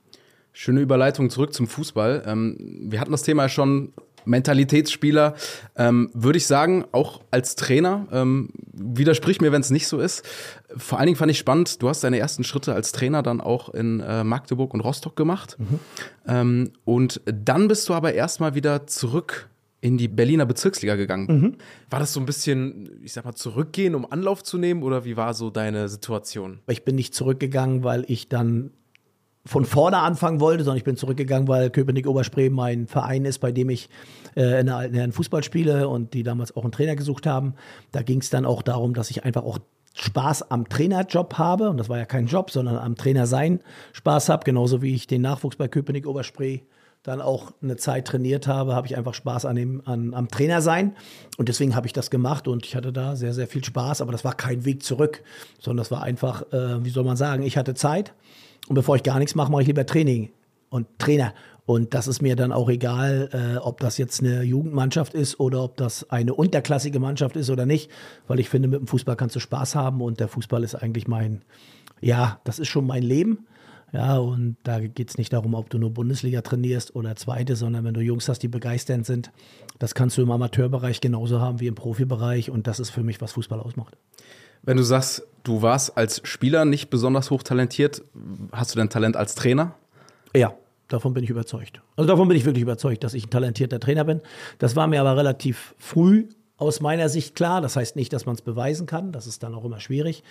Schöne 0.52 0.80
Überleitung 0.80 1.30
zurück 1.30 1.52
zum 1.52 1.66
Fußball. 1.66 2.22
Ähm, 2.26 2.56
wir 2.88 3.00
hatten 3.00 3.12
das 3.12 3.22
Thema 3.22 3.44
ja 3.44 3.48
schon. 3.48 3.92
Mentalitätsspieler, 4.26 5.34
ähm, 5.76 6.10
würde 6.14 6.38
ich 6.38 6.46
sagen, 6.46 6.86
auch 6.92 7.20
als 7.30 7.56
Trainer, 7.56 8.06
ähm, 8.10 8.48
widersprich 8.72 9.40
mir, 9.40 9.52
wenn 9.52 9.60
es 9.60 9.70
nicht 9.70 9.86
so 9.86 10.00
ist. 10.00 10.24
Vor 10.76 10.98
allen 10.98 11.06
Dingen 11.06 11.18
fand 11.18 11.30
ich 11.30 11.38
spannend, 11.38 11.82
du 11.82 11.88
hast 11.88 12.04
deine 12.04 12.18
ersten 12.18 12.42
Schritte 12.42 12.74
als 12.74 12.92
Trainer 12.92 13.22
dann 13.22 13.40
auch 13.40 13.68
in 13.68 14.00
äh, 14.00 14.24
Magdeburg 14.24 14.72
und 14.74 14.80
Rostock 14.80 15.14
gemacht. 15.16 15.56
Ähm, 16.26 16.72
und 16.84 17.20
dann 17.26 17.68
bist 17.68 17.88
du 17.88 17.94
aber 17.94 18.14
erstmal 18.14 18.54
wieder 18.54 18.86
zurück 18.86 19.48
in 19.84 19.98
die 19.98 20.08
Berliner 20.08 20.46
Bezirksliga 20.46 20.96
gegangen. 20.96 21.58
War 21.90 22.00
das 22.00 22.14
so 22.14 22.20
ein 22.20 22.24
bisschen, 22.24 22.88
ich 23.02 23.12
sag 23.12 23.26
mal, 23.26 23.34
zurückgehen, 23.34 23.94
um 23.94 24.10
Anlauf 24.10 24.42
zu 24.42 24.56
nehmen 24.56 24.82
oder 24.82 25.04
wie 25.04 25.18
war 25.18 25.34
so 25.34 25.50
deine 25.50 25.90
Situation? 25.90 26.60
Ich 26.68 26.86
bin 26.86 26.96
nicht 26.96 27.14
zurückgegangen, 27.14 27.84
weil 27.84 28.06
ich 28.08 28.30
dann 28.30 28.70
von 29.44 29.66
vorne 29.66 29.98
anfangen 29.98 30.40
wollte, 30.40 30.64
sondern 30.64 30.78
ich 30.78 30.84
bin 30.84 30.96
zurückgegangen, 30.96 31.48
weil 31.48 31.68
Köpenick 31.68 32.06
Oberspree 32.06 32.48
mein 32.48 32.86
Verein 32.86 33.26
ist, 33.26 33.40
bei 33.40 33.52
dem 33.52 33.68
ich 33.68 33.90
äh, 34.36 34.58
in 34.58 34.66
der 34.66 34.76
alten 34.76 34.94
Herren 34.94 35.12
Fußball 35.12 35.44
spiele 35.44 35.86
und 35.86 36.14
die 36.14 36.22
damals 36.22 36.56
auch 36.56 36.62
einen 36.62 36.72
Trainer 36.72 36.96
gesucht 36.96 37.26
haben. 37.26 37.52
Da 37.92 38.00
ging 38.00 38.20
es 38.20 38.30
dann 38.30 38.46
auch 38.46 38.62
darum, 38.62 38.94
dass 38.94 39.10
ich 39.10 39.24
einfach 39.24 39.44
auch 39.44 39.58
Spaß 39.92 40.50
am 40.50 40.66
Trainerjob 40.66 41.34
habe. 41.36 41.68
Und 41.68 41.76
das 41.76 41.90
war 41.90 41.98
ja 41.98 42.06
kein 42.06 42.24
Job, 42.24 42.50
sondern 42.50 42.78
am 42.78 42.96
Trainer 42.96 43.26
sein 43.26 43.60
Spaß 43.92 44.30
habe. 44.30 44.44
Genauso 44.44 44.80
wie 44.80 44.94
ich 44.94 45.06
den 45.06 45.20
Nachwuchs 45.20 45.56
bei 45.56 45.68
Köpenick 45.68 46.06
Oberspree 46.06 46.60
dann 47.04 47.20
auch 47.20 47.52
eine 47.62 47.76
Zeit 47.76 48.06
trainiert 48.06 48.46
habe, 48.46 48.75
habe 48.75 48.87
ich 48.87 48.96
einfach 48.96 49.12
Spaß 49.12 49.44
an 49.44 49.56
dem, 49.56 49.82
an, 49.84 50.14
am 50.14 50.28
Trainer 50.28 50.62
sein. 50.62 50.96
Und 51.37 51.50
deswegen 51.50 51.76
habe 51.76 51.87
ich 51.87 51.92
das 51.92 52.11
gemacht 52.11 52.49
und 52.49 52.64
ich 52.64 52.75
hatte 52.75 52.92
da 52.92 53.14
sehr, 53.14 53.34
sehr 53.34 53.46
viel 53.46 53.62
Spaß. 53.62 54.00
Aber 54.00 54.11
das 54.11 54.25
war 54.25 54.34
kein 54.34 54.64
Weg 54.64 54.82
zurück, 54.82 55.23
sondern 55.60 55.82
das 55.82 55.90
war 55.90 56.02
einfach, 56.02 56.50
äh, 56.52 56.82
wie 56.82 56.88
soll 56.88 57.04
man 57.04 57.19
sagen, 57.19 57.43
ich 57.43 57.58
hatte 57.58 57.75
Zeit. 57.75 58.14
Und 58.69 58.75
bevor 58.75 58.97
ich 58.97 59.02
gar 59.02 59.19
nichts 59.19 59.34
mache, 59.34 59.52
mache 59.52 59.60
ich 59.60 59.69
lieber 59.69 59.84
Training 59.84 60.30
und 60.71 60.86
Trainer. 60.99 61.34
Und 61.67 61.93
das 61.93 62.08
ist 62.08 62.23
mir 62.23 62.36
dann 62.36 62.52
auch 62.52 62.71
egal, 62.71 63.28
äh, 63.32 63.58
ob 63.58 63.80
das 63.80 63.99
jetzt 63.99 64.23
eine 64.23 64.43
Jugendmannschaft 64.43 65.12
ist 65.12 65.38
oder 65.38 65.62
ob 65.62 65.76
das 65.76 66.10
eine 66.10 66.32
unterklassige 66.32 67.00
Mannschaft 67.00 67.36
ist 67.36 67.50
oder 67.50 67.67
nicht, 67.67 67.90
weil 68.28 68.40
ich 68.40 68.49
finde, 68.49 68.69
mit 68.69 68.80
dem 68.80 68.86
Fußball 68.86 69.17
kannst 69.17 69.36
du 69.36 69.40
Spaß 69.40 69.75
haben 69.75 70.00
und 70.00 70.21
der 70.21 70.28
Fußball 70.28 70.64
ist 70.64 70.75
eigentlich 70.75 71.06
mein, 71.06 71.43
ja, 72.00 72.40
das 72.45 72.58
ist 72.58 72.69
schon 72.69 72.86
mein 72.86 73.02
Leben. 73.02 73.47
Ja, 73.95 74.19
und 74.19 74.57
da 74.65 74.80
geht 74.80 75.11
es 75.11 75.19
nicht 75.19 75.33
darum, 75.33 75.54
ob 75.54 75.71
du 75.71 75.78
nur 75.78 75.91
Bundesliga 75.91 76.43
trainierst 76.43 76.97
oder 76.97 77.15
zweite, 77.15 77.54
sondern 77.54 77.85
wenn 77.85 77.95
du 77.95 78.00
Jungs 78.00 78.28
hast, 78.28 78.41
die 78.41 78.49
begeisternd 78.49 79.07
sind, 79.07 79.30
das 79.78 79.95
kannst 79.95 80.19
du 80.19 80.23
im 80.23 80.33
Amateurbereich 80.33 81.00
genauso 81.00 81.41
haben 81.41 81.61
wie 81.61 81.69
im 81.69 81.76
Profibereich 81.76 82.50
und 82.50 82.67
das 82.67 82.80
ist 82.80 82.91
für 82.91 83.04
mich, 83.04 83.21
was 83.21 83.33
Fußball 83.33 83.61
ausmacht. 83.61 83.97
Wenn 84.65 84.78
du 84.78 84.83
sagst, 84.83 85.23
du 85.45 85.63
warst 85.63 85.97
als 85.97 86.21
Spieler 86.25 86.65
nicht 86.65 86.91
besonders 86.91 87.30
hochtalentiert, 87.30 88.02
hast 88.50 88.75
du 88.75 88.80
denn 88.80 88.91
Talent 88.91 89.17
als 89.17 89.37
Trainer? 89.37 89.76
Ja, 90.35 90.54
davon 90.89 91.15
bin 91.15 91.23
ich 91.23 91.30
überzeugt. 91.30 91.80
Also 91.95 92.09
davon 92.09 92.26
bin 92.26 92.37
ich 92.37 92.45
wirklich 92.45 92.63
überzeugt, 92.63 93.04
dass 93.04 93.15
ich 93.15 93.26
ein 93.26 93.30
talentierter 93.30 93.78
Trainer 93.78 94.02
bin. 94.02 94.23
Das 94.59 94.75
war 94.75 94.89
mir 94.89 95.00
aber 95.02 95.17
relativ 95.17 95.76
früh 95.78 96.26
aus 96.56 96.80
meiner 96.80 97.08
Sicht 97.08 97.34
klar. 97.34 97.60
Das 97.60 97.76
heißt 97.76 97.97
nicht, 97.97 98.12
dass 98.12 98.26
man 98.26 98.34
es 98.34 98.43
beweisen 98.43 98.86
kann. 98.86 99.12
Das 99.12 99.26
ist 99.26 99.43
dann 99.43 99.54
auch 99.54 99.64
immer 99.64 99.80
schwierig. 99.80 100.23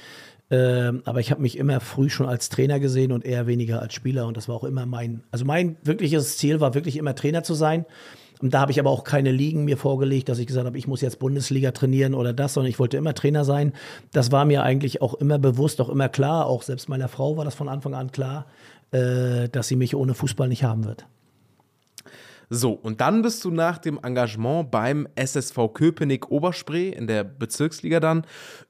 Ähm, 0.49 1.01
aber 1.05 1.19
ich 1.19 1.31
habe 1.31 1.41
mich 1.41 1.57
immer 1.57 1.79
früh 1.79 2.09
schon 2.09 2.27
als 2.27 2.49
Trainer 2.49 2.79
gesehen 2.79 3.11
und 3.11 3.25
eher 3.25 3.47
weniger 3.47 3.81
als 3.81 3.93
Spieler. 3.93 4.27
Und 4.27 4.37
das 4.37 4.47
war 4.47 4.55
auch 4.55 4.63
immer 4.63 4.85
mein, 4.85 5.23
also 5.31 5.45
mein 5.45 5.77
wirkliches 5.83 6.37
Ziel 6.37 6.59
war 6.59 6.73
wirklich 6.73 6.97
immer 6.97 7.15
Trainer 7.15 7.43
zu 7.43 7.53
sein. 7.53 7.85
Und 8.41 8.53
da 8.53 8.59
habe 8.59 8.73
ich 8.73 8.79
aber 8.79 8.89
auch 8.89 9.05
keine 9.05 9.31
Ligen 9.31 9.63
mir 9.63 9.77
vorgelegt, 9.77 10.27
dass 10.27 10.37
ich 10.37 10.47
gesagt 10.47 10.65
habe, 10.65 10.77
ich 10.77 10.85
muss 10.85 10.99
jetzt 10.99 11.19
Bundesliga 11.19 11.71
trainieren 11.71 12.13
oder 12.13 12.33
das, 12.33 12.53
sondern 12.53 12.69
ich 12.69 12.77
wollte 12.77 12.97
immer 12.97 13.13
Trainer 13.13 13.45
sein. 13.45 13.71
Das 14.11 14.33
war 14.33 14.43
mir 14.43 14.63
eigentlich 14.63 15.01
auch 15.01 15.13
immer 15.13 15.39
bewusst, 15.39 15.79
auch 15.79 15.87
immer 15.87 16.09
klar. 16.09 16.47
Auch 16.47 16.61
selbst 16.61 16.89
meiner 16.89 17.07
Frau 17.07 17.37
war 17.37 17.45
das 17.45 17.55
von 17.55 17.69
Anfang 17.69 17.93
an 17.93 18.11
klar, 18.11 18.47
äh, 18.91 19.47
dass 19.47 19.69
sie 19.69 19.77
mich 19.77 19.95
ohne 19.95 20.13
Fußball 20.13 20.49
nicht 20.49 20.65
haben 20.65 20.83
wird. 20.83 21.05
So, 22.55 22.73
und 22.73 23.01
dann 23.01 23.23
bist 23.23 23.43
du 23.45 23.49
nach 23.49 23.79
dem 23.79 23.99
Engagement 24.03 24.69
beim 24.69 25.07
SSV 25.15 25.73
Köpenick 25.73 26.29
Oberspree 26.29 26.89
in 26.89 27.07
der 27.07 27.23
Bezirksliga 27.23 27.99
dann 27.99 28.27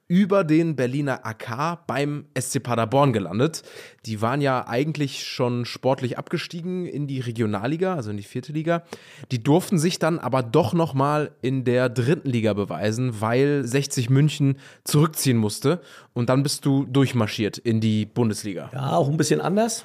über 0.08 0.42
den 0.42 0.74
Berliner 0.74 1.26
AK 1.26 1.86
beim 1.86 2.24
SC 2.34 2.62
Paderborn 2.62 3.12
gelandet. 3.12 3.62
Die 4.06 4.22
waren 4.22 4.40
ja 4.40 4.66
eigentlich 4.66 5.24
schon 5.24 5.66
sportlich 5.66 6.16
abgestiegen 6.16 6.86
in 6.86 7.06
die 7.06 7.20
Regionalliga, 7.20 7.94
also 7.94 8.10
in 8.10 8.16
die 8.16 8.22
vierte 8.22 8.52
Liga. 8.52 8.84
Die 9.30 9.42
durften 9.42 9.78
sich 9.78 9.98
dann 9.98 10.18
aber 10.18 10.42
doch 10.42 10.72
nochmal 10.72 11.32
in 11.42 11.64
der 11.64 11.90
dritten 11.90 12.30
Liga 12.30 12.54
beweisen, 12.54 13.20
weil 13.20 13.66
60 13.66 14.08
München 14.08 14.56
zurückziehen 14.84 15.36
musste. 15.36 15.82
Und 16.14 16.30
dann 16.30 16.42
bist 16.42 16.64
du 16.64 16.86
durchmarschiert 16.86 17.58
in 17.58 17.82
die 17.82 18.06
Bundesliga. 18.06 18.70
Ja, 18.72 18.92
auch 18.92 19.10
ein 19.10 19.18
bisschen 19.18 19.42
anders. 19.42 19.84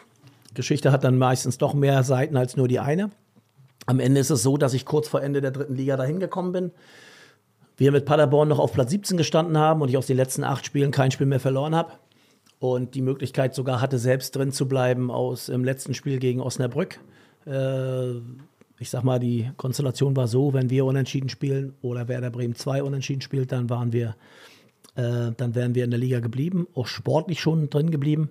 Geschichte 0.53 0.93
hat 0.93 1.03
dann 1.03 1.17
meistens 1.17 1.57
doch 1.57 1.73
mehr 1.73 2.03
Seiten 2.03 2.38
als 2.38 2.55
nur 2.55 2.69
die 2.69 2.79
eine. 2.79 3.12
Am 3.89 3.99
Ende 3.99 4.21
ist 4.21 4.30
es 4.30 4.43
so, 4.43 4.56
dass 4.56 4.75
ich 4.75 4.86
kurz 4.86 5.08
vor 5.08 5.23
Ende 5.23 5.41
der 5.41 5.49
dritten 5.49 5.73
Liga 5.73 5.97
dahin 5.97 6.19
gekommen 6.19 6.52
bin. 6.52 6.71
Wir 7.75 7.91
mit 7.91 8.06
Paderborn 8.06 8.47
noch 8.47 8.60
auf 8.60 8.71
Platz 8.71 8.91
17 8.91 9.17
gestanden 9.17 9.58
haben 9.58 9.82
und 9.82 9.89
ich 9.89 9.97
aus 9.97 10.06
den 10.06 10.15
letzten 10.15 10.43
acht 10.43 10.63
Spielen 10.63 10.91
kein 10.91 11.10
Spiel 11.10 11.25
mehr 11.25 11.39
verloren 11.39 11.73
habe. 11.73 11.93
Und 12.60 12.93
die 12.93 13.02
Möglichkeit 13.02 13.56
sogar 13.56 13.82
hatte, 13.82 13.97
selbst 13.97 14.36
drin 14.36 14.52
zu 14.52 14.67
bleiben 14.67 15.10
aus 15.10 15.49
im 15.49 15.63
letzten 15.63 15.95
Spiel 15.95 16.19
gegen 16.19 16.39
Osnabrück. 16.39 16.99
Äh, 17.47 18.12
ich 18.78 18.91
sag 18.91 19.04
mal, 19.04 19.17
die 19.17 19.49
Konstellation 19.58 20.15
war 20.15 20.28
so, 20.28 20.54
wenn 20.54 20.69
wir 20.69 20.86
unentschieden 20.86 21.30
spielen 21.30 21.73
oder 21.82 22.08
Werder 22.08 22.30
Bremen 22.30 22.54
2 22.54 22.84
unentschieden 22.84 23.21
spielt, 23.21 23.52
dann 23.52 23.71
waren 23.71 23.91
wir, 23.91 24.15
äh, 24.97 25.32
dann 25.36 25.56
wären 25.56 25.73
wir 25.73 25.84
in 25.84 25.89
der 25.89 25.99
Liga 25.99 26.19
geblieben, 26.19 26.67
auch 26.75 26.86
sportlich 26.86 27.39
schon 27.39 27.71
drin 27.71 27.89
geblieben. 27.89 28.30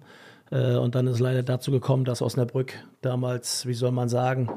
Äh, 0.52 0.76
und 0.76 0.94
dann 0.94 1.08
ist 1.08 1.18
leider 1.18 1.42
dazu 1.42 1.72
gekommen, 1.72 2.04
dass 2.04 2.22
Osnabrück 2.22 2.74
damals, 3.00 3.66
wie 3.66 3.74
soll 3.74 3.90
man 3.90 4.08
sagen, 4.08 4.48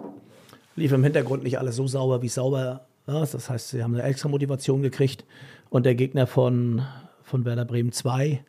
lief 0.76 0.92
im 0.92 1.04
Hintergrund 1.04 1.44
nicht 1.44 1.60
alles 1.60 1.76
so 1.76 1.88
sauber, 1.88 2.22
wie 2.22 2.28
es 2.28 2.36
sauber 2.36 2.86
war. 3.06 3.22
Das 3.22 3.50
heißt, 3.50 3.70
sie 3.70 3.84
haben 3.84 3.94
eine 3.94 4.04
extra 4.04 4.30
Motivation 4.30 4.82
gekriegt. 4.82 5.26
Und 5.70 5.86
der 5.86 5.96
Gegner 5.96 6.28
von, 6.28 6.82
von 7.24 7.46
Werder 7.46 7.66
Bremen 7.66 7.92
2, 7.92 8.44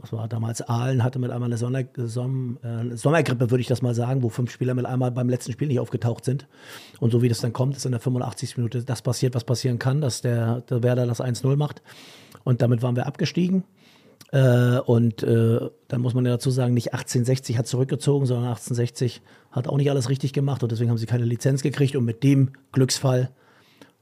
das 0.00 0.12
war 0.12 0.28
damals 0.28 0.60
Aalen, 0.60 1.02
hatte 1.02 1.18
mit 1.18 1.30
einmal 1.30 1.48
eine 1.48 1.56
Sonner, 1.56 1.84
Som, 1.96 2.58
äh, 2.62 2.94
Sommergrippe, 2.96 3.50
würde 3.50 3.62
ich 3.62 3.66
das 3.66 3.80
mal 3.80 3.94
sagen, 3.94 4.22
wo 4.22 4.28
fünf 4.28 4.50
Spieler 4.50 4.74
mit 4.74 4.84
einmal 4.84 5.10
beim 5.10 5.28
letzten 5.28 5.52
Spiel 5.52 5.68
nicht 5.68 5.80
aufgetaucht 5.80 6.24
sind. 6.24 6.46
Und 7.00 7.12
so 7.12 7.22
wie 7.22 7.28
das 7.28 7.40
dann 7.40 7.54
kommt, 7.54 7.76
ist 7.76 7.86
in 7.86 7.92
der 7.92 8.00
85. 8.00 8.58
Minute 8.58 8.84
das 8.84 9.00
passiert, 9.00 9.34
was 9.34 9.44
passieren 9.44 9.78
kann, 9.78 10.02
dass 10.02 10.20
der, 10.20 10.60
der 10.62 10.82
Werder 10.82 11.06
das 11.06 11.20
1-0 11.20 11.56
macht. 11.56 11.82
Und 12.44 12.60
damit 12.60 12.82
waren 12.82 12.94
wir 12.94 13.06
abgestiegen. 13.06 13.64
Äh, 14.32 14.78
und 14.80 15.22
äh, 15.22 15.60
dann 15.88 16.00
muss 16.00 16.14
man 16.14 16.24
ja 16.24 16.32
dazu 16.32 16.50
sagen, 16.50 16.74
nicht 16.74 16.92
1860 16.92 17.58
hat 17.58 17.66
zurückgezogen, 17.66 18.26
sondern 18.26 18.48
1860 18.48 19.22
hat 19.52 19.68
auch 19.68 19.76
nicht 19.76 19.90
alles 19.90 20.08
richtig 20.08 20.32
gemacht 20.32 20.62
und 20.62 20.72
deswegen 20.72 20.90
haben 20.90 20.98
sie 20.98 21.06
keine 21.06 21.24
Lizenz 21.24 21.62
gekriegt 21.62 21.96
und 21.96 22.04
mit 22.04 22.22
dem 22.22 22.50
Glücksfall 22.72 23.30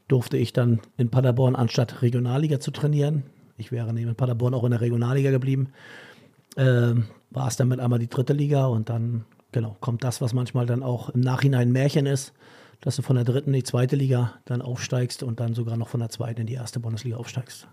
durfte 0.09 0.37
ich 0.37 0.53
dann 0.53 0.81
in 0.97 1.11
Paderborn 1.11 1.57
anstatt 1.57 2.03
Regionalliga 2.03 2.61
zu 2.61 2.71
trainieren. 2.71 3.25
Ich 3.57 3.71
wäre 3.71 3.93
neben 3.93 4.15
Paderborn 4.15 4.55
auch 4.55 4.65
in 4.65 4.73
der 4.73 4.81
Regionalliga 4.81 5.31
geblieben. 5.31 5.69
Ähm, 6.57 7.05
war 7.31 7.49
es 7.49 7.57
dann 7.57 7.69
mit 7.69 7.81
einmal 7.81 7.99
die 7.99 8.09
dritte 8.09 8.33
Liga 8.33 8.67
und 8.67 8.89
dann 8.89 9.25
genau 9.53 9.77
kommt 9.81 10.05
das, 10.05 10.21
was 10.21 10.33
manchmal 10.33 10.67
dann 10.67 10.83
auch 10.83 11.11
im 11.11 11.21
Nachhinein 11.21 11.69
ein 11.69 11.73
Märchen 11.73 12.07
ist, 12.07 12.33
dass 12.81 12.97
du 12.97 13.03
von 13.03 13.17
der 13.17 13.25
dritten 13.25 13.51
in 13.51 13.61
die 13.61 13.63
zweite 13.65 13.97
Liga 13.97 14.35
dann 14.45 14.63
aufsteigst 14.63 15.23
und 15.23 15.41
dann 15.41 15.55
sogar 15.55 15.77
noch 15.77 15.89
von 15.89 16.01
der 16.01 16.11
zweiten 16.11 16.43
in 16.43 16.47
die 16.47 16.55
erste 16.55 16.81
Bundesliga 16.81 17.17
aufsteigst. 17.17 17.67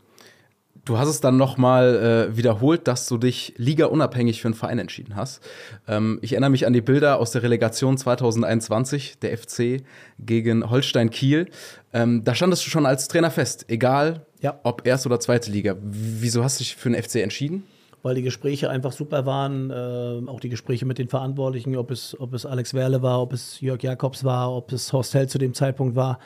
Du 0.83 0.97
hast 0.97 1.09
es 1.09 1.21
dann 1.21 1.37
nochmal 1.37 2.29
äh, 2.31 2.37
wiederholt, 2.37 2.87
dass 2.87 3.07
du 3.07 3.17
dich 3.19 3.53
ligaunabhängig 3.57 4.41
für 4.41 4.47
einen 4.47 4.55
Verein 4.55 4.79
entschieden 4.79 5.15
hast. 5.15 5.43
Ähm, 5.87 6.17
ich 6.23 6.33
erinnere 6.33 6.49
mich 6.49 6.65
an 6.65 6.73
die 6.73 6.81
Bilder 6.81 7.19
aus 7.19 7.31
der 7.31 7.43
Relegation 7.43 7.97
2021, 7.97 9.19
der 9.19 9.37
FC 9.37 9.83
gegen 10.19 10.69
Holstein 10.71 11.11
Kiel. 11.11 11.47
Ähm, 11.93 12.23
da 12.23 12.33
standest 12.33 12.65
du 12.65 12.69
schon 12.71 12.87
als 12.87 13.07
Trainer 13.07 13.29
fest, 13.29 13.65
egal 13.67 14.25
Ja. 14.41 14.59
ob 14.63 14.87
erste 14.87 15.07
oder 15.09 15.19
zweite 15.19 15.51
Liga. 15.51 15.75
Wieso 15.81 16.43
hast 16.43 16.59
du 16.59 16.63
dich 16.63 16.75
für 16.75 16.89
den 16.89 17.01
FC 17.01 17.15
entschieden? 17.17 17.63
weil 18.03 18.15
die 18.15 18.23
Gespräche 18.23 18.67
einfach 18.67 18.93
super 18.93 19.27
waren, 19.27 19.69
äh, 19.69 20.27
auch 20.27 20.39
die 20.39 20.49
Gespräche 20.49 20.87
mit 20.87 20.97
den 20.97 21.07
Verantwortlichen, 21.07 21.75
ob 21.77 21.91
es, 21.91 22.19
ob 22.19 22.33
es 22.33 22.47
Alex 22.47 22.73
Werle 22.73 23.03
war, 23.03 23.21
ob 23.21 23.31
es 23.31 23.61
Jörg 23.61 23.83
Jakobs 23.83 24.23
war, 24.23 24.51
ob 24.51 24.71
es 24.71 24.91
Horst 24.91 25.13
Held 25.13 25.29
zu 25.29 25.37
dem 25.37 25.53
Zeitpunkt 25.53 25.95
war. 25.95 26.17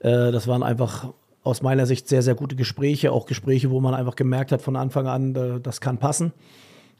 Äh, 0.00 0.32
das 0.32 0.46
waren 0.46 0.62
einfach 0.62 1.14
aus 1.44 1.62
meiner 1.62 1.86
Sicht 1.86 2.08
sehr, 2.08 2.22
sehr 2.22 2.34
gute 2.34 2.56
Gespräche, 2.56 3.12
auch 3.12 3.26
Gespräche, 3.26 3.70
wo 3.70 3.80
man 3.80 3.94
einfach 3.94 4.16
gemerkt 4.16 4.50
hat 4.50 4.62
von 4.62 4.76
Anfang 4.76 5.06
an, 5.06 5.36
äh, 5.36 5.60
das 5.60 5.80
kann 5.80 5.98
passen. 5.98 6.32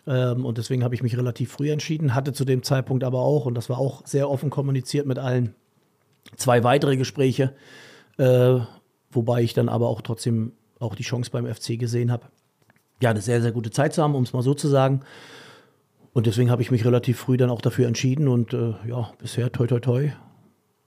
Ähm, 0.06 0.44
und 0.44 0.58
deswegen 0.58 0.84
habe 0.84 0.94
ich 0.94 1.02
mich 1.02 1.16
relativ 1.16 1.50
früh 1.50 1.70
entschieden, 1.70 2.14
hatte 2.14 2.34
zu 2.34 2.44
dem 2.44 2.62
Zeitpunkt 2.62 3.04
aber 3.04 3.20
auch, 3.20 3.46
und 3.46 3.54
das 3.54 3.70
war 3.70 3.78
auch 3.78 4.06
sehr 4.06 4.30
offen 4.30 4.50
kommuniziert 4.50 5.06
mit 5.06 5.18
allen, 5.18 5.54
zwei 6.36 6.62
weitere 6.62 6.98
Gespräche, 6.98 7.54
äh, 8.18 8.58
wobei 9.10 9.42
ich 9.42 9.54
dann 9.54 9.70
aber 9.70 9.88
auch 9.88 10.02
trotzdem 10.02 10.52
auch 10.78 10.94
die 10.94 11.02
Chance 11.02 11.30
beim 11.30 11.46
FC 11.46 11.78
gesehen 11.78 12.12
habe, 12.12 12.26
ja, 13.00 13.10
eine 13.10 13.22
sehr, 13.22 13.40
sehr 13.40 13.52
gute 13.52 13.70
Zeit 13.70 13.94
zu 13.94 14.02
haben, 14.02 14.14
um 14.14 14.24
es 14.24 14.34
mal 14.34 14.42
so 14.42 14.52
zu 14.52 14.68
sagen. 14.68 15.00
Und 16.12 16.26
deswegen 16.26 16.50
habe 16.50 16.62
ich 16.62 16.70
mich 16.70 16.84
relativ 16.84 17.18
früh 17.18 17.38
dann 17.38 17.50
auch 17.50 17.62
dafür 17.62 17.88
entschieden 17.88 18.28
und 18.28 18.52
äh, 18.52 18.74
ja, 18.86 19.10
bisher 19.18 19.50
toi 19.50 19.66
toi 19.66 19.80
toi, 19.80 20.12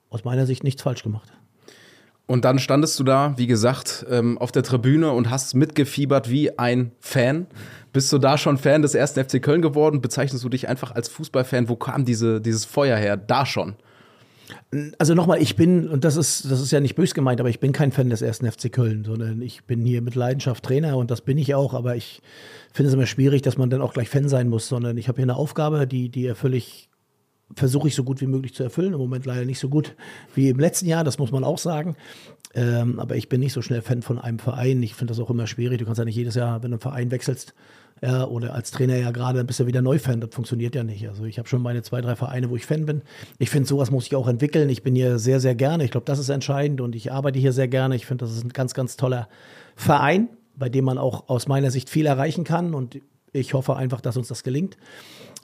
aus 0.09 0.23
meiner 0.23 0.45
Sicht 0.45 0.63
nichts 0.63 0.83
falsch 0.83 1.03
gemacht. 1.03 1.33
Und 2.27 2.43
dann 2.43 2.59
standest 2.59 2.99
du 2.99 3.05
da, 3.05 3.33
wie 3.37 3.47
gesagt, 3.47 4.05
ähm, 4.09 4.37
auf 4.37 4.51
der 4.51 4.61
Tribüne 4.61 5.11
und 5.11 5.29
hast 5.29 5.55
mitgefiebert 5.55 6.29
wie 6.29 6.59
ein 6.59 6.91
Fan. 6.99 7.47
Bist 7.93 8.11
du 8.11 8.17
da 8.17 8.37
schon 8.37 8.57
Fan 8.57 8.81
des 8.81 8.95
ersten 8.95 9.23
FC 9.23 9.41
Köln 9.41 9.61
geworden? 9.61 10.01
Bezeichnest 10.01 10.43
du 10.43 10.49
dich 10.49 10.67
einfach 10.67 10.91
als 10.91 11.07
Fußballfan? 11.07 11.69
Wo 11.69 11.77
kam 11.77 12.03
diese, 12.03 12.41
dieses 12.41 12.65
Feuer 12.65 12.97
her? 12.97 13.15
Da 13.15 13.45
schon. 13.45 13.77
Also 14.99 15.13
nochmal, 15.13 15.41
ich 15.41 15.55
bin, 15.55 15.87
und 15.87 16.03
das 16.03 16.17
ist, 16.17 16.51
das 16.51 16.61
ist 16.61 16.71
ja 16.71 16.81
nicht 16.81 16.95
bös 16.95 17.13
gemeint, 17.13 17.39
aber 17.39 17.49
ich 17.49 17.61
bin 17.61 17.71
kein 17.71 17.93
Fan 17.93 18.09
des 18.09 18.21
ersten 18.21 18.49
FC 18.49 18.71
Köln, 18.71 19.05
sondern 19.05 19.41
ich 19.41 19.63
bin 19.63 19.85
hier 19.85 20.01
mit 20.01 20.15
Leidenschaft 20.15 20.63
Trainer 20.63 20.97
und 20.97 21.09
das 21.11 21.21
bin 21.21 21.37
ich 21.37 21.55
auch, 21.55 21.73
aber 21.73 21.95
ich 21.95 22.21
finde 22.73 22.89
es 22.89 22.93
immer 22.93 23.05
schwierig, 23.05 23.41
dass 23.41 23.57
man 23.57 23.69
dann 23.69 23.81
auch 23.81 23.93
gleich 23.93 24.09
Fan 24.09 24.27
sein 24.27 24.49
muss, 24.49 24.67
sondern 24.67 24.97
ich 24.97 25.07
habe 25.07 25.17
hier 25.17 25.25
eine 25.25 25.35
Aufgabe, 25.35 25.87
die, 25.87 26.09
die 26.09 26.25
erfülle 26.25 26.57
ich, 26.57 26.89
versuche 27.55 27.87
ich 27.87 27.95
so 27.95 28.03
gut 28.03 28.21
wie 28.21 28.27
möglich 28.27 28.53
zu 28.53 28.63
erfüllen. 28.63 28.93
Im 28.93 28.99
Moment 28.99 29.25
leider 29.25 29.45
nicht 29.45 29.59
so 29.59 29.69
gut 29.69 29.95
wie 30.35 30.49
im 30.49 30.59
letzten 30.59 30.87
Jahr, 30.87 31.03
das 31.03 31.17
muss 31.17 31.31
man 31.31 31.43
auch 31.43 31.57
sagen. 31.57 31.95
Ähm, 32.53 32.99
aber 32.99 33.15
ich 33.15 33.29
bin 33.29 33.39
nicht 33.39 33.53
so 33.53 33.61
schnell 33.61 33.81
Fan 33.81 34.01
von 34.01 34.19
einem 34.19 34.39
Verein. 34.39 34.81
Ich 34.83 34.95
finde 34.95 35.11
das 35.11 35.19
auch 35.19 35.29
immer 35.29 35.47
schwierig. 35.47 35.79
Du 35.79 35.85
kannst 35.85 35.99
ja 35.99 36.05
nicht 36.05 36.15
jedes 36.15 36.35
Jahr, 36.35 36.63
wenn 36.63 36.71
du 36.71 36.75
einen 36.75 36.81
Verein 36.81 37.11
wechselst, 37.11 37.53
ja, 38.01 38.25
oder 38.25 38.53
als 38.53 38.71
Trainer 38.71 38.95
ja 38.95 39.11
gerade, 39.11 39.43
bist 39.43 39.59
du 39.59 39.65
wieder 39.65 39.81
Neufan. 39.81 40.21
Das 40.21 40.33
funktioniert 40.33 40.75
ja 40.75 40.83
nicht. 40.83 41.07
Also 41.07 41.25
ich 41.25 41.39
habe 41.39 41.47
schon 41.47 41.61
meine 41.61 41.81
zwei, 41.81 42.01
drei 42.01 42.15
Vereine, 42.15 42.49
wo 42.49 42.55
ich 42.55 42.65
Fan 42.65 42.85
bin. 42.85 43.01
Ich 43.39 43.49
finde, 43.49 43.67
sowas 43.67 43.89
muss 43.91 44.05
ich 44.05 44.15
auch 44.15 44.27
entwickeln. 44.27 44.69
Ich 44.69 44.83
bin 44.83 44.95
hier 44.95 45.17
sehr, 45.17 45.39
sehr 45.39 45.55
gerne. 45.55 45.83
Ich 45.83 45.91
glaube, 45.91 46.05
das 46.05 46.19
ist 46.19 46.29
entscheidend 46.29 46.79
und 46.81 46.95
ich 46.95 47.11
arbeite 47.11 47.39
hier 47.39 47.53
sehr 47.53 47.67
gerne. 47.67 47.95
Ich 47.95 48.05
finde, 48.05 48.25
das 48.25 48.35
ist 48.35 48.43
ein 48.43 48.49
ganz, 48.49 48.73
ganz 48.73 48.97
toller 48.97 49.27
Verein, 49.75 50.29
bei 50.55 50.69
dem 50.69 50.85
man 50.85 50.97
auch 50.97 51.27
aus 51.27 51.47
meiner 51.47 51.71
Sicht 51.71 51.89
viel 51.89 52.05
erreichen 52.05 52.43
kann 52.43 52.73
und 52.73 52.99
ich 53.33 53.53
hoffe 53.53 53.75
einfach, 53.75 54.01
dass 54.01 54.17
uns 54.17 54.27
das 54.27 54.43
gelingt. 54.43 54.77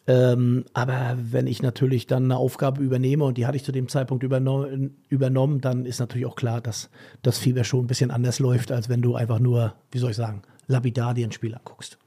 Ähm, 0.05 0.65
aber 0.73 1.17
wenn 1.17 1.47
ich 1.47 1.61
natürlich 1.61 2.07
dann 2.07 2.25
eine 2.25 2.37
Aufgabe 2.37 2.81
übernehme 2.81 3.23
und 3.23 3.37
die 3.37 3.45
hatte 3.45 3.55
ich 3.55 3.63
zu 3.63 3.71
dem 3.71 3.87
Zeitpunkt 3.87 4.23
überno 4.23 4.67
übernommen, 5.09 5.61
dann 5.61 5.85
ist 5.85 5.99
natürlich 5.99 6.25
auch 6.25 6.35
klar, 6.35 6.59
dass 6.59 6.89
das 7.21 7.37
Fieber 7.37 7.63
schon 7.63 7.85
ein 7.85 7.87
bisschen 7.87 8.11
anders 8.11 8.39
läuft, 8.39 8.71
als 8.71 8.89
wenn 8.89 9.01
du 9.01 9.15
einfach 9.15 9.39
nur, 9.39 9.73
wie 9.91 9.99
soll 9.99 10.11
ich 10.11 10.17
sagen, 10.17 10.41
lapidar 10.67 11.13
dir 11.13 11.25
ein 11.25 11.31
Spiel 11.31 11.55
anguckst. 11.55 11.97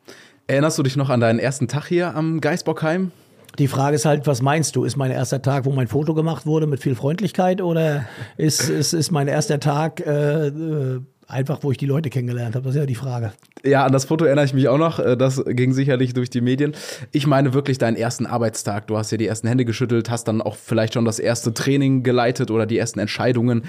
Erinnerst 0.47 0.79
du 0.79 0.83
dich 0.83 0.97
noch 0.97 1.11
an 1.11 1.21
deinen 1.21 1.39
ersten 1.39 1.69
Tag 1.69 1.87
hier 1.87 2.15
am 2.15 2.41
Geisbockheim? 2.41 3.13
Die 3.59 3.69
Frage 3.69 3.97
ist 3.97 4.05
halt, 4.05 4.27
was 4.27 4.43
meinst 4.43 4.77
du? 4.77 4.85
Ist 4.85 4.97
mein 4.97 5.11
erster 5.11 5.41
Tag, 5.41 5.65
wo 5.65 5.73
mein 5.73 5.89
Foto 5.89 6.13
gemacht 6.13 6.45
wurde 6.45 6.67
mit 6.67 6.83
viel 6.83 6.95
Freundlichkeit 6.95 7.63
oder 7.63 8.05
ist, 8.37 8.69
ist, 8.69 8.93
ist 8.93 9.11
mein 9.11 9.29
erster 9.29 9.59
Tag 9.61 10.01
äh, 10.07 10.49
äh, 10.49 11.01
einfach, 11.29 11.63
wo 11.63 11.71
ich 11.71 11.79
die 11.79 11.87
Leute 11.87 12.11
kennengelernt 12.11 12.55
habe? 12.55 12.65
Das 12.65 12.75
ist 12.75 12.81
ja 12.81 12.87
die 12.87 12.95
Frage. 12.95 13.33
Ja, 13.65 13.85
an 13.85 13.93
das 13.93 14.05
Foto 14.05 14.25
erinnere 14.25 14.45
ich 14.45 14.55
mich 14.55 14.69
auch 14.69 14.79
noch. 14.79 14.99
Äh, 14.99 15.17
Das 15.17 15.43
ging 15.45 15.73
sicherlich 15.73 16.15
durch 16.15 16.31
die 16.31 16.41
Medien. 16.41 16.75
Ich 17.13 17.27
meine 17.27 17.55
wirklich 17.55 17.79
deinen 17.79 17.97
ersten 17.97 18.27
Arbeitstag. 18.27 18.87
Du 18.87 18.97
hast 18.97 19.11
ja 19.11 19.19
die 19.19 19.27
ersten 19.27 19.49
Hände 19.49 19.65
geschüttelt, 19.65 20.11
hast 20.11 20.29
dann 20.29 20.41
auch 20.41 20.57
vielleicht 20.57 20.95
schon 20.95 21.05
das 21.05 21.19
erste 21.19 21.53
Training 21.53 22.03
geleitet 22.03 22.51
oder 22.51 22.67
die 22.67 22.79
ersten 22.79 23.01
Entscheidungen 23.01 23.65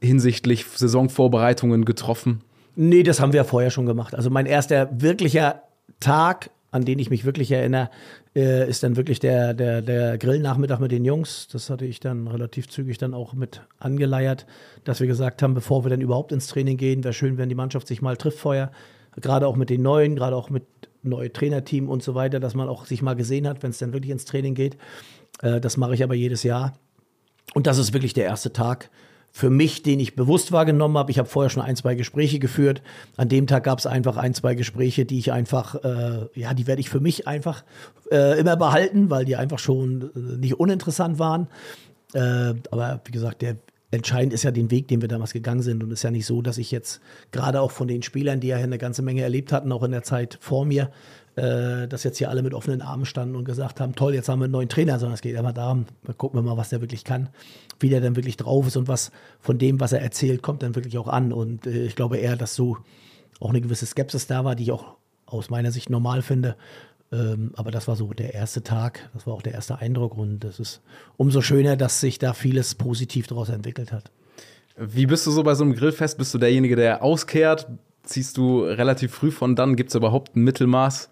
hinsichtlich 0.00 0.64
Saisonvorbereitungen 0.74 1.84
getroffen. 1.84 2.42
Nee, 2.76 3.02
das 3.02 3.20
haben 3.20 3.32
wir 3.32 3.38
ja 3.38 3.44
vorher 3.44 3.70
schon 3.70 3.86
gemacht. 3.86 4.14
Also 4.14 4.30
mein 4.30 4.46
erster 4.46 4.88
wirklicher 4.92 5.62
Tag, 6.00 6.50
an 6.70 6.84
den 6.84 6.98
ich 6.98 7.10
mich 7.10 7.24
wirklich 7.24 7.50
erinnere, 7.50 7.90
äh, 8.34 8.68
ist 8.68 8.82
dann 8.82 8.96
wirklich 8.96 9.20
der, 9.20 9.54
der, 9.54 9.80
der 9.80 10.18
Grillnachmittag 10.18 10.80
mit 10.80 10.92
den 10.92 11.04
Jungs. 11.04 11.48
Das 11.48 11.70
hatte 11.70 11.86
ich 11.86 12.00
dann 12.00 12.28
relativ 12.28 12.68
zügig 12.68 12.98
dann 12.98 13.14
auch 13.14 13.32
mit 13.32 13.62
angeleiert, 13.78 14.46
dass 14.84 15.00
wir 15.00 15.06
gesagt 15.06 15.42
haben, 15.42 15.54
bevor 15.54 15.84
wir 15.84 15.90
dann 15.90 16.00
überhaupt 16.00 16.32
ins 16.32 16.46
Training 16.46 16.76
gehen, 16.76 17.04
wäre 17.04 17.14
schön, 17.14 17.38
wenn 17.38 17.48
die 17.48 17.54
Mannschaft 17.54 17.86
sich 17.86 18.02
mal 18.02 18.16
trifft 18.16 18.38
vorher. 18.38 18.70
Gerade 19.16 19.46
auch 19.46 19.56
mit 19.56 19.70
den 19.70 19.82
Neuen, 19.82 20.14
gerade 20.14 20.36
auch 20.36 20.50
mit 20.50 20.64
neuen 21.02 21.32
Trainerteam 21.32 21.88
und 21.88 22.02
so 22.02 22.14
weiter, 22.14 22.38
dass 22.38 22.54
man 22.54 22.68
auch 22.68 22.84
sich 22.84 23.02
mal 23.02 23.14
gesehen 23.14 23.48
hat, 23.48 23.62
wenn 23.62 23.70
es 23.70 23.78
dann 23.78 23.92
wirklich 23.92 24.12
ins 24.12 24.26
Training 24.26 24.54
geht. 24.54 24.76
Äh, 25.42 25.60
das 25.60 25.76
mache 25.76 25.94
ich 25.94 26.02
aber 26.02 26.14
jedes 26.14 26.42
Jahr. 26.42 26.74
Und 27.54 27.66
das 27.66 27.78
ist 27.78 27.94
wirklich 27.94 28.12
der 28.12 28.24
erste 28.24 28.52
Tag 28.52 28.90
für 29.38 29.50
mich, 29.50 29.84
den 29.84 30.00
ich 30.00 30.16
bewusst 30.16 30.50
wahrgenommen 30.50 30.98
habe. 30.98 31.12
Ich 31.12 31.18
habe 31.20 31.28
vorher 31.28 31.48
schon 31.48 31.62
ein, 31.62 31.76
zwei 31.76 31.94
Gespräche 31.94 32.40
geführt. 32.40 32.82
An 33.16 33.28
dem 33.28 33.46
Tag 33.46 33.62
gab 33.62 33.78
es 33.78 33.86
einfach 33.86 34.16
ein, 34.16 34.34
zwei 34.34 34.56
Gespräche, 34.56 35.04
die 35.04 35.16
ich 35.20 35.30
einfach, 35.30 35.76
äh, 35.76 36.26
ja, 36.34 36.54
die 36.54 36.66
werde 36.66 36.80
ich 36.80 36.90
für 36.90 36.98
mich 36.98 37.28
einfach 37.28 37.62
äh, 38.10 38.36
immer 38.40 38.56
behalten, 38.56 39.10
weil 39.10 39.24
die 39.24 39.36
einfach 39.36 39.60
schon 39.60 40.10
äh, 40.16 40.38
nicht 40.38 40.58
uninteressant 40.58 41.20
waren. 41.20 41.46
Äh, 42.14 42.54
aber 42.72 43.00
wie 43.04 43.12
gesagt, 43.12 43.42
der 43.42 43.58
entscheidend 43.90 44.32
ist 44.32 44.42
ja 44.42 44.50
den 44.50 44.70
Weg, 44.70 44.88
den 44.88 45.00
wir 45.00 45.08
damals 45.08 45.32
gegangen 45.32 45.62
sind. 45.62 45.82
Und 45.82 45.90
es 45.92 46.00
ist 46.00 46.02
ja 46.02 46.10
nicht 46.10 46.26
so, 46.26 46.42
dass 46.42 46.58
ich 46.58 46.70
jetzt 46.70 47.00
gerade 47.32 47.60
auch 47.60 47.70
von 47.70 47.88
den 47.88 48.02
Spielern, 48.02 48.40
die 48.40 48.48
ja 48.48 48.56
eine 48.56 48.78
ganze 48.78 49.02
Menge 49.02 49.22
erlebt 49.22 49.52
hatten, 49.52 49.72
auch 49.72 49.82
in 49.82 49.92
der 49.92 50.02
Zeit 50.02 50.38
vor 50.40 50.64
mir, 50.64 50.90
äh, 51.36 51.88
dass 51.88 52.04
jetzt 52.04 52.18
hier 52.18 52.28
alle 52.28 52.42
mit 52.42 52.52
offenen 52.52 52.82
Armen 52.82 53.06
standen 53.06 53.36
und 53.36 53.44
gesagt 53.44 53.80
haben, 53.80 53.94
toll, 53.94 54.14
jetzt 54.14 54.28
haben 54.28 54.40
wir 54.40 54.44
einen 54.44 54.52
neuen 54.52 54.68
Trainer, 54.68 54.98
sondern 54.98 55.14
es 55.14 55.22
geht 55.22 55.36
immer 55.36 55.52
darum, 55.52 55.86
gucken 56.18 56.38
wir 56.38 56.42
mal, 56.42 56.56
was 56.56 56.68
der 56.68 56.80
wirklich 56.80 57.04
kann, 57.04 57.28
wie 57.80 57.88
der 57.88 58.00
dann 58.00 58.16
wirklich 58.16 58.36
drauf 58.36 58.66
ist 58.66 58.76
und 58.76 58.88
was 58.88 59.10
von 59.40 59.56
dem, 59.56 59.80
was 59.80 59.92
er 59.92 60.02
erzählt, 60.02 60.42
kommt 60.42 60.62
dann 60.62 60.74
wirklich 60.74 60.98
auch 60.98 61.08
an. 61.08 61.32
Und 61.32 61.66
äh, 61.66 61.84
ich 61.84 61.96
glaube 61.96 62.18
eher, 62.18 62.36
dass 62.36 62.54
so 62.54 62.76
auch 63.40 63.50
eine 63.50 63.60
gewisse 63.60 63.86
Skepsis 63.86 64.26
da 64.26 64.44
war, 64.44 64.54
die 64.54 64.64
ich 64.64 64.72
auch 64.72 64.96
aus 65.26 65.48
meiner 65.48 65.70
Sicht 65.70 65.90
normal 65.90 66.22
finde. 66.22 66.56
Ähm, 67.10 67.52
aber 67.56 67.70
das 67.70 67.88
war 67.88 67.96
so 67.96 68.12
der 68.12 68.34
erste 68.34 68.62
Tag, 68.62 69.08
das 69.14 69.26
war 69.26 69.34
auch 69.34 69.42
der 69.42 69.54
erste 69.54 69.78
Eindruck 69.78 70.16
und 70.16 70.44
es 70.44 70.60
ist 70.60 70.82
umso 71.16 71.40
schöner, 71.40 71.76
dass 71.76 72.00
sich 72.00 72.18
da 72.18 72.34
vieles 72.34 72.74
positiv 72.74 73.26
daraus 73.26 73.48
entwickelt 73.48 73.92
hat. 73.92 74.10
Wie 74.76 75.06
bist 75.06 75.26
du 75.26 75.30
so 75.30 75.42
bei 75.42 75.54
so 75.54 75.64
einem 75.64 75.74
Grillfest? 75.74 76.18
Bist 76.18 76.34
du 76.34 76.38
derjenige, 76.38 76.76
der 76.76 77.02
auskehrt? 77.02 77.66
Ziehst 78.04 78.36
du 78.36 78.60
relativ 78.62 79.12
früh 79.12 79.30
von 79.30 79.56
dann? 79.56 79.74
Gibt 79.74 79.90
es 79.90 79.94
überhaupt 79.94 80.36
ein 80.36 80.42
Mittelmaß? 80.42 81.08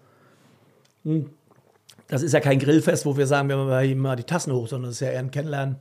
Das 2.07 2.21
ist 2.21 2.31
ja 2.31 2.39
kein 2.39 2.59
Grillfest, 2.59 3.05
wo 3.05 3.17
wir 3.17 3.27
sagen, 3.27 3.49
wir 3.49 3.57
machen 3.57 3.97
mal 3.97 4.15
die 4.15 4.23
Tassen 4.23 4.53
hoch, 4.53 4.67
sondern 4.67 4.91
es 4.91 4.97
ist 4.97 5.01
ja 5.01 5.11
eher 5.11 5.19
ein 5.19 5.31
Kennenlernen, 5.31 5.77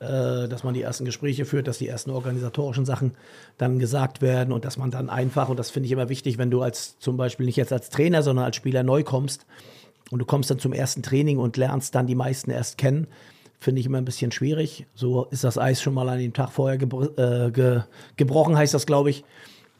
dass 0.00 0.62
man 0.62 0.74
die 0.74 0.82
ersten 0.82 1.04
Gespräche 1.04 1.44
führt, 1.44 1.66
dass 1.66 1.78
die 1.78 1.88
ersten 1.88 2.10
organisatorischen 2.10 2.84
Sachen 2.84 3.12
dann 3.56 3.80
gesagt 3.80 4.22
werden 4.22 4.52
und 4.52 4.64
dass 4.64 4.76
man 4.76 4.92
dann 4.92 5.10
einfach, 5.10 5.48
und 5.48 5.58
das 5.58 5.70
finde 5.70 5.86
ich 5.86 5.92
immer 5.92 6.08
wichtig, 6.08 6.38
wenn 6.38 6.52
du 6.52 6.62
als 6.62 6.98
zum 7.00 7.16
Beispiel 7.16 7.46
nicht 7.46 7.56
jetzt 7.56 7.72
als 7.72 7.90
Trainer, 7.90 8.22
sondern 8.22 8.44
als 8.44 8.54
Spieler 8.54 8.84
neu 8.84 9.02
kommst 9.02 9.44
und 10.10 10.20
du 10.20 10.24
kommst 10.24 10.50
dann 10.50 10.60
zum 10.60 10.72
ersten 10.72 11.02
Training 11.02 11.38
und 11.38 11.56
lernst 11.56 11.96
dann 11.96 12.06
die 12.06 12.14
meisten 12.14 12.52
erst 12.52 12.78
kennen, 12.78 13.08
finde 13.58 13.80
ich 13.80 13.86
immer 13.86 13.98
ein 13.98 14.04
bisschen 14.04 14.30
schwierig. 14.30 14.86
So 14.94 15.24
ist 15.26 15.44
das 15.44 15.58
Eis 15.58 15.82
schon 15.82 15.94
mal 15.94 16.08
an 16.08 16.18
dem 16.18 16.32
Tag 16.32 16.50
vorher 16.52 16.78
gebro 16.78 17.04
äh, 17.16 17.50
ge 17.50 17.82
gebrochen, 18.16 18.56
heißt 18.56 18.74
das, 18.74 18.86
glaube 18.86 19.10
ich. 19.10 19.24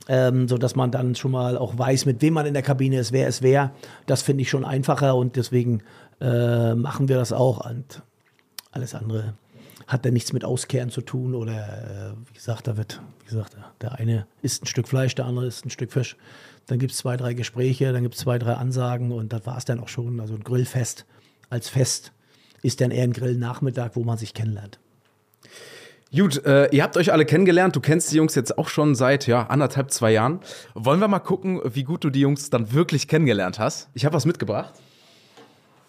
Ähm, 0.08 0.48
so 0.48 0.56
dass 0.56 0.74
man 0.74 0.90
dann 0.90 1.14
schon 1.14 1.30
mal 1.30 1.58
auch 1.58 1.76
weiß, 1.76 2.06
mit 2.06 2.22
wem 2.22 2.32
man 2.32 2.46
in 2.46 2.54
der 2.54 2.62
Kabine 2.62 2.98
ist, 2.98 3.12
wer 3.12 3.28
ist 3.28 3.42
wer. 3.42 3.72
Das 4.06 4.22
finde 4.22 4.42
ich 4.42 4.48
schon 4.48 4.64
einfacher 4.64 5.14
und 5.14 5.36
deswegen 5.36 5.82
äh, 6.20 6.74
machen 6.74 7.08
wir 7.08 7.16
das 7.16 7.32
auch. 7.32 7.68
Und 7.68 8.02
alles 8.72 8.94
andere 8.94 9.34
hat 9.88 10.04
dann 10.04 10.12
nichts 10.12 10.34
mit 10.34 10.44
Auskehren 10.44 10.90
zu 10.90 11.00
tun 11.00 11.34
oder 11.34 12.12
äh, 12.14 12.28
wie 12.28 12.34
gesagt, 12.34 12.66
da 12.68 12.76
wird, 12.76 13.00
wie 13.20 13.30
gesagt, 13.30 13.56
der 13.80 13.92
eine 13.92 14.26
isst 14.42 14.62
ein 14.62 14.66
Stück 14.66 14.86
Fleisch, 14.86 15.14
der 15.14 15.24
andere 15.24 15.46
isst 15.46 15.64
ein 15.64 15.70
Stück 15.70 15.90
Fisch. 15.90 16.16
Dann 16.66 16.78
gibt 16.78 16.92
es 16.92 16.98
zwei, 16.98 17.16
drei 17.16 17.32
Gespräche, 17.32 17.92
dann 17.94 18.02
gibt 18.02 18.14
es 18.14 18.20
zwei, 18.20 18.38
drei 18.38 18.52
Ansagen 18.52 19.10
und 19.10 19.32
das 19.32 19.46
war 19.46 19.56
es 19.56 19.64
dann 19.64 19.80
auch 19.80 19.88
schon. 19.88 20.20
Also 20.20 20.34
ein 20.34 20.44
Grillfest 20.44 21.06
als 21.48 21.70
Fest 21.70 22.12
ist 22.62 22.82
dann 22.82 22.90
eher 22.90 23.04
ein 23.04 23.14
Grillnachmittag, 23.14 23.92
wo 23.94 24.04
man 24.04 24.18
sich 24.18 24.34
kennenlernt. 24.34 24.78
Gut, 26.14 26.44
äh, 26.44 26.68
ihr 26.70 26.82
habt 26.82 26.98
euch 26.98 27.10
alle 27.10 27.24
kennengelernt. 27.24 27.74
Du 27.74 27.80
kennst 27.80 28.12
die 28.12 28.16
Jungs 28.16 28.34
jetzt 28.34 28.58
auch 28.58 28.68
schon 28.68 28.94
seit 28.94 29.26
ja, 29.26 29.46
anderthalb, 29.46 29.90
zwei 29.90 30.12
Jahren. 30.12 30.40
Wollen 30.74 31.00
wir 31.00 31.08
mal 31.08 31.18
gucken, 31.18 31.60
wie 31.64 31.84
gut 31.84 32.04
du 32.04 32.10
die 32.10 32.20
Jungs 32.20 32.50
dann 32.50 32.72
wirklich 32.72 33.08
kennengelernt 33.08 33.58
hast? 33.58 33.88
Ich 33.94 34.04
habe 34.04 34.14
was 34.14 34.26
mitgebracht. 34.26 34.74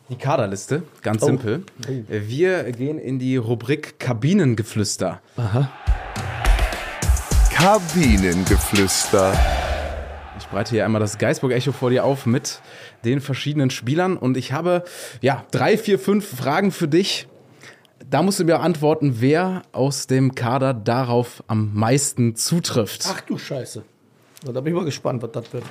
Die 0.10 0.16
Kaderliste, 0.16 0.84
ganz 1.02 1.22
Oh. 1.22 1.28
simpel. 1.28 1.64
Wir 2.08 2.64
gehen 2.72 2.98
in 2.98 3.20
die 3.20 3.38
Rubrik 3.38 4.00
Kabinengeflüster. 4.00 5.22
Kabinengeflüster. 7.54 9.34
Ich 10.40 10.48
breite 10.48 10.72
hier 10.72 10.86
einmal 10.86 11.02
das 11.02 11.18
Geisburg-Echo 11.18 11.72
vor 11.74 11.90
dir 11.92 12.06
auf 12.06 12.26
mit 12.26 12.62
den 13.06 13.22
verschiedenen 13.22 13.70
Spielern. 13.70 14.18
Und 14.18 14.38
ich 14.38 14.52
habe 14.54 14.84
ja 15.22 15.46
drei, 15.52 15.78
vier, 15.78 16.00
fünf 16.00 16.28
Fragen 16.38 16.72
für 16.72 16.88
dich. 16.88 17.28
Da 18.10 18.24
musst 18.24 18.40
du 18.40 18.46
mir 18.46 18.62
antworten, 18.62 19.18
wer 19.20 19.62
aus 19.74 20.08
dem 20.08 20.34
Kader 20.34 20.74
darauf 20.74 21.44
am 21.48 21.74
meisten 21.76 22.36
zutrifft. 22.36 23.06
Ach 23.08 23.22
du 23.22 23.38
Scheiße. 23.38 23.84
Da 24.46 24.62
bin 24.62 24.74
ich 24.74 24.80
mal 24.80 24.86
gespannt, 24.86 25.22
was 25.22 25.32
das 25.34 25.52
wird. 25.54 25.66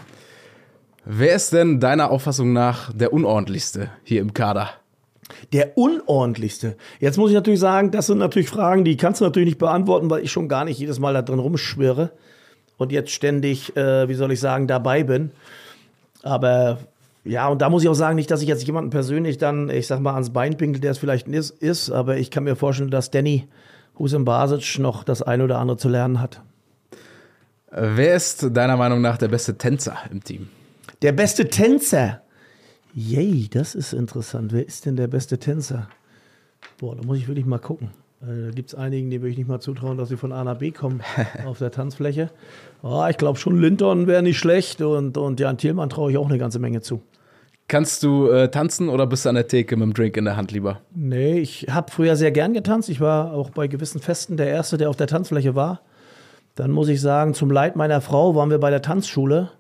Wer 1.11 1.37
ist 1.37 1.55
denn 1.55 1.81
deiner 1.81 2.11
Auffassung 2.11 2.53
nach 2.53 2.92
der 2.92 3.14
unordentlichste 3.14 3.88
hier 4.05 4.21
im 4.21 4.35
Kader? 4.35 4.68
Der 5.55 5.79
unordentlichste. 5.79 6.77
Jetzt 7.01 7.16
muss 7.16 7.31
ich 7.31 7.35
natürlich 7.35 7.61
sagen, 7.61 7.90
das 7.90 8.09
sind 8.09 8.18
natürlich 8.18 8.51
Fragen, 8.51 8.85
die 8.85 8.99
kannst 8.99 9.23
du 9.23 9.25
natürlich 9.25 9.47
nicht 9.47 9.59
beantworten, 9.59 10.11
weil 10.11 10.23
ich 10.23 10.31
schon 10.31 10.51
gar 10.51 10.66
nicht 10.66 10.79
jedes 10.79 10.99
Mal 10.99 11.14
da 11.14 11.23
drin 11.23 11.38
rumschwirre 11.38 12.12
und 12.77 12.92
jetzt 12.92 13.11
ständig, 13.11 13.75
äh, 13.75 14.07
wie 14.07 14.12
soll 14.12 14.33
ich 14.33 14.40
sagen, 14.40 14.66
dabei 14.66 15.03
bin. 15.03 15.31
Aber 16.25 16.77
ja, 17.25 17.49
und 17.49 17.62
da 17.62 17.71
muss 17.71 17.83
ich 17.83 17.88
auch 17.88 17.94
sagen, 17.94 18.16
nicht, 18.16 18.31
dass 18.31 18.42
ich 18.42 18.49
jetzt 18.49 18.66
jemanden 18.66 18.90
persönlich 18.90 19.38
dann, 19.38 19.71
ich 19.71 19.87
sag 19.87 20.01
mal, 20.01 20.12
ans 20.12 20.29
Bein 20.29 20.59
pinkel, 20.59 20.83
der 20.83 20.90
es 20.90 20.99
vielleicht 20.99 21.27
ist, 21.27 21.53
ist, 21.62 21.90
aber 21.90 22.18
ich 22.18 22.31
kann 22.31 22.44
mir 22.44 22.55
vorstellen, 22.55 22.90
dass 22.90 23.11
Danny 23.11 23.49
Husem 23.99 24.27
Basic 24.27 24.79
noch 24.79 25.05
das 25.05 25.23
eine 25.23 25.44
oder 25.44 25.59
andere 25.59 25.79
zu 25.79 25.88
lernen 25.88 26.21
hat. 26.21 26.42
Wer 27.71 28.14
ist 28.14 28.55
deiner 28.55 28.77
Meinung 28.77 29.01
nach 29.01 29.16
der 29.16 29.29
beste 29.29 29.57
Tänzer 29.57 29.97
im 30.12 30.23
Team? 30.23 30.49
Der 31.03 31.13
beste 31.13 31.49
Tänzer. 31.49 32.23
Yay, 32.93 33.49
das 33.49 33.75
ist 33.77 33.93
interessant. 33.93 34.53
Wer 34.53 34.67
ist 34.67 34.85
denn 34.85 34.97
der 34.97 35.07
beste 35.07 35.39
Tänzer? 35.39 35.89
Boah, 36.79 36.97
da 36.97 37.03
muss 37.07 37.19
ich 37.19 37.29
wirklich 37.29 37.47
mal 37.47 37.59
gucken. 37.59 37.91
Äh, 38.21 38.47
Da 38.47 38.51
gibt 38.51 38.71
es 38.71 38.75
einigen, 38.75 39.09
die 39.11 39.21
würde 39.21 39.31
ich 39.31 39.39
nicht 39.39 39.49
mal 39.49 39.61
zutrauen, 39.61 39.97
dass 39.97 40.09
sie 40.09 40.17
von 40.17 40.33
A 40.33 40.43
nach 40.43 40.59
B 40.59 40.73
kommen 40.73 41.03
auf 41.47 41.59
der 41.59 41.71
Tanzfläche. 41.71 42.31
Oh, 42.83 43.07
ich 43.09 43.17
glaube 43.17 43.39
schon, 43.39 43.61
Linton 43.61 44.09
wäre 44.09 44.23
nicht 44.23 44.39
schlecht 44.39 44.81
und, 44.83 45.17
und 45.17 45.39
Jan 45.39 45.57
Thielmann 45.59 45.89
traue 45.89 46.11
ich 46.11 46.19
auch 46.19 46.29
eine 46.29 46.39
ganze 46.39 46.59
Menge 46.59 46.81
zu. 46.81 47.01
Kannst 47.69 48.03
du 48.03 48.29
äh, 48.31 48.51
tanzen 48.51 48.89
oder 48.89 49.07
bist 49.07 49.25
du 49.25 49.29
an 49.29 49.35
der 49.37 49.47
Theke 49.47 49.77
mit 49.77 49.85
dem 49.85 49.95
Drink 49.95 50.17
in 50.17 50.25
der 50.25 50.37
Hand 50.37 50.51
lieber? 50.51 50.81
Nee, 50.95 51.39
ich 51.39 51.67
habe 51.71 51.93
früher 51.93 52.17
sehr 52.17 52.33
gern 52.33 52.55
getanzt. 52.55 52.89
Ich 52.89 53.01
war 53.01 53.33
auch 53.35 53.51
bei 53.51 53.69
gewissen 53.69 54.01
Festen 54.01 54.37
der 54.37 54.49
Erste, 54.49 54.79
der 54.79 54.91
auf 54.91 54.97
der 54.97 55.07
Tanzfläche 55.07 55.55
war. 55.55 55.83
Dann 56.55 56.71
muss 56.73 56.89
ich 56.89 57.01
sagen, 57.01 57.35
zum 57.35 57.51
Leid 57.53 57.77
meiner 57.77 58.01
Frau 58.01 58.35
waren 58.35 58.51
wir 58.51 58.59
bei 58.59 58.71
der 58.71 58.83
Tanzschule. 58.83 59.51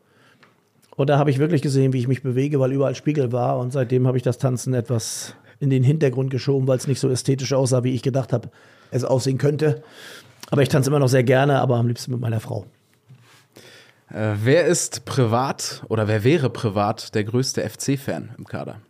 Und 0.98 1.08
da 1.08 1.16
habe 1.16 1.30
ich 1.30 1.38
wirklich 1.38 1.62
gesehen, 1.62 1.92
wie 1.92 2.00
ich 2.00 2.08
mich 2.08 2.24
bewege, 2.24 2.58
weil 2.58 2.72
überall 2.72 2.96
Spiegel 2.96 3.30
war. 3.30 3.60
Und 3.60 3.72
seitdem 3.72 4.08
habe 4.08 4.16
ich 4.16 4.24
das 4.24 4.36
Tanzen 4.36 4.74
etwas 4.74 5.36
in 5.60 5.70
den 5.70 5.84
Hintergrund 5.84 6.28
geschoben, 6.28 6.66
weil 6.66 6.76
es 6.76 6.88
nicht 6.88 6.98
so 6.98 7.08
ästhetisch 7.08 7.52
aussah, 7.52 7.84
wie 7.84 7.94
ich 7.94 8.02
gedacht 8.02 8.32
habe, 8.32 8.50
es 8.90 9.04
aussehen 9.04 9.38
könnte. 9.38 9.84
Aber 10.50 10.62
ich 10.62 10.68
tanze 10.68 10.90
immer 10.90 10.98
noch 10.98 11.08
sehr 11.08 11.22
gerne, 11.22 11.60
aber 11.60 11.76
am 11.76 11.86
liebsten 11.86 12.10
mit 12.10 12.20
meiner 12.20 12.40
Frau. 12.40 12.66
Äh, 14.10 14.32
wer 14.42 14.66
ist 14.66 15.04
privat 15.04 15.84
oder 15.88 16.08
wer 16.08 16.24
wäre 16.24 16.50
privat 16.50 17.14
der 17.14 17.22
größte 17.22 17.62
FC-Fan 17.62 18.30
im 18.36 18.44
Kader? 18.44 18.80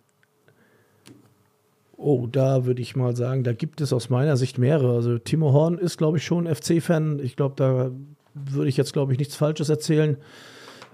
Oh, 1.98 2.26
da 2.26 2.64
würde 2.64 2.80
ich 2.80 2.96
mal 2.96 3.14
sagen, 3.16 3.44
da 3.44 3.52
gibt 3.52 3.82
es 3.82 3.92
aus 3.92 4.08
meiner 4.08 4.38
Sicht 4.38 4.56
mehrere. 4.56 4.94
Also 4.94 5.18
Timo 5.18 5.52
Horn 5.52 5.76
ist, 5.76 5.98
glaube 5.98 6.16
ich, 6.16 6.24
schon 6.24 6.46
FC-Fan. 6.46 7.20
Ich 7.22 7.36
glaube, 7.36 7.56
da 7.56 7.90
würde 8.32 8.70
ich 8.70 8.78
jetzt, 8.78 8.94
glaube 8.94 9.12
ich, 9.12 9.18
nichts 9.18 9.36
Falsches 9.36 9.68
erzählen. 9.68 10.16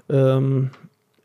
Ähm, 0.09 0.70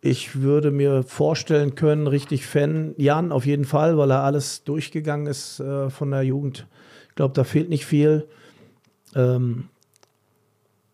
ich 0.02 0.42
würde 0.42 0.72
mir 0.72 1.04
vorstellen 1.04 1.76
können, 1.76 2.08
richtig 2.08 2.46
Fan, 2.46 2.94
Jan 2.98 3.32
auf 3.32 3.46
jeden 3.46 3.66
Fall, 3.66 3.98
weil 3.98 4.12
er 4.12 4.24
alles 4.24 4.64
durchgegangen 4.64 5.28
ist 5.28 5.60
äh, 5.60 5.90
von 5.90 6.12
der 6.12 6.24
Jugend. 6.24 6.68
Ich 7.10 7.16
glaube, 7.16 7.34
da 7.34 7.44
fehlt 7.44 7.70
nicht 7.70 7.86
viel. 7.86 8.28
Ähm, 9.16 9.66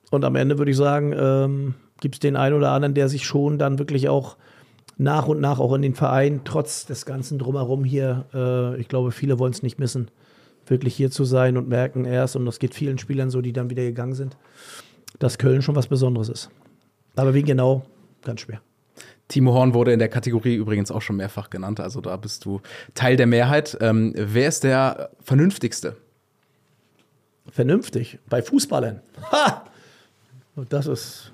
und 0.10 0.26
am 0.26 0.36
Ende 0.36 0.58
würde 0.58 0.72
ich 0.72 0.78
sagen, 0.78 1.14
ähm, 1.18 1.76
gibt 2.00 2.16
es 2.16 2.20
den 2.20 2.36
einen 2.36 2.56
oder 2.56 2.72
anderen, 2.72 2.96
der 2.96 3.10
sich 3.10 3.26
schon 3.26 3.60
dann 3.60 3.78
wirklich 3.80 4.10
auch 4.10 4.38
nach 4.98 5.28
und 5.28 5.40
nach 5.40 5.60
auch 5.60 5.74
in 5.74 5.82
den 5.82 5.94
Verein, 5.94 6.42
trotz 6.46 6.86
des 6.86 7.06
ganzen 7.06 7.38
Drumherum 7.38 7.84
hier, 7.84 8.26
äh, 8.34 8.80
ich 8.80 8.88
glaube, 8.88 9.12
viele 9.12 9.40
wollen 9.40 9.52
es 9.52 9.62
nicht 9.62 9.78
missen, 9.78 10.10
wirklich 10.66 10.96
hier 10.96 11.12
zu 11.12 11.26
sein 11.26 11.58
und 11.58 11.68
merken 11.68 12.06
erst, 12.06 12.36
und 12.36 12.46
das 12.46 12.60
geht 12.60 12.74
vielen 12.74 12.98
Spielern 12.98 13.30
so, 13.30 13.42
die 13.42 13.54
dann 13.54 13.70
wieder 13.70 13.84
gegangen 13.84 14.14
sind, 14.14 14.38
dass 15.20 15.38
Köln 15.38 15.62
schon 15.62 15.76
was 15.76 15.88
Besonderes 15.88 16.30
ist. 16.30 16.50
Aber 17.16 17.34
wie 17.34 17.44
genau, 17.44 17.84
ganz 18.24 18.42
schwer. 18.42 18.62
Timo 19.28 19.54
Horn 19.54 19.74
wurde 19.74 19.92
in 19.92 20.00
der 20.00 20.10
Kategorie 20.10 20.56
übrigens 20.56 20.92
auch 20.92 21.02
schon 21.02 21.16
mehrfach 21.16 21.50
genannt, 21.50 21.80
also 21.80 22.00
da 22.02 22.16
bist 22.18 22.46
du 22.46 22.62
Teil 22.94 23.18
der 23.18 23.26
Mehrheit. 23.28 23.78
Ähm, 23.82 24.14
wer 24.16 24.48
ist 24.48 24.64
der 24.64 25.10
vernünftigste? 25.24 25.98
Vernünftig. 27.52 28.20
Bei 28.30 28.42
Fußballern. 28.42 29.02
Ha! 29.32 29.66
Und 30.56 30.72
das 30.74 30.88
ist. 30.88 31.32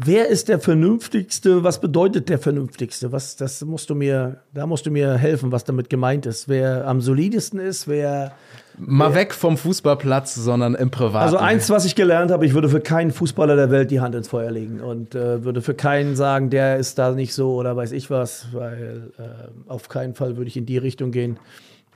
Wer 0.00 0.28
ist 0.28 0.48
der 0.48 0.60
Vernünftigste? 0.60 1.64
Was 1.64 1.80
bedeutet 1.80 2.28
der 2.28 2.38
Vernünftigste? 2.38 3.10
Was, 3.10 3.34
das 3.34 3.64
musst 3.64 3.90
du 3.90 3.96
mir, 3.96 4.42
da 4.54 4.64
musst 4.64 4.86
du 4.86 4.92
mir 4.92 5.14
helfen, 5.14 5.50
was 5.50 5.64
damit 5.64 5.90
gemeint 5.90 6.24
ist. 6.24 6.48
Wer 6.48 6.86
am 6.86 7.00
solidesten 7.00 7.58
ist, 7.58 7.88
wer. 7.88 8.30
Mal 8.78 9.16
weg 9.16 9.34
vom 9.34 9.56
Fußballplatz, 9.56 10.36
sondern 10.36 10.76
im 10.76 10.92
Privaten. 10.92 11.24
Also 11.24 11.38
eins, 11.38 11.68
was 11.68 11.84
ich 11.84 11.96
gelernt 11.96 12.30
habe, 12.30 12.46
ich 12.46 12.54
würde 12.54 12.68
für 12.68 12.80
keinen 12.80 13.10
Fußballer 13.10 13.56
der 13.56 13.72
Welt 13.72 13.90
die 13.90 13.98
Hand 13.98 14.14
ins 14.14 14.28
Feuer 14.28 14.52
legen 14.52 14.78
und 14.78 15.16
äh, 15.16 15.42
würde 15.42 15.62
für 15.62 15.74
keinen 15.74 16.14
sagen, 16.14 16.48
der 16.48 16.76
ist 16.76 16.96
da 16.96 17.10
nicht 17.10 17.34
so 17.34 17.56
oder 17.56 17.76
weiß 17.76 17.90
ich 17.90 18.08
was, 18.08 18.46
weil 18.52 19.10
äh, 19.18 19.22
auf 19.68 19.88
keinen 19.88 20.14
Fall 20.14 20.36
würde 20.36 20.46
ich 20.46 20.56
in 20.56 20.64
die 20.64 20.78
Richtung 20.78 21.10
gehen. 21.10 21.40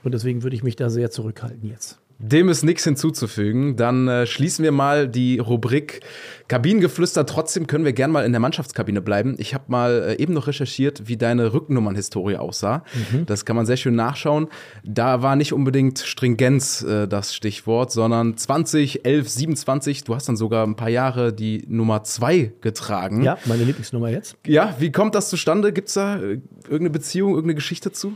Und 0.03 0.13
deswegen 0.13 0.43
würde 0.43 0.57
ich 0.57 0.65
mich 0.65 0.75
da 0.75 0.91
sehr 0.91 1.13
zurückhalten 1.13 1.69
jetzt. 1.69 2.02
Dem 2.23 2.49
ist 2.49 2.63
nichts 2.63 2.85
hinzuzufügen. 2.85 3.77
Dann 3.77 4.07
äh, 4.07 4.27
schließen 4.27 4.63
wir 4.63 4.71
mal 4.71 5.09
die 5.09 5.39
Rubrik 5.39 6.01
Kabinengeflüster. 6.47 7.27
Trotzdem 7.27 7.67
können 7.67 7.85
wir 7.85 7.93
gern 7.93 8.13
mal 8.13 8.25
in 8.25 8.33
der 8.33 8.41
Mannschaftskabine 8.41 9.01
bleiben. 9.01 9.35
Ich 9.39 9.55
habe 9.55 9.65
mal 9.67 10.15
äh, 10.19 10.23
eben 10.23 10.33
noch 10.33 10.47
recherchiert, 10.47 11.09
wie 11.09 11.17
deine 11.17 11.53
Rücknummernhistorie 11.53 12.37
aussah. 12.37 12.85
Das 13.27 13.45
kann 13.45 13.57
man 13.57 13.67
sehr 13.67 13.77
schön 13.77 13.97
nachschauen. 13.97 14.49
Da 14.85 15.23
war 15.23 15.35
nicht 15.35 15.53
unbedingt 15.53 15.99
Stringenz 15.99 16.83
äh, 16.83 17.09
das 17.09 17.35
Stichwort, 17.35 17.91
sondern 17.91 18.37
20, 18.37 19.05
11, 19.05 19.29
27. 19.29 20.05
Du 20.05 20.15
hast 20.15 20.29
dann 20.29 20.37
sogar 20.37 20.65
ein 20.65 20.77
paar 20.77 20.91
Jahre 20.91 21.33
die 21.33 21.65
Nummer 21.69 22.05
2 22.05 22.53
getragen. 22.61 23.23
Ja, 23.23 23.39
meine 23.47 23.65
Lieblingsnummer 23.65 24.11
jetzt. 24.11 24.37
Ja, 24.47 24.77
wie 24.79 24.93
kommt 24.93 25.15
das 25.15 25.29
zustande? 25.29 25.73
Gibt 25.73 25.89
es 25.89 25.95
da 25.95 26.17
äh, 26.17 26.39
irgendeine 26.65 26.91
Beziehung, 26.91 27.31
irgendeine 27.31 27.57
Geschichte 27.57 27.91
zu? 27.91 28.13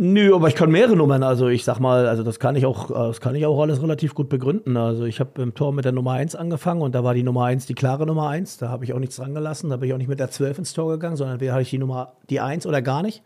Nö, 0.00 0.32
aber 0.32 0.46
ich 0.46 0.54
kann 0.54 0.70
mehrere 0.70 0.94
Nummern. 0.94 1.24
Also 1.24 1.48
ich 1.48 1.64
sag 1.64 1.80
mal, 1.80 2.06
also 2.06 2.22
das 2.22 2.38
kann 2.38 2.54
ich 2.54 2.64
auch, 2.64 2.88
äh, 2.88 3.08
das 3.08 3.20
kann 3.20 3.34
ich 3.34 3.44
auch 3.46 3.60
alles 3.60 3.82
relativ 3.82 4.14
gut 4.14 4.28
begründen. 4.28 4.76
Also 4.76 5.04
ich 5.06 5.18
habe 5.18 5.42
im 5.42 5.56
Tor 5.56 5.72
mit 5.72 5.84
der 5.84 5.90
Nummer 5.90 6.12
1 6.12 6.36
angefangen 6.36 6.82
und 6.82 6.94
da 6.94 7.02
war 7.02 7.14
die 7.14 7.24
Nummer 7.24 7.46
1 7.46 7.66
die 7.66 7.74
klare 7.74 8.06
Nummer 8.06 8.28
1. 8.28 8.58
Da 8.58 8.68
habe 8.68 8.84
ich 8.84 8.92
auch 8.92 9.00
nichts 9.00 9.16
dran 9.16 9.34
gelassen. 9.34 9.70
Da 9.70 9.76
bin 9.76 9.88
ich 9.88 9.94
auch 9.94 9.98
nicht 9.98 10.06
mit 10.06 10.20
der 10.20 10.30
12 10.30 10.58
ins 10.58 10.72
Tor 10.72 10.92
gegangen, 10.92 11.16
sondern 11.16 11.34
entweder 11.34 11.54
hatte 11.54 11.62
ich 11.62 11.70
die 11.70 11.78
Nummer 11.78 12.12
die 12.30 12.38
1 12.38 12.64
oder 12.66 12.80
gar 12.80 13.02
nicht. 13.02 13.24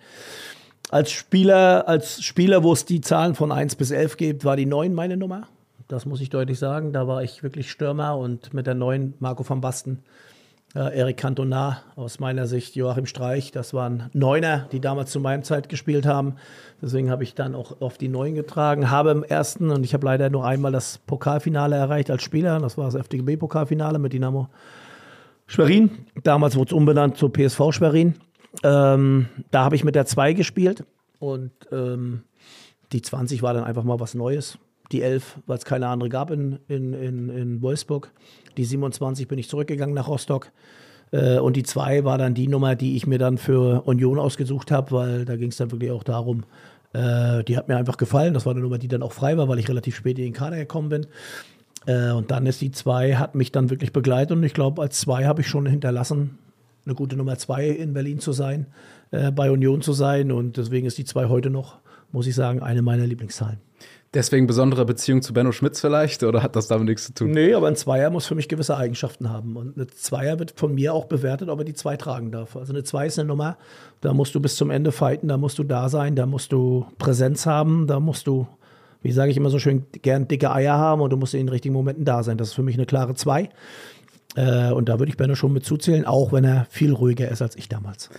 Als 0.89 1.13
Spieler, 1.13 1.89
als 1.89 2.23
Spieler, 2.23 2.63
wo 2.63 2.73
es 2.73 2.87
die 2.87 3.03
Zahlen 3.03 3.35
von 3.35 3.53
1 3.53 3.77
bis 3.77 3.91
11 3.91 4.17
gibt, 4.17 4.47
war 4.47 4.57
die 4.57 4.65
9 4.65 4.95
meine 4.95 5.19
Nummer. 5.19 5.49
Das 5.89 6.07
muss 6.07 6.23
ich 6.23 6.31
deutlich 6.31 6.59
sagen. 6.59 6.95
Da 6.95 7.07
war 7.07 7.23
ich 7.23 7.43
wirklich 7.43 7.71
Stürmer 7.71 8.17
und 8.17 8.55
mit 8.55 8.67
der 8.67 8.75
9 8.75 9.13
Marco 9.19 9.47
van 9.47 9.61
Basten. 9.61 9.99
Äh, 10.75 10.99
Erik 10.99 11.19
Cantona, 11.19 11.83
aus 11.97 12.19
meiner 12.19 12.47
Sicht 12.47 12.77
Joachim 12.77 13.05
Streich, 13.05 13.53
das 13.53 13.75
waren 13.75 14.09
Neuner, 14.15 14.69
die 14.73 14.81
damals 14.81 15.11
zu 15.11 15.21
meinem 15.21 15.43
Zeit 15.43 15.69
gespielt 15.69 16.07
haben. 16.07 16.37
Deswegen 16.81 17.11
habe 17.11 17.25
ich 17.25 17.35
dann 17.35 17.55
auch 17.55 17.83
auf 17.83 17.99
die 17.99 18.09
Neun 18.09 18.35
getragen, 18.35 18.91
habe 18.91 19.11
im 19.11 19.23
ersten, 19.23 19.71
und 19.71 19.85
ich 19.85 19.93
habe 19.93 20.07
leider 20.07 20.31
nur 20.31 20.47
einmal 20.47 20.73
das 20.73 20.97
Pokalfinale 20.99 21.77
erreicht 21.77 22.11
als 22.11 22.23
Spieler, 22.23 22.59
das 22.59 22.79
war 22.79 22.87
das 22.87 22.95
FDGB-Pokalfinale 22.95 23.99
mit 23.99 24.15
Dynamo 24.15 24.49
Schwerin. 25.47 25.91
Damals 26.23 26.57
wurde 26.57 26.69
es 26.69 26.73
umbenannt 26.73 27.19
zu 27.19 27.29
PSV 27.29 27.73
Schwerin. 27.73 28.15
Ähm, 28.63 29.29
da 29.51 29.65
habe 29.65 29.77
ich 29.77 29.85
mit 29.85 29.95
der 29.95 30.07
2 30.07 30.33
gespielt 30.33 30.85
und 31.19 31.53
ähm, 31.71 32.23
die 32.93 33.03
20 33.03 33.43
war 33.43 33.53
dann 33.53 33.65
einfach 33.65 33.85
mal 33.85 34.01
was 34.01 34.15
Neues. 34.15 34.59
Die 34.93 35.03
11, 35.03 35.41
weil 35.47 35.59
es 35.59 35.65
keine 35.65 35.89
andere 35.89 36.09
gab 36.09 36.31
in, 36.31 36.59
in, 36.69 36.93
in, 36.93 37.29
in 37.31 37.63
Wolfsburg. 37.63 38.13
Die 38.57 38.65
27 38.65 39.27
bin 39.27 39.39
ich 39.39 39.49
zurückgegangen 39.49 39.95
nach 39.95 40.09
Rostock. 40.09 40.53
Äh, 41.13 41.39
und 41.39 41.57
die 41.57 41.63
2 41.63 42.05
war 42.05 42.19
dann 42.19 42.35
die 42.35 42.49
Nummer, 42.49 42.75
die 42.75 42.97
ich 42.97 43.07
mir 43.07 43.19
dann 43.19 43.39
für 43.39 43.83
Union 43.87 44.19
ausgesucht 44.19 44.71
habe, 44.71 44.91
weil 44.93 45.25
da 45.25 45.37
ging 45.37 45.51
es 45.51 45.57
dann 45.57 45.71
wirklich 45.71 45.91
auch 45.91 46.03
darum, 46.03 46.45
äh, 46.93 47.45
die 47.45 47.57
hat 47.57 47.69
mir 47.69 47.77
einfach 47.77 47.97
gefallen. 47.97 48.35
Das 48.35 48.47
war 48.47 48.53
eine 48.53 48.63
Nummer, 48.63 48.79
die 48.79 48.89
dann 48.89 49.03
auch 49.03 49.13
frei 49.13 49.37
war, 49.37 49.49
weil 49.49 49.59
ich 49.59 49.69
relativ 49.69 49.95
spät 49.95 50.19
in 50.19 50.25
den 50.25 50.33
Kader 50.33 50.57
gekommen 50.57 50.89
bin. 50.89 51.07
Äh, 51.87 52.11
und 52.11 52.31
dann 52.31 52.47
ist 52.47 52.61
die 52.61 52.71
2, 52.71 53.17
hat 53.17 53.35
mich 53.35 53.53
dann 53.53 53.71
wirklich 53.71 53.93
begleitet 53.93 54.37
und 54.37 54.43
ich 54.43 54.55
glaube, 54.55 54.83
als 54.83 54.99
2 55.01 55.27
habe 55.27 55.43
ich 55.43 55.49
schon 55.49 55.67
hinterlassen, 55.67 56.39
eine 56.85 56.95
gute 56.95 57.17
Nummer 57.17 57.39
2 57.39 57.69
in 57.69 57.93
Berlin 57.93 58.19
zu 58.19 58.33
sein, 58.33 58.67
bei 59.37 59.53
Union 59.53 59.83
zu 59.83 59.93
sein 59.93 60.33
und 60.33 60.57
deswegen 60.57 60.87
ist 60.87 60.99
die 60.99 61.05
2 61.05 61.27
heute 61.27 61.49
noch, 61.49 61.79
muss 62.11 62.27
ich 62.27 62.35
sagen, 62.35 62.61
eine 62.61 62.83
meiner 62.83 63.07
Lieblingszahlen. 63.07 63.61
Deswegen 64.15 64.47
besondere 64.47 64.85
Beziehung 64.85 65.23
zu 65.23 65.33
Benno 65.33 65.53
Schmitz 65.53 65.81
vielleicht 65.81 66.23
oder 66.23 66.43
hat 66.43 66.55
das 66.55 66.69
damit 66.69 66.87
nichts 66.87 67.07
zu 67.07 67.15
tun? 67.15 67.31
Nee, 67.31 67.55
aber 67.55 67.69
ein 67.69 67.77
Zweier 67.77 68.11
muss 68.11 68.27
für 68.27 68.35
mich 68.35 68.47
gewisse 68.47 68.77
Eigenschaften 68.77 69.31
haben. 69.31 69.57
Und 69.57 69.77
eine 69.77 69.87
Zweier 69.87 70.39
wird 70.39 70.53
von 70.55 70.75
mir 70.75 70.93
auch 70.93 71.07
bewertet, 71.07 71.49
ob 71.49 71.61
er 71.61 71.65
die 71.65 71.73
zwei 71.73 71.97
tragen 71.97 72.31
darf. 72.31 72.55
Also 72.55 72.75
eine 72.75 72.85
Zwei 72.85 73.07
ist 73.07 73.19
eine 73.19 73.29
Nummer, 73.29 73.57
da 74.03 74.13
musst 74.13 74.35
du 74.35 74.41
bis 74.41 74.57
zum 74.57 74.71
Ende 74.71 74.93
fighten, 74.93 75.29
da 75.29 75.39
musst 75.39 75.59
du 75.59 75.65
da 75.65 75.89
sein, 75.89 76.15
da 76.15 76.27
musst 76.27 76.53
du 76.53 76.85
Präsenz 76.99 77.47
haben, 77.47 77.87
da 77.87 78.01
musst 78.01 78.27
du, 78.27 78.47
wie 79.01 79.13
sage 79.13 79.31
ich 79.31 79.39
immer 79.39 79.49
so 79.49 79.59
schön, 79.59 79.87
gern 80.03 80.29
dicke 80.29 80.53
Eier 80.53 80.77
haben 80.77 81.01
und 81.01 81.09
du 81.09 81.17
musst 81.17 81.33
in 81.33 81.41
den 81.41 81.49
richtigen 81.49 81.73
Momenten 81.73 82.05
da 82.05 82.23
sein. 82.23 82.37
Das 82.37 82.49
ist 82.49 82.55
für 82.55 82.63
mich 82.63 82.77
eine 82.77 82.85
klare 82.85 83.15
Zwei. 83.15 83.49
Äh, 84.35 84.73
und 84.73 84.89
da 84.89 84.99
würde 84.99 85.11
ich 85.11 85.17
Benno 85.17 85.35
schon 85.35 85.53
mit 85.53 85.65
zuzählen, 85.65 86.07
auch 86.07 86.33
wenn 86.33 86.45
er 86.45 86.67
viel 86.71 86.93
ruhiger 86.93 87.29
ist 87.31 87.43
als 87.43 87.57
ich 87.57 87.69
damals. 87.69 88.11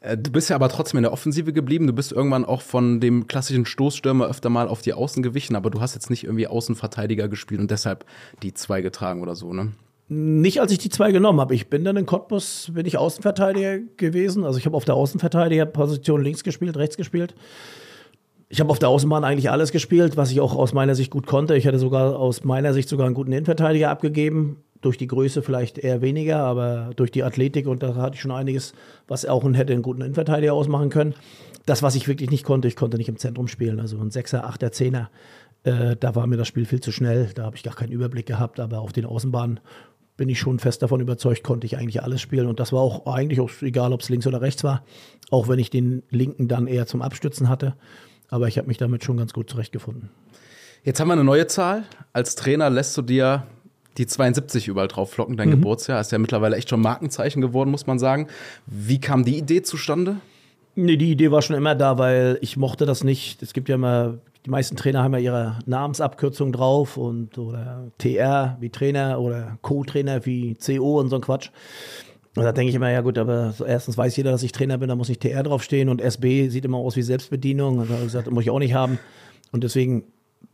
Äh, 0.00 0.18
Du 0.18 0.30
bist 0.30 0.50
ja 0.50 0.56
aber 0.56 0.68
trotzdem 0.68 0.98
in 0.98 1.02
der 1.02 1.12
Offensive 1.12 1.52
geblieben. 1.52 1.86
Du 1.86 1.92
bist 1.92 2.12
irgendwann 2.12 2.44
auch 2.44 2.62
von 2.62 3.00
dem 3.00 3.26
klassischen 3.26 3.64
Stoßstürmer 3.64 4.26
öfter 4.26 4.50
mal 4.50 4.68
auf 4.68 4.82
die 4.82 4.92
Außen 4.92 5.22
gewichen, 5.22 5.56
aber 5.56 5.70
du 5.70 5.80
hast 5.80 5.94
jetzt 5.94 6.10
nicht 6.10 6.24
irgendwie 6.24 6.46
Außenverteidiger 6.46 7.28
gespielt 7.28 7.60
und 7.60 7.70
deshalb 7.70 8.04
die 8.42 8.52
zwei 8.54 8.82
getragen 8.82 9.22
oder 9.22 9.34
so, 9.34 9.52
ne? 9.52 9.72
Nicht, 10.08 10.60
als 10.60 10.70
ich 10.72 10.78
die 10.78 10.90
zwei 10.90 11.10
genommen 11.10 11.40
habe. 11.40 11.54
Ich 11.54 11.70
bin 11.70 11.84
dann 11.84 11.96
in 11.96 12.04
Cottbus, 12.04 12.70
bin 12.74 12.84
ich 12.84 12.98
Außenverteidiger 12.98 13.78
gewesen. 13.96 14.44
Also 14.44 14.58
ich 14.58 14.66
habe 14.66 14.76
auf 14.76 14.84
der 14.84 14.94
Außenverteidigerposition 14.94 16.22
links 16.22 16.44
gespielt, 16.44 16.76
rechts 16.76 16.98
gespielt. 16.98 17.34
Ich 18.50 18.60
habe 18.60 18.68
auf 18.68 18.78
der 18.78 18.90
Außenbahn 18.90 19.24
eigentlich 19.24 19.50
alles 19.50 19.72
gespielt, 19.72 20.18
was 20.18 20.30
ich 20.30 20.42
auch 20.42 20.54
aus 20.54 20.74
meiner 20.74 20.94
Sicht 20.94 21.10
gut 21.10 21.26
konnte. 21.26 21.56
Ich 21.56 21.66
hatte 21.66 21.78
sogar 21.78 22.18
aus 22.18 22.44
meiner 22.44 22.74
Sicht 22.74 22.90
sogar 22.90 23.06
einen 23.06 23.14
guten 23.14 23.32
Innenverteidiger 23.32 23.88
abgegeben. 23.88 24.58
Durch 24.82 24.98
die 24.98 25.06
Größe 25.06 25.40
vielleicht 25.42 25.78
eher 25.78 26.02
weniger, 26.02 26.40
aber 26.40 26.90
durch 26.94 27.10
die 27.10 27.22
Athletik 27.22 27.66
und 27.66 27.82
da 27.82 27.94
hatte 27.94 28.16
ich 28.16 28.20
schon 28.20 28.32
einiges, 28.32 28.74
was 29.08 29.24
auch 29.24 29.44
einen, 29.44 29.54
hätte 29.54 29.72
einen 29.72 29.82
guten 29.82 30.02
Innenverteidiger 30.02 30.52
ausmachen 30.52 30.90
können. 30.90 31.14
Das, 31.64 31.82
was 31.82 31.94
ich 31.94 32.08
wirklich 32.08 32.30
nicht 32.30 32.44
konnte, 32.44 32.68
ich 32.68 32.76
konnte 32.76 32.98
nicht 32.98 33.08
im 33.08 33.16
Zentrum 33.16 33.48
spielen. 33.48 33.80
Also 33.80 33.98
ein 33.98 34.10
Sechser, 34.10 34.44
Achter, 34.44 34.72
Zehner, 34.72 35.10
äh, 35.64 35.96
da 35.96 36.14
war 36.14 36.26
mir 36.26 36.36
das 36.36 36.48
Spiel 36.48 36.64
viel 36.64 36.80
zu 36.80 36.92
schnell. 36.92 37.30
Da 37.34 37.44
habe 37.44 37.56
ich 37.56 37.62
gar 37.62 37.74
keinen 37.74 37.92
Überblick 37.92 38.26
gehabt. 38.26 38.60
Aber 38.60 38.80
auf 38.80 38.92
den 38.92 39.04
Außenbahnen 39.04 39.60
bin 40.16 40.28
ich 40.28 40.38
schon 40.38 40.58
fest 40.58 40.82
davon 40.82 41.00
überzeugt, 41.00 41.42
konnte 41.42 41.66
ich 41.66 41.78
eigentlich 41.78 42.02
alles 42.02 42.20
spielen. 42.20 42.46
Und 42.46 42.60
das 42.60 42.72
war 42.72 42.80
auch 42.80 43.06
eigentlich 43.06 43.40
auch 43.40 43.50
egal, 43.62 43.92
ob 43.92 44.00
es 44.00 44.08
links 44.08 44.26
oder 44.26 44.40
rechts 44.40 44.64
war. 44.64 44.84
Auch 45.30 45.48
wenn 45.48 45.58
ich 45.58 45.70
den 45.70 46.02
linken 46.10 46.48
dann 46.48 46.66
eher 46.66 46.86
zum 46.86 47.02
Abstützen 47.02 47.48
hatte. 47.48 47.74
Aber 48.28 48.48
ich 48.48 48.58
habe 48.58 48.68
mich 48.68 48.78
damit 48.78 49.04
schon 49.04 49.16
ganz 49.16 49.32
gut 49.32 49.50
zurechtgefunden. 49.50 50.10
Jetzt 50.84 51.00
haben 51.00 51.08
wir 51.08 51.12
eine 51.12 51.24
neue 51.24 51.46
Zahl. 51.46 51.84
Als 52.12 52.34
Trainer 52.34 52.68
lässt 52.68 52.96
du 52.96 53.02
dir 53.02 53.46
die 53.98 54.06
72 54.06 54.68
überall 54.68 54.88
drauf 54.88 55.10
flocken, 55.10 55.36
dein 55.36 55.50
Geburtsjahr. 55.50 56.00
Ist 56.00 56.12
ja 56.12 56.18
mittlerweile 56.18 56.56
echt 56.56 56.70
schon 56.70 56.80
Markenzeichen 56.80 57.40
geworden, 57.40 57.70
muss 57.70 57.86
man 57.86 57.98
sagen. 57.98 58.28
Wie 58.66 59.00
kam 59.00 59.24
die 59.24 59.38
Idee 59.38 59.62
zustande? 59.62 60.16
Nee, 60.74 60.96
die 60.96 61.10
Idee 61.10 61.30
war 61.30 61.42
schon 61.42 61.56
immer 61.56 61.74
da, 61.74 61.98
weil 61.98 62.38
ich 62.40 62.56
mochte 62.56 62.86
das 62.86 63.04
nicht. 63.04 63.42
Es 63.42 63.52
gibt 63.52 63.68
ja 63.68 63.74
immer, 63.74 64.18
die 64.46 64.50
meisten 64.50 64.76
Trainer 64.76 65.02
haben 65.02 65.12
ja 65.12 65.18
ihre 65.20 65.58
Namensabkürzung 65.66 66.52
drauf 66.52 66.96
und 66.96 67.36
oder 67.36 67.90
TR 67.98 68.56
wie 68.60 68.70
Trainer 68.70 69.20
oder 69.20 69.58
Co-Trainer 69.60 70.24
wie 70.24 70.54
CO 70.54 70.98
und 70.98 71.10
so 71.10 71.16
ein 71.16 71.22
Quatsch. 71.22 71.50
Und 72.34 72.44
da 72.44 72.52
denke 72.52 72.70
ich 72.70 72.74
immer, 72.74 72.90
ja 72.90 73.02
gut, 73.02 73.18
aber 73.18 73.52
erstens 73.66 73.98
weiß 73.98 74.16
jeder, 74.16 74.30
dass 74.30 74.42
ich 74.42 74.52
Trainer 74.52 74.78
bin, 74.78 74.88
da 74.88 74.94
muss 74.94 75.10
nicht 75.10 75.20
TR 75.20 75.42
draufstehen 75.42 75.90
und 75.90 76.00
SB 76.00 76.48
sieht 76.48 76.64
immer 76.64 76.78
aus 76.78 76.96
wie 76.96 77.02
Selbstbedienung. 77.02 77.78
Und 77.78 77.90
da 77.90 77.94
habe 77.94 78.04
ich 78.04 78.12
gesagt, 78.12 78.30
muss 78.30 78.44
ich 78.44 78.50
auch 78.50 78.58
nicht 78.58 78.72
haben. 78.72 78.98
Und 79.50 79.64
deswegen 79.64 80.04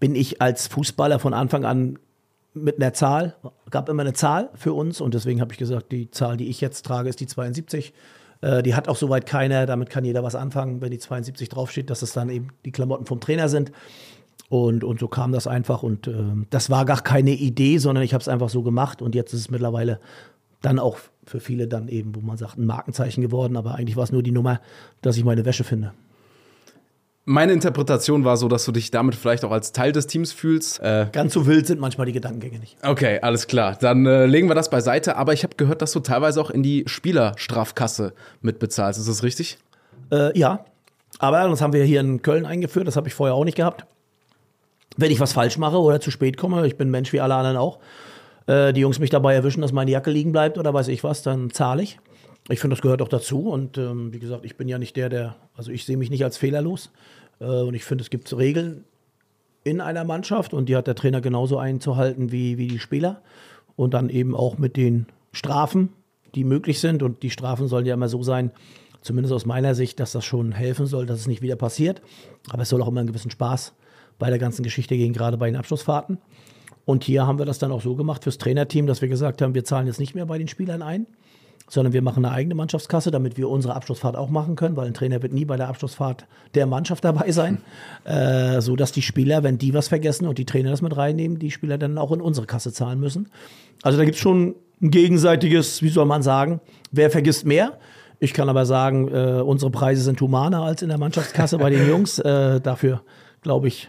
bin 0.01 0.17
ich 0.17 0.43
als 0.43 0.67
Fußballer 0.67 1.21
von 1.21 1.35
Anfang 1.35 1.65
an 1.65 2.01
mit 2.63 2.77
einer 2.77 2.93
Zahl, 2.93 3.37
gab 3.71 3.89
immer 3.89 4.03
eine 4.03 4.13
Zahl 4.13 4.51
für 4.55 4.73
uns 4.73 5.01
und 5.01 5.15
deswegen 5.15 5.41
habe 5.41 5.53
ich 5.53 5.59
gesagt, 5.59 5.93
die 5.93 6.11
Zahl, 6.11 6.37
die 6.37 6.49
ich 6.49 6.61
jetzt 6.61 6.85
trage, 6.85 7.09
ist 7.09 7.21
die 7.21 7.27
72. 7.27 7.93
Äh, 8.41 8.63
die 8.63 8.75
hat 8.75 8.89
auch 8.89 8.97
soweit 8.97 9.27
keiner, 9.27 9.67
damit 9.67 9.91
kann 9.91 10.05
jeder 10.05 10.23
was 10.23 10.35
anfangen, 10.35 10.81
wenn 10.81 10.91
die 10.91 10.99
72 10.99 11.49
draufsteht, 11.49 11.91
dass 11.91 12.03
es 12.03 12.13
dann 12.13 12.29
eben 12.29 12.49
die 12.65 12.73
Klamotten 12.73 13.07
vom 13.07 13.21
Trainer 13.21 13.49
sind. 13.49 13.73
Und, 14.49 14.83
und 14.85 14.99
so 14.99 15.09
kam 15.09 15.33
das 15.33 15.47
einfach 15.47 15.83
und 15.83 16.09
ähm, 16.09 16.47
das 16.49 16.71
war 16.71 16.87
gar 16.87 17.03
keine 17.03 17.33
Idee, 17.33 17.79
sondern 17.79 18.03
ich 18.03 18.15
habe 18.15 18.23
es 18.23 18.29
einfach 18.29 18.49
so 18.49 18.63
gemacht 18.63 19.03
und 19.03 19.15
jetzt 19.15 19.35
ist 19.35 19.41
es 19.41 19.51
mittlerweile 19.51 20.01
dann 20.63 20.79
auch 20.79 20.97
für 21.25 21.41
viele 21.41 21.69
dann 21.69 21.89
eben, 21.89 22.15
wo 22.15 22.21
man 22.21 22.39
sagt, 22.39 22.57
ein 22.57 22.65
Markenzeichen 22.65 23.21
geworden, 23.21 23.57
aber 23.57 23.75
eigentlich 23.75 23.97
war 23.97 24.05
es 24.05 24.13
nur 24.13 24.23
die 24.23 24.33
Nummer, 24.33 24.61
dass 25.03 25.17
ich 25.19 25.25
meine 25.25 25.45
Wäsche 25.45 25.65
finde. 25.65 25.93
Meine 27.31 27.53
Interpretation 27.53 28.25
war 28.25 28.39
so, 28.39 28.49
dass 28.49 28.65
du 28.65 28.73
dich 28.73 28.91
damit 28.91 29.15
vielleicht 29.15 29.45
auch 29.45 29.51
als 29.51 29.73
Teil 29.73 29.93
des 29.93 30.07
Teams 30.07 30.33
fühlst. 30.33 30.81
Äh, 30.81 31.09
Ganz 31.13 31.35
so 31.35 31.47
wild 31.47 31.67
sind 31.67 31.79
manchmal 31.79 32.07
die 32.07 32.15
Gedankengänge 32.15 32.59
nicht. 32.59 32.79
okay, 32.83 33.19
alles 33.21 33.47
klar. 33.47 33.77
Dann 33.79 34.07
äh, 34.07 34.25
legen 34.25 34.49
wir 34.49 34.55
das 34.55 34.71
beiseite. 34.71 35.17
Aber 35.17 35.35
ich 35.35 35.43
habe 35.43 35.55
gehört, 35.57 35.83
dass 35.83 35.93
du 35.93 36.01
teilweise 36.01 36.41
auch 36.41 36.49
in 36.49 36.63
die 36.63 36.85
Spielerstrafkasse 36.87 38.15
mitbezahlst. 38.41 38.99
Ist 38.99 39.11
das 39.11 39.23
richtig? 39.23 39.59
Äh, 40.11 40.39
ja, 40.39 40.65
aber 41.19 41.47
das 41.49 41.61
haben 41.61 41.75
wir 41.75 41.85
hier 41.85 42.01
in 42.01 42.23
Köln 42.23 42.47
eingeführt, 42.47 42.87
das 42.87 42.97
habe 42.97 43.09
ich 43.09 43.15
vorher 43.15 43.35
auch 43.35 43.45
nicht 43.45 43.57
gehabt. 43.57 43.85
Wenn 44.97 45.11
ich 45.11 45.21
was 45.21 45.35
falsch 45.35 45.59
mache 45.59 45.79
oder 45.79 46.01
zu 46.01 46.11
spät 46.11 46.39
komme, 46.39 46.67
ich 46.67 46.79
bin 46.79 46.91
Mensch 46.91 47.13
wie 47.13 47.21
alle 47.21 47.35
anderen 47.35 47.59
auch, 47.59 47.79
äh, 48.47 48.73
die 48.73 48.81
Jungs 48.81 49.01
mich 49.01 49.11
dabei 49.11 49.35
erwischen, 49.35 49.61
dass 49.61 49.73
meine 49.73 49.91
Jacke 49.91 50.11
liegen 50.11 50.33
bleibt 50.33 50.57
oder 50.57 50.73
weiß 50.73 50.89
ich 50.89 51.05
was, 51.05 51.23
dann 51.23 51.51
zahle 51.51 51.83
ich. 51.83 51.99
Ich 52.49 52.61
finde, 52.61 52.75
das 52.75 52.81
gehört 52.81 53.03
auch 53.03 53.09
dazu 53.09 53.51
und 53.51 53.77
ähm, 53.77 54.15
wie 54.15 54.19
gesagt, 54.19 54.47
ich 54.47 54.57
bin 54.57 54.69
ja 54.69 54.79
nicht 54.79 54.97
der, 54.97 55.11
der, 55.11 55.37
also 55.55 55.71
ich 55.71 55.85
sehe 55.85 55.99
mich 55.99 56.09
nicht 56.09 56.25
als 56.25 56.39
fehlerlos 56.39 56.91
und 57.39 57.75
ich 57.75 57.85
finde, 57.85 58.03
es 58.03 58.11
gibt 58.11 58.37
Regeln 58.37 58.85
in 59.65 59.81
einer 59.81 60.05
Mannschaft 60.05 60.55
und 60.55 60.69
die 60.69 60.77
hat 60.77 60.87
der 60.87 60.95
Trainer 60.95 61.21
genauso 61.21 61.59
einzuhalten 61.59 62.33
wie, 62.33 62.59
wie 62.59 62.69
die 62.69 62.79
Spieler. 62.79 63.23
Und 63.77 63.95
dann 63.95 64.09
eben 64.09 64.35
auch 64.35 64.59
mit 64.59 64.77
den 64.77 65.07
Strafen, 65.33 65.91
die 66.35 66.43
möglich 66.43 66.81
sind. 66.81 67.03
Und 67.03 67.23
die 67.23 67.31
Strafen 67.31 67.69
sollen 67.69 67.87
ja 67.87 67.95
immer 67.95 68.09
so 68.09 68.23
sein, 68.23 68.51
zumindest 69.03 69.33
aus 69.33 69.47
meiner 69.47 69.75
Sicht, 69.75 70.01
dass 70.01 70.13
das 70.13 70.25
schon 70.25 70.53
helfen 70.53 70.87
soll, 70.87 71.07
dass 71.07 71.21
es 71.21 71.27
nicht 71.27 71.43
wieder 71.43 71.57
passiert, 71.57 72.03
aber 72.51 72.63
es 72.63 72.69
soll 72.69 72.83
auch 72.83 72.89
immer 72.89 73.01
einen 73.01 73.09
gewissen 73.09 73.31
Spaß 73.31 73.73
bei 74.19 74.31
der 74.31 74.39
ganzen 74.39 74.63
Geschichte 74.63 74.97
gehen, 74.97 75.13
gerade 75.13 75.37
bei 75.37 75.47
den 75.47 75.57
Abschlussfahrten. 75.57 76.19
Und 76.85 77.05
hier 77.05 77.27
haben 77.27 77.39
wir 77.39 77.47
das 77.47 77.59
dann 77.59 77.71
auch 77.71 77.83
so 77.83 77.95
gemacht 77.95 78.25
fürs 78.25 78.39
Trainerteam, 78.39 78.87
dass 78.87 79.01
wir 79.01 79.09
gesagt 79.09 79.43
haben, 79.43 79.55
wir 79.55 79.65
zahlen 79.65 79.87
jetzt 79.87 80.01
nicht 80.01 80.15
mehr 80.15 80.27
bei 80.27 80.39
den 80.39 80.49
Spielern 80.49 80.83
ein, 80.83 81.07
sondern 81.69 81.93
wir 81.93 82.03
machen 82.03 82.25
eine 82.25 82.35
eigene 82.35 82.55
Mannschaftskasse, 82.55 83.11
damit 83.11 83.37
wir 83.37 83.49
unsere 83.49 83.75
Abschlussfahrt 83.75 84.17
auch 84.17 84.31
machen 84.31 84.57
können, 84.57 84.77
weil 84.77 84.87
ein 84.87 84.95
Trainer 84.95 85.23
wird 85.23 85.33
nie 85.33 85.45
bei 85.45 85.57
der 85.57 85.69
Abschlussfahrt 85.69 86.27
der 86.55 86.67
Mannschaft 86.67 87.05
dabei 87.05 87.31
sein, 87.31 87.59
äh, 88.05 88.61
so 88.61 88.75
dass 88.75 88.93
die 88.93 89.03
Spieler, 89.03 89.43
wenn 89.43 89.59
die 89.59 89.75
was 89.75 89.89
vergessen 89.89 90.27
und 90.27 90.39
die 90.39 90.47
Trainer 90.47 90.71
das 90.71 90.83
mit 90.83 90.97
reinnehmen, 90.97 91.39
die 91.39 91.51
Spieler 91.51 91.79
dann 91.79 91.99
auch 91.99 92.13
in 92.13 92.21
unsere 92.21 92.47
Kasse 92.47 92.73
zahlen 92.73 92.99
müssen. 92.99 93.29
Also 93.83 93.99
da 93.99 94.05
gibt 94.05 94.17
es 94.17 94.21
schon 94.21 94.57
ein 94.81 94.91
gegenseitiges, 94.91 95.83
wie 95.83 95.89
soll 95.89 96.07
man 96.07 96.23
sagen, 96.23 96.61
wer 96.91 97.11
vergisst 97.11 97.45
mehr? 97.45 97.79
Ich 98.21 98.33
kann 98.33 98.49
aber 98.49 98.67
sagen, 98.67 99.09
äh, 99.09 99.43
unsere 99.43 99.71
Preise 99.71 100.03
sind 100.03 100.21
humaner 100.21 100.63
als 100.63 100.83
in 100.83 100.89
der 100.89 100.99
Mannschaftskasse 100.99 101.59
bei 101.59 101.71
den 101.71 101.89
Jungs. 101.89 102.19
Äh, 102.29 102.61
dafür, 102.61 103.03
glaube 103.43 103.69
ich, 103.69 103.89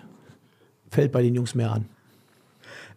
fällt 0.90 1.12
bei 1.12 1.22
den 1.22 1.36
Jungs 1.36 1.56
mehr 1.56 1.72
an. 1.72 1.86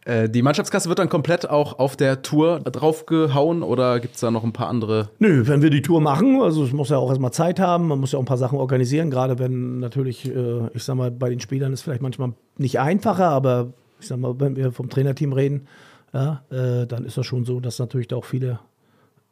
Äh, 0.05 0.29
die 0.29 0.43
Mannschaftskasse 0.43 0.89
wird 0.89 0.99
dann 0.99 1.09
komplett 1.09 1.49
auch 1.49 1.79
auf 1.79 1.97
der 1.97 2.23
Tour 2.23 2.61
draufgehauen 2.61 3.63
oder 3.63 4.01
gibt 4.01 4.15
es 4.15 4.21
da 4.21 4.31
noch 4.31 4.43
ein 4.43 4.53
paar 4.53 4.69
andere? 4.69 5.11
Nö, 5.19 5.47
wenn 5.47 5.63
wir 5.63 5.71
die 5.71 5.83
Tour 5.83 6.01
machen, 6.01 6.43
also 6.43 6.65
es 6.65 6.73
muss 6.73 6.91
ja 6.91 6.99
auch 6.99 7.09
erstmal 7.09 7.33
Zeit 7.33 7.61
haben, 7.61 7.89
man 7.89 8.01
muss 8.01 8.13
ja 8.13 8.19
auch 8.19 8.23
ein 8.23 8.27
paar 8.27 8.39
Sachen 8.39 8.59
organisieren, 8.59 9.11
gerade 9.11 9.39
wenn 9.39 9.79
natürlich, 9.79 10.27
äh, 10.27 10.67
ich 10.75 10.83
sag 10.83 10.97
mal, 10.97 11.11
bei 11.11 11.31
den 11.31 11.41
Spielern 11.41 11.73
ist 11.73 11.83
vielleicht 11.83 12.03
manchmal 12.03 12.33
nicht 12.59 12.81
einfacher, 12.81 13.29
aber 13.29 13.73
ich 14.01 14.09
sag 14.09 14.19
mal, 14.19 14.41
wenn 14.41 14.57
wir 14.57 14.73
vom 14.73 14.91
Trainerteam 14.91 15.33
reden, 15.33 15.69
ja, 16.13 16.43
äh, 16.51 16.87
dann 16.87 17.05
ist 17.05 17.17
das 17.17 17.25
schon 17.25 17.45
so, 17.45 17.61
dass 17.61 17.79
natürlich 17.79 18.09
da 18.09 18.17
auch 18.17 18.25
viele, 18.25 18.59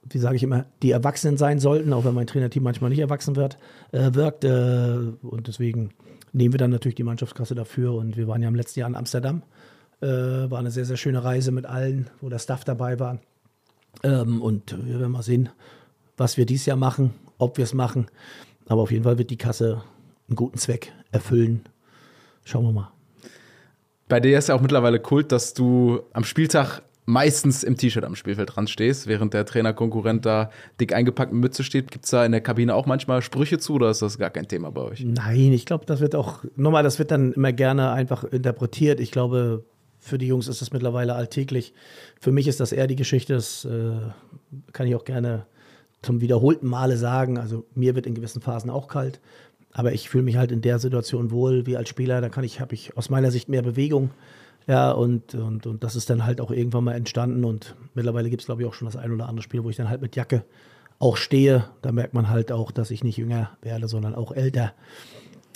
wie 0.08 0.18
sage 0.18 0.36
ich 0.36 0.42
immer, 0.42 0.66
die 0.82 0.92
Erwachsenen 0.92 1.36
sein 1.36 1.58
sollten, 1.58 1.92
auch 1.92 2.04
wenn 2.04 2.14
mein 2.14 2.26
Trainerteam 2.26 2.62
manchmal 2.62 2.90
nicht 2.90 3.00
erwachsen 3.00 3.36
wird, 3.36 3.58
äh, 3.92 4.14
wirkt. 4.14 4.44
Äh, 4.44 4.96
und 5.22 5.46
deswegen 5.46 5.90
nehmen 6.32 6.54
wir 6.54 6.58
dann 6.58 6.70
natürlich 6.70 6.94
die 6.94 7.02
Mannschaftskasse 7.02 7.54
dafür. 7.54 7.94
Und 7.94 8.16
wir 8.16 8.28
waren 8.28 8.40
ja 8.40 8.48
im 8.48 8.54
letzten 8.54 8.80
Jahr 8.80 8.88
in 8.88 8.96
Amsterdam. 8.96 9.42
Äh, 10.00 10.50
war 10.50 10.58
eine 10.58 10.70
sehr, 10.70 10.84
sehr 10.84 10.96
schöne 10.96 11.22
Reise 11.22 11.52
mit 11.52 11.66
allen, 11.66 12.08
wo 12.20 12.28
der 12.28 12.38
Staff 12.38 12.64
dabei 12.64 12.98
war. 12.98 13.18
Ähm, 14.02 14.40
und 14.40 14.76
wir 14.86 14.98
werden 14.98 15.12
mal 15.12 15.22
sehen, 15.22 15.50
was 16.16 16.36
wir 16.36 16.46
dieses 16.46 16.66
Jahr 16.66 16.76
machen, 16.76 17.14
ob 17.38 17.58
wir 17.58 17.64
es 17.64 17.74
machen. 17.74 18.06
Aber 18.66 18.82
auf 18.82 18.90
jeden 18.90 19.04
Fall 19.04 19.18
wird 19.18 19.30
die 19.30 19.36
Kasse 19.36 19.82
einen 20.28 20.36
guten 20.36 20.58
Zweck 20.58 20.92
erfüllen. 21.12 21.64
Schauen 22.44 22.64
wir 22.64 22.72
mal. 22.72 22.92
Bei 24.08 24.20
dir 24.20 24.38
ist 24.38 24.48
ja 24.48 24.54
auch 24.54 24.60
mittlerweile 24.60 25.00
Kult, 25.00 25.32
dass 25.32 25.54
du 25.54 26.00
am 26.12 26.24
Spieltag 26.24 26.82
meistens 27.06 27.64
im 27.64 27.76
T-Shirt 27.76 28.04
am 28.04 28.14
Spielfeld 28.14 28.54
dran 28.54 28.68
stehst, 28.68 29.06
während 29.06 29.34
der 29.34 29.44
Trainerkonkurrent 29.44 30.24
da 30.24 30.50
dick 30.80 30.92
eingepackt 30.94 31.32
mit 31.32 31.40
Mütze 31.40 31.64
steht. 31.64 31.90
Gibt 31.90 32.04
es 32.04 32.10
da 32.10 32.24
in 32.24 32.32
der 32.32 32.40
Kabine 32.40 32.74
auch 32.74 32.86
manchmal 32.86 33.22
Sprüche 33.22 33.58
zu 33.58 33.74
oder 33.74 33.90
ist 33.90 34.02
das 34.02 34.18
gar 34.18 34.30
kein 34.30 34.48
Thema 34.48 34.70
bei 34.70 34.82
euch? 34.82 35.04
Nein, 35.04 35.52
ich 35.52 35.66
glaube, 35.66 35.86
das 35.86 36.00
wird 36.00 36.14
auch, 36.14 36.44
nochmal, 36.56 36.82
das 36.82 36.98
wird 36.98 37.10
dann 37.10 37.32
immer 37.32 37.52
gerne 37.52 37.90
einfach 37.92 38.24
interpretiert. 38.24 39.00
Ich 39.00 39.10
glaube, 39.10 39.64
für 40.00 40.18
die 40.18 40.26
Jungs 40.26 40.48
ist 40.48 40.60
das 40.60 40.72
mittlerweile 40.72 41.14
alltäglich. 41.14 41.74
Für 42.20 42.32
mich 42.32 42.48
ist 42.48 42.58
das 42.58 42.72
eher 42.72 42.86
die 42.86 42.96
Geschichte, 42.96 43.34
das 43.34 43.64
äh, 43.64 43.92
kann 44.72 44.86
ich 44.86 44.94
auch 44.96 45.04
gerne 45.04 45.46
zum 46.02 46.20
wiederholten 46.20 46.66
Male 46.66 46.96
sagen. 46.96 47.38
Also 47.38 47.66
mir 47.74 47.94
wird 47.94 48.06
in 48.06 48.14
gewissen 48.14 48.40
Phasen 48.40 48.70
auch 48.70 48.88
kalt, 48.88 49.20
aber 49.72 49.92
ich 49.92 50.08
fühle 50.08 50.24
mich 50.24 50.36
halt 50.36 50.52
in 50.52 50.62
der 50.62 50.78
Situation 50.78 51.30
wohl 51.30 51.66
wie 51.66 51.76
als 51.76 51.88
Spieler. 51.88 52.20
Da 52.20 52.28
kann 52.28 52.44
ich, 52.44 52.60
habe 52.60 52.74
ich 52.74 52.96
aus 52.96 53.10
meiner 53.10 53.30
Sicht 53.30 53.48
mehr 53.48 53.62
Bewegung. 53.62 54.10
Ja, 54.66 54.90
und, 54.92 55.34
und, 55.34 55.66
und 55.66 55.84
das 55.84 55.96
ist 55.96 56.10
dann 56.10 56.24
halt 56.24 56.40
auch 56.40 56.50
irgendwann 56.50 56.84
mal 56.84 56.94
entstanden. 56.94 57.44
Und 57.44 57.76
mittlerweile 57.94 58.30
gibt 58.30 58.42
es, 58.42 58.46
glaube 58.46 58.62
ich, 58.62 58.68
auch 58.68 58.74
schon 58.74 58.86
das 58.86 58.96
ein 58.96 59.12
oder 59.12 59.28
andere 59.28 59.42
Spiel, 59.42 59.64
wo 59.64 59.70
ich 59.70 59.76
dann 59.76 59.88
halt 59.88 60.00
mit 60.00 60.16
Jacke 60.16 60.44
auch 60.98 61.16
stehe. 61.16 61.64
Da 61.82 61.92
merkt 61.92 62.14
man 62.14 62.28
halt 62.28 62.52
auch, 62.52 62.70
dass 62.70 62.90
ich 62.90 63.04
nicht 63.04 63.16
jünger 63.16 63.50
werde, 63.62 63.88
sondern 63.88 64.14
auch 64.14 64.32
älter. 64.32 64.72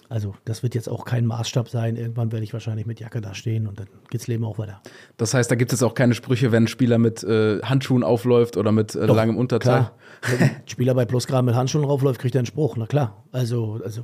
Also 0.09 0.35
das 0.45 0.63
wird 0.63 0.75
jetzt 0.75 0.89
auch 0.89 1.05
kein 1.05 1.27
Maßstab 1.27 1.69
sein. 1.69 1.97
Irgendwann 1.97 2.31
werde 2.31 2.45
ich 2.45 2.53
wahrscheinlich 2.53 2.87
mit 2.87 3.01
Jacke 3.01 3.21
da 3.21 3.35
stehen 3.35 3.67
und 3.67 3.81
dann 3.81 3.87
geht's 4.11 4.27
Leben 4.27 4.45
auch 4.45 4.59
weiter. 4.59 4.81
Das 5.17 5.35
heißt, 5.35 5.51
da 5.51 5.55
gibt 5.55 5.73
es 5.73 5.83
auch 5.83 5.95
keine 5.95 6.15
Sprüche, 6.15 6.53
wenn 6.53 6.65
ein 6.65 6.69
Spieler 6.69 6.99
mit 6.99 7.25
äh, 7.25 7.61
Handschuhen 7.63 8.05
aufläuft 8.05 8.57
oder 8.57 8.71
mit 8.71 8.95
äh, 8.95 9.07
langem 9.07 9.37
Unterteil. 9.37 9.79
Klar. 9.79 9.99
Wenn 10.31 10.49
ein 10.49 10.63
Spieler 10.67 10.95
bei 10.95 11.05
Plusgrad 11.05 11.45
mit 11.45 11.55
Handschuhen 11.55 11.85
raufläuft, 11.85 12.21
kriegt 12.21 12.35
er 12.35 12.41
einen 12.41 12.47
Spruch. 12.47 12.77
Na 12.77 12.87
klar. 12.87 13.25
Also, 13.33 13.81
also, 13.83 14.03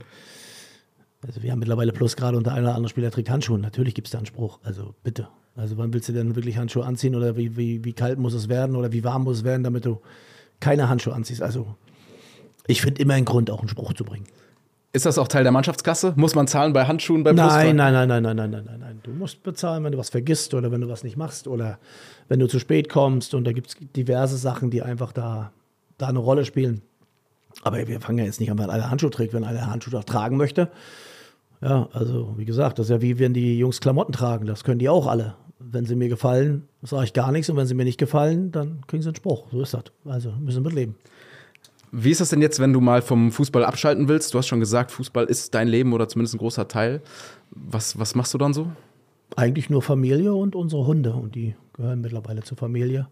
also 1.26 1.42
wir 1.42 1.52
haben 1.52 1.58
mittlerweile 1.58 1.92
Plusgrad 1.92 2.34
und 2.34 2.46
der 2.46 2.54
eine 2.54 2.66
oder 2.66 2.74
andere 2.74 2.88
Spieler 2.88 3.10
trägt 3.10 3.30
Handschuhe. 3.30 3.58
Natürlich 3.58 3.94
gibt 3.94 4.08
es 4.08 4.12
da 4.12 4.18
einen 4.18 4.26
Spruch. 4.26 4.58
Also 4.62 4.94
bitte. 5.02 5.28
Also 5.54 5.76
wann 5.76 5.92
willst 5.92 6.08
du 6.08 6.12
denn 6.12 6.34
wirklich 6.36 6.56
Handschuhe 6.56 6.84
anziehen 6.84 7.14
oder 7.14 7.36
wie, 7.36 7.56
wie, 7.56 7.84
wie 7.84 7.92
kalt 7.92 8.18
muss 8.18 8.34
es 8.34 8.48
werden 8.48 8.76
oder 8.76 8.92
wie 8.92 9.04
warm 9.04 9.24
muss 9.24 9.38
es 9.38 9.44
werden, 9.44 9.64
damit 9.64 9.84
du 9.84 10.00
keine 10.60 10.88
Handschuhe 10.88 11.14
anziehst? 11.14 11.42
Also 11.42 11.74
ich 12.66 12.80
finde 12.80 13.02
immer 13.02 13.14
einen 13.14 13.24
Grund, 13.24 13.50
auch 13.50 13.60
einen 13.60 13.68
Spruch 13.68 13.92
zu 13.92 14.04
bringen. 14.04 14.26
Ist 14.92 15.06
das 15.06 15.18
auch 15.18 15.28
Teil 15.28 15.44
der 15.44 15.52
Mannschaftskasse? 15.52 16.14
Muss 16.16 16.34
man 16.34 16.48
zahlen 16.48 16.72
bei 16.72 16.84
Handschuhen 16.84 17.22
beim 17.22 17.36
Nein, 17.36 17.76
nein, 17.76 17.92
nein, 17.92 18.08
nein, 18.08 18.22
nein, 18.22 18.36
nein, 18.36 18.50
nein, 18.50 18.64
nein, 18.64 18.80
nein. 18.80 19.00
Du 19.04 19.12
musst 19.12 19.42
bezahlen, 19.44 19.84
wenn 19.84 19.92
du 19.92 19.98
was 19.98 20.10
vergisst 20.10 20.52
oder 20.52 20.72
wenn 20.72 20.80
du 20.80 20.88
was 20.88 21.04
nicht 21.04 21.16
machst 21.16 21.46
oder 21.46 21.78
wenn 22.28 22.40
du 22.40 22.48
zu 22.48 22.58
spät 22.58 22.88
kommst. 22.88 23.34
Und 23.34 23.44
da 23.44 23.52
gibt 23.52 23.68
es 23.68 23.76
diverse 23.94 24.36
Sachen, 24.36 24.70
die 24.70 24.82
einfach 24.82 25.12
da, 25.12 25.52
da 25.96 26.08
eine 26.08 26.18
Rolle 26.18 26.44
spielen. 26.44 26.82
Aber 27.62 27.86
wir 27.86 28.00
fangen 28.00 28.18
ja 28.18 28.24
jetzt 28.24 28.40
nicht 28.40 28.50
an, 28.50 28.58
wenn 28.58 28.70
einer 28.70 28.90
Handschuhe 28.90 29.10
trägt, 29.10 29.32
wenn 29.32 29.44
einer 29.44 29.70
Handschuhe 29.70 29.96
auch 29.98 30.04
tragen 30.04 30.36
möchte. 30.36 30.70
Ja, 31.60 31.88
also 31.92 32.34
wie 32.36 32.44
gesagt, 32.44 32.78
das 32.78 32.86
ist 32.86 32.90
ja 32.90 33.00
wie 33.00 33.18
wenn 33.20 33.34
die 33.34 33.58
Jungs 33.58 33.80
Klamotten 33.80 34.12
tragen. 34.12 34.46
Das 34.46 34.64
können 34.64 34.78
die 34.80 34.88
auch 34.88 35.06
alle. 35.06 35.34
Wenn 35.60 35.84
sie 35.84 35.94
mir 35.94 36.08
gefallen, 36.08 36.66
sage 36.82 37.04
ich 37.04 37.12
gar 37.12 37.30
nichts. 37.30 37.48
Und 37.48 37.56
wenn 37.56 37.66
sie 37.66 37.74
mir 37.74 37.84
nicht 37.84 37.98
gefallen, 37.98 38.50
dann 38.50 38.80
kriegen 38.88 39.02
sie 39.02 39.10
einen 39.10 39.16
Spruch. 39.16 39.46
So 39.52 39.60
ist 39.60 39.74
das. 39.74 39.84
Also 40.04 40.32
müssen 40.40 40.64
wir 40.64 40.70
mitleben. 40.70 40.96
Wie 41.92 42.10
ist 42.10 42.20
das 42.20 42.28
denn 42.28 42.40
jetzt, 42.40 42.60
wenn 42.60 42.72
du 42.72 42.80
mal 42.80 43.02
vom 43.02 43.32
Fußball 43.32 43.64
abschalten 43.64 44.08
willst? 44.08 44.32
Du 44.32 44.38
hast 44.38 44.46
schon 44.46 44.60
gesagt, 44.60 44.92
Fußball 44.92 45.24
ist 45.24 45.54
dein 45.54 45.66
Leben 45.66 45.92
oder 45.92 46.08
zumindest 46.08 46.34
ein 46.34 46.38
großer 46.38 46.68
Teil. 46.68 47.00
Was, 47.50 47.98
was 47.98 48.14
machst 48.14 48.32
du 48.32 48.38
dann 48.38 48.54
so? 48.54 48.70
Eigentlich 49.36 49.70
nur 49.70 49.82
Familie 49.82 50.34
und 50.34 50.54
unsere 50.54 50.86
Hunde. 50.86 51.12
Und 51.12 51.34
die 51.34 51.56
gehören 51.72 52.00
mittlerweile 52.00 52.42
zur 52.42 52.56
Familie. 52.56 53.08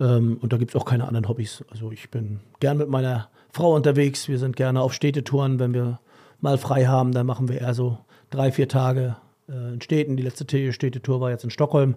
Ähm, 0.00 0.38
und 0.40 0.52
da 0.52 0.56
gibt 0.56 0.72
es 0.72 0.76
auch 0.76 0.84
keine 0.84 1.06
anderen 1.06 1.28
Hobbys. 1.28 1.64
Also 1.70 1.92
ich 1.92 2.10
bin 2.10 2.40
gern 2.58 2.78
mit 2.78 2.88
meiner 2.88 3.28
Frau 3.52 3.74
unterwegs. 3.74 4.28
Wir 4.28 4.38
sind 4.38 4.56
gerne 4.56 4.80
auf 4.80 4.92
Städtetouren. 4.92 5.60
Wenn 5.60 5.72
wir 5.72 6.00
mal 6.40 6.58
frei 6.58 6.86
haben, 6.86 7.12
dann 7.12 7.26
machen 7.26 7.48
wir 7.48 7.60
eher 7.60 7.74
so 7.74 7.98
drei, 8.30 8.50
vier 8.50 8.68
Tage 8.68 9.16
äh, 9.48 9.74
in 9.74 9.80
Städten. 9.80 10.16
Die 10.16 10.24
letzte 10.24 10.72
Städtetour 10.72 11.20
war 11.20 11.30
jetzt 11.30 11.44
in 11.44 11.50
Stockholm. 11.50 11.94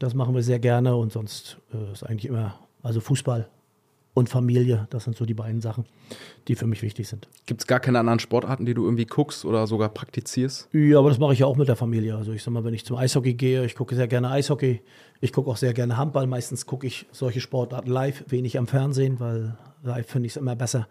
Das 0.00 0.14
machen 0.14 0.34
wir 0.34 0.42
sehr 0.42 0.58
gerne. 0.58 0.96
Und 0.96 1.12
sonst 1.12 1.58
äh, 1.72 1.92
ist 1.92 2.02
eigentlich 2.02 2.26
immer, 2.26 2.58
also 2.82 2.98
Fußball 2.98 3.48
und 4.14 4.28
Familie. 4.28 4.86
Das 4.90 5.04
sind 5.04 5.16
so 5.16 5.26
die 5.26 5.34
beiden 5.34 5.60
Sachen, 5.60 5.84
die 6.46 6.54
für 6.54 6.66
mich 6.66 6.82
wichtig 6.82 7.08
sind. 7.08 7.28
Gibt 7.46 7.60
es 7.60 7.66
gar 7.66 7.80
keine 7.80 7.98
anderen 7.98 8.20
Sportarten, 8.20 8.64
die 8.64 8.72
du 8.72 8.84
irgendwie 8.84 9.04
guckst 9.04 9.44
oder 9.44 9.66
sogar 9.66 9.88
praktizierst? 9.88 10.68
Ja, 10.72 11.00
aber 11.00 11.10
das 11.10 11.18
mache 11.18 11.32
ich 11.32 11.40
ja 11.40 11.46
auch 11.46 11.56
mit 11.56 11.68
der 11.68 11.76
Familie. 11.76 12.16
Also 12.16 12.32
ich 12.32 12.42
sag 12.42 12.52
mal, 12.52 12.64
wenn 12.64 12.74
ich 12.74 12.86
zum 12.86 12.96
Eishockey 12.96 13.34
gehe, 13.34 13.64
ich 13.64 13.74
gucke 13.74 13.94
sehr 13.94 14.06
gerne 14.06 14.30
Eishockey. 14.30 14.80
Ich 15.20 15.32
gucke 15.32 15.50
auch 15.50 15.56
sehr 15.56 15.74
gerne 15.74 15.96
Handball. 15.96 16.26
Meistens 16.26 16.64
gucke 16.64 16.86
ich 16.86 17.06
solche 17.10 17.40
Sportarten 17.40 17.90
live, 17.90 18.24
wenig 18.28 18.56
am 18.56 18.68
Fernsehen, 18.68 19.18
weil 19.18 19.58
live 19.82 20.06
finde 20.06 20.26
ich 20.26 20.32
es 20.32 20.36
immer 20.36 20.54
besser, 20.54 20.86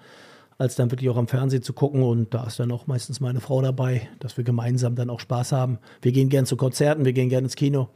als 0.58 0.76
dann 0.76 0.92
wirklich 0.92 1.10
auch 1.10 1.18
am 1.18 1.28
Fernsehen 1.28 1.64
zu 1.64 1.72
gucken. 1.72 2.04
Und 2.04 2.34
da 2.34 2.46
ist 2.46 2.60
dann 2.60 2.72
auch 2.74 2.88
meistens 2.88 3.22
meine 3.22 3.40
Frau 3.40 3.62
dabei, 3.62 4.10
dass 4.20 4.36
wir 4.36 4.44
gemeinsam 4.44 4.96
dann 4.96 5.10
auch 5.10 5.22
Spaß 5.22 5.54
haben. 5.54 5.80
Wir 6.02 6.12
gehen 6.12 6.28
gerne 6.28 6.46
zu 6.46 6.58
Konzerten, 6.58 7.06
wir 7.06 7.14
gehen 7.14 7.30
gerne 7.30 7.46
ins 7.46 7.56
Kino. 7.56 7.90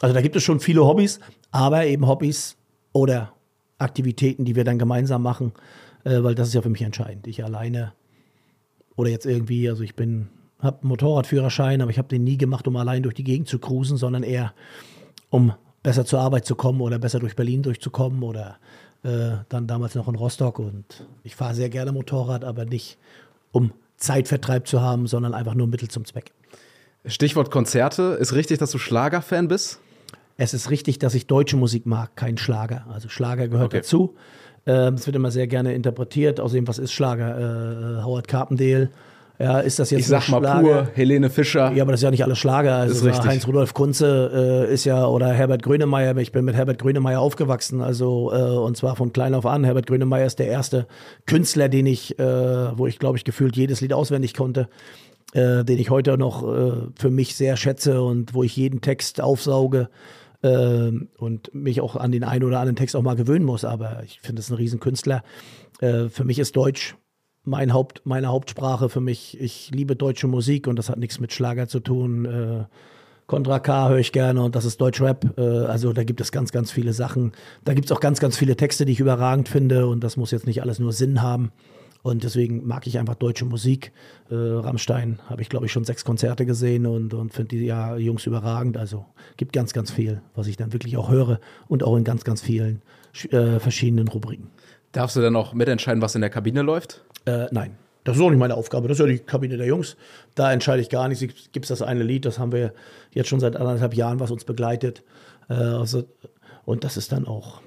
Also 0.00 0.14
da 0.14 0.20
gibt 0.20 0.36
es 0.36 0.42
schon 0.42 0.60
viele 0.60 0.84
Hobbys, 0.84 1.20
aber 1.52 1.86
eben 1.86 2.06
Hobbys 2.06 2.56
oder 2.92 3.32
Aktivitäten, 3.78 4.44
die 4.44 4.56
wir 4.56 4.64
dann 4.64 4.78
gemeinsam 4.78 5.22
machen, 5.22 5.52
äh, 6.04 6.22
weil 6.22 6.34
das 6.34 6.48
ist 6.48 6.54
ja 6.54 6.62
für 6.62 6.70
mich 6.70 6.82
entscheidend. 6.82 7.26
Ich 7.26 7.44
alleine 7.44 7.92
oder 8.96 9.10
jetzt 9.10 9.26
irgendwie, 9.26 9.68
also 9.68 9.82
ich 9.82 9.94
bin, 9.94 10.28
habe 10.60 10.80
einen 10.82 10.88
Motorradführerschein, 10.88 11.82
aber 11.82 11.90
ich 11.90 11.98
habe 11.98 12.08
den 12.08 12.24
nie 12.24 12.38
gemacht, 12.38 12.68
um 12.68 12.76
allein 12.76 13.02
durch 13.02 13.14
die 13.14 13.24
Gegend 13.24 13.48
zu 13.48 13.58
cruisen, 13.58 13.96
sondern 13.96 14.22
eher, 14.22 14.54
um 15.30 15.52
besser 15.82 16.04
zur 16.04 16.20
Arbeit 16.20 16.46
zu 16.46 16.54
kommen 16.54 16.80
oder 16.80 16.98
besser 16.98 17.18
durch 17.18 17.36
Berlin 17.36 17.62
durchzukommen 17.62 18.22
oder 18.22 18.56
äh, 19.02 19.38
dann 19.48 19.66
damals 19.66 19.94
noch 19.94 20.08
in 20.08 20.14
Rostock. 20.14 20.58
Und 20.58 21.06
ich 21.24 21.34
fahre 21.34 21.54
sehr 21.54 21.68
gerne 21.68 21.92
Motorrad, 21.92 22.44
aber 22.44 22.64
nicht, 22.64 22.98
um 23.52 23.72
Zeitvertreib 23.96 24.66
zu 24.66 24.80
haben, 24.80 25.06
sondern 25.06 25.34
einfach 25.34 25.54
nur 25.54 25.66
Mittel 25.66 25.88
zum 25.88 26.04
Zweck. 26.04 26.32
Stichwort 27.04 27.50
Konzerte. 27.50 28.16
Ist 28.18 28.32
richtig, 28.32 28.58
dass 28.58 28.70
du 28.70 28.78
Schlagerfan 28.78 29.48
bist? 29.48 29.80
Es 30.36 30.54
ist 30.54 30.70
richtig, 30.70 30.98
dass 30.98 31.14
ich 31.14 31.26
deutsche 31.26 31.56
Musik 31.56 31.86
mag, 31.86 32.16
kein 32.16 32.36
Schlager. 32.38 32.86
Also 32.92 33.08
Schlager 33.08 33.48
gehört 33.48 33.66
Okay. 33.66 33.78
dazu. 33.78 34.14
Ähm, 34.66 34.94
Es 34.94 35.06
wird 35.06 35.14
immer 35.16 35.30
sehr 35.30 35.46
gerne 35.46 35.74
interpretiert. 35.74 36.40
Außerdem, 36.40 36.66
was 36.66 36.78
ist 36.78 36.92
Schlager? 36.92 37.98
Äh, 38.00 38.02
Howard 38.02 38.26
Carpendale. 38.28 38.90
Ja, 39.38 39.58
ist 39.58 39.80
das 39.80 39.90
jetzt 39.90 40.00
Ich 40.00 40.06
sag 40.06 40.28
mal 40.28 40.38
Schlager? 40.38 40.60
pur, 40.62 40.88
Helene 40.94 41.28
Fischer. 41.28 41.72
Ja, 41.72 41.82
aber 41.82 41.90
das 41.92 42.00
ist 42.00 42.04
ja 42.04 42.10
nicht 42.12 42.22
alles 42.24 42.38
Schlager. 42.38 42.76
Also 42.76 42.94
Ist 42.94 43.04
richtig. 43.04 43.26
Heinz 43.30 43.46
Rudolf 43.48 43.74
Kunze 43.74 44.66
äh, 44.70 44.72
ist 44.72 44.84
ja, 44.84 45.06
oder 45.06 45.32
Herbert 45.32 45.62
Grönemeyer, 45.64 46.16
ich 46.18 46.30
bin 46.30 46.44
mit 46.44 46.54
Herbert 46.54 46.78
Grönemeyer 46.78 47.20
aufgewachsen, 47.20 47.80
also 47.80 48.32
äh, 48.32 48.36
und 48.36 48.76
zwar 48.76 48.94
von 48.94 49.12
klein 49.12 49.34
auf 49.34 49.44
an. 49.44 49.64
Herbert 49.64 49.88
Grönemeyer 49.88 50.24
ist 50.24 50.38
der 50.38 50.46
erste 50.46 50.86
Künstler, 51.26 51.68
den 51.68 51.86
ich, 51.86 52.16
äh, 52.18 52.22
wo 52.78 52.86
ich 52.86 53.00
glaube 53.00 53.18
ich 53.18 53.24
gefühlt 53.24 53.56
jedes 53.56 53.80
Lied 53.80 53.92
auswendig 53.92 54.34
konnte, 54.34 54.68
äh, 55.32 55.64
den 55.64 55.78
ich 55.80 55.90
heute 55.90 56.16
noch 56.16 56.44
äh, 56.44 56.72
für 56.96 57.10
mich 57.10 57.34
sehr 57.34 57.56
schätze 57.56 58.02
und 58.02 58.34
wo 58.34 58.44
ich 58.44 58.56
jeden 58.56 58.82
Text 58.82 59.20
aufsauge 59.20 59.88
äh, 60.44 60.92
und 61.16 61.54
mich 61.54 61.80
auch 61.80 61.96
an 61.96 62.12
den 62.12 62.22
einen 62.22 62.44
oder 62.44 62.60
anderen 62.60 62.76
Text 62.76 62.94
auch 62.94 63.02
mal 63.02 63.16
gewöhnen 63.16 63.44
muss. 63.44 63.64
Aber 63.64 64.02
ich 64.04 64.20
finde 64.20 64.40
es 64.40 64.50
ein 64.50 64.56
Riesenkünstler. 64.56 65.24
Äh, 65.80 66.08
für 66.08 66.24
mich 66.24 66.38
ist 66.38 66.54
Deutsch 66.54 66.96
mein 67.44 67.72
Haupt, 67.72 68.02
meine 68.04 68.28
Hauptsprache 68.28 68.88
für 68.88 69.00
mich. 69.00 69.40
Ich 69.40 69.70
liebe 69.72 69.96
deutsche 69.96 70.26
Musik 70.26 70.66
und 70.66 70.76
das 70.76 70.88
hat 70.88 70.98
nichts 70.98 71.18
mit 71.18 71.32
Schlager 71.32 71.66
zu 71.66 71.80
tun. 71.80 72.24
Äh, 72.24 72.64
Contra 73.26 73.58
K 73.58 73.88
höre 73.88 73.98
ich 73.98 74.12
gerne 74.12 74.42
und 74.42 74.54
das 74.54 74.66
ist 74.66 74.80
Deutschrap. 74.80 75.38
Äh, 75.38 75.40
also 75.40 75.92
da 75.92 76.04
gibt 76.04 76.20
es 76.20 76.30
ganz, 76.30 76.52
ganz 76.52 76.70
viele 76.70 76.92
Sachen. 76.92 77.32
Da 77.64 77.72
gibt 77.72 77.86
es 77.86 77.92
auch 77.92 78.00
ganz, 78.00 78.20
ganz 78.20 78.36
viele 78.36 78.56
Texte, 78.56 78.84
die 78.84 78.92
ich 78.92 79.00
überragend 79.00 79.48
finde 79.48 79.86
und 79.86 80.04
das 80.04 80.16
muss 80.16 80.30
jetzt 80.30 80.46
nicht 80.46 80.62
alles 80.62 80.78
nur 80.78 80.92
Sinn 80.92 81.22
haben. 81.22 81.52
Und 82.04 82.22
deswegen 82.22 82.66
mag 82.66 82.86
ich 82.86 82.98
einfach 82.98 83.14
deutsche 83.14 83.46
Musik. 83.46 83.90
Äh, 84.30 84.34
Rammstein 84.34 85.20
habe 85.30 85.40
ich, 85.40 85.48
glaube 85.48 85.64
ich, 85.64 85.72
schon 85.72 85.84
sechs 85.84 86.04
Konzerte 86.04 86.44
gesehen 86.44 86.84
und, 86.84 87.14
und 87.14 87.32
finde 87.32 87.56
die 87.56 87.64
ja, 87.64 87.96
Jungs 87.96 88.26
überragend. 88.26 88.76
Also 88.76 89.06
gibt 89.38 89.54
ganz, 89.54 89.72
ganz 89.72 89.90
viel, 89.90 90.20
was 90.34 90.46
ich 90.46 90.58
dann 90.58 90.74
wirklich 90.74 90.98
auch 90.98 91.10
höre 91.10 91.40
und 91.66 91.82
auch 91.82 91.96
in 91.96 92.04
ganz, 92.04 92.22
ganz 92.24 92.42
vielen 92.42 92.82
äh, 93.30 93.58
verschiedenen 93.58 94.06
Rubriken. 94.08 94.50
Darfst 94.92 95.16
du 95.16 95.22
dann 95.22 95.34
auch 95.34 95.54
mitentscheiden, 95.54 96.02
was 96.02 96.14
in 96.14 96.20
der 96.20 96.28
Kabine 96.28 96.60
läuft? 96.60 97.02
Äh, 97.24 97.46
nein. 97.52 97.78
Das 98.04 98.18
ist 98.18 98.22
auch 98.22 98.28
nicht 98.28 98.38
meine 98.38 98.54
Aufgabe. 98.54 98.86
Das 98.86 98.98
ist 98.98 99.06
ja 99.06 99.10
die 99.10 99.20
Kabine 99.20 99.56
der 99.56 99.66
Jungs. 99.66 99.96
Da 100.34 100.52
entscheide 100.52 100.82
ich 100.82 100.90
gar 100.90 101.08
nichts. 101.08 101.24
Gibt 101.52 101.64
es 101.64 101.68
das 101.68 101.80
eine 101.80 102.02
Lied, 102.02 102.26
das 102.26 102.38
haben 102.38 102.52
wir 102.52 102.74
jetzt 103.12 103.30
schon 103.30 103.40
seit 103.40 103.56
anderthalb 103.56 103.94
Jahren, 103.94 104.20
was 104.20 104.30
uns 104.30 104.44
begleitet. 104.44 105.02
Äh, 105.48 105.54
also, 105.54 106.04
und 106.66 106.84
das 106.84 106.98
ist 106.98 107.12
dann 107.12 107.26
auch, 107.26 107.62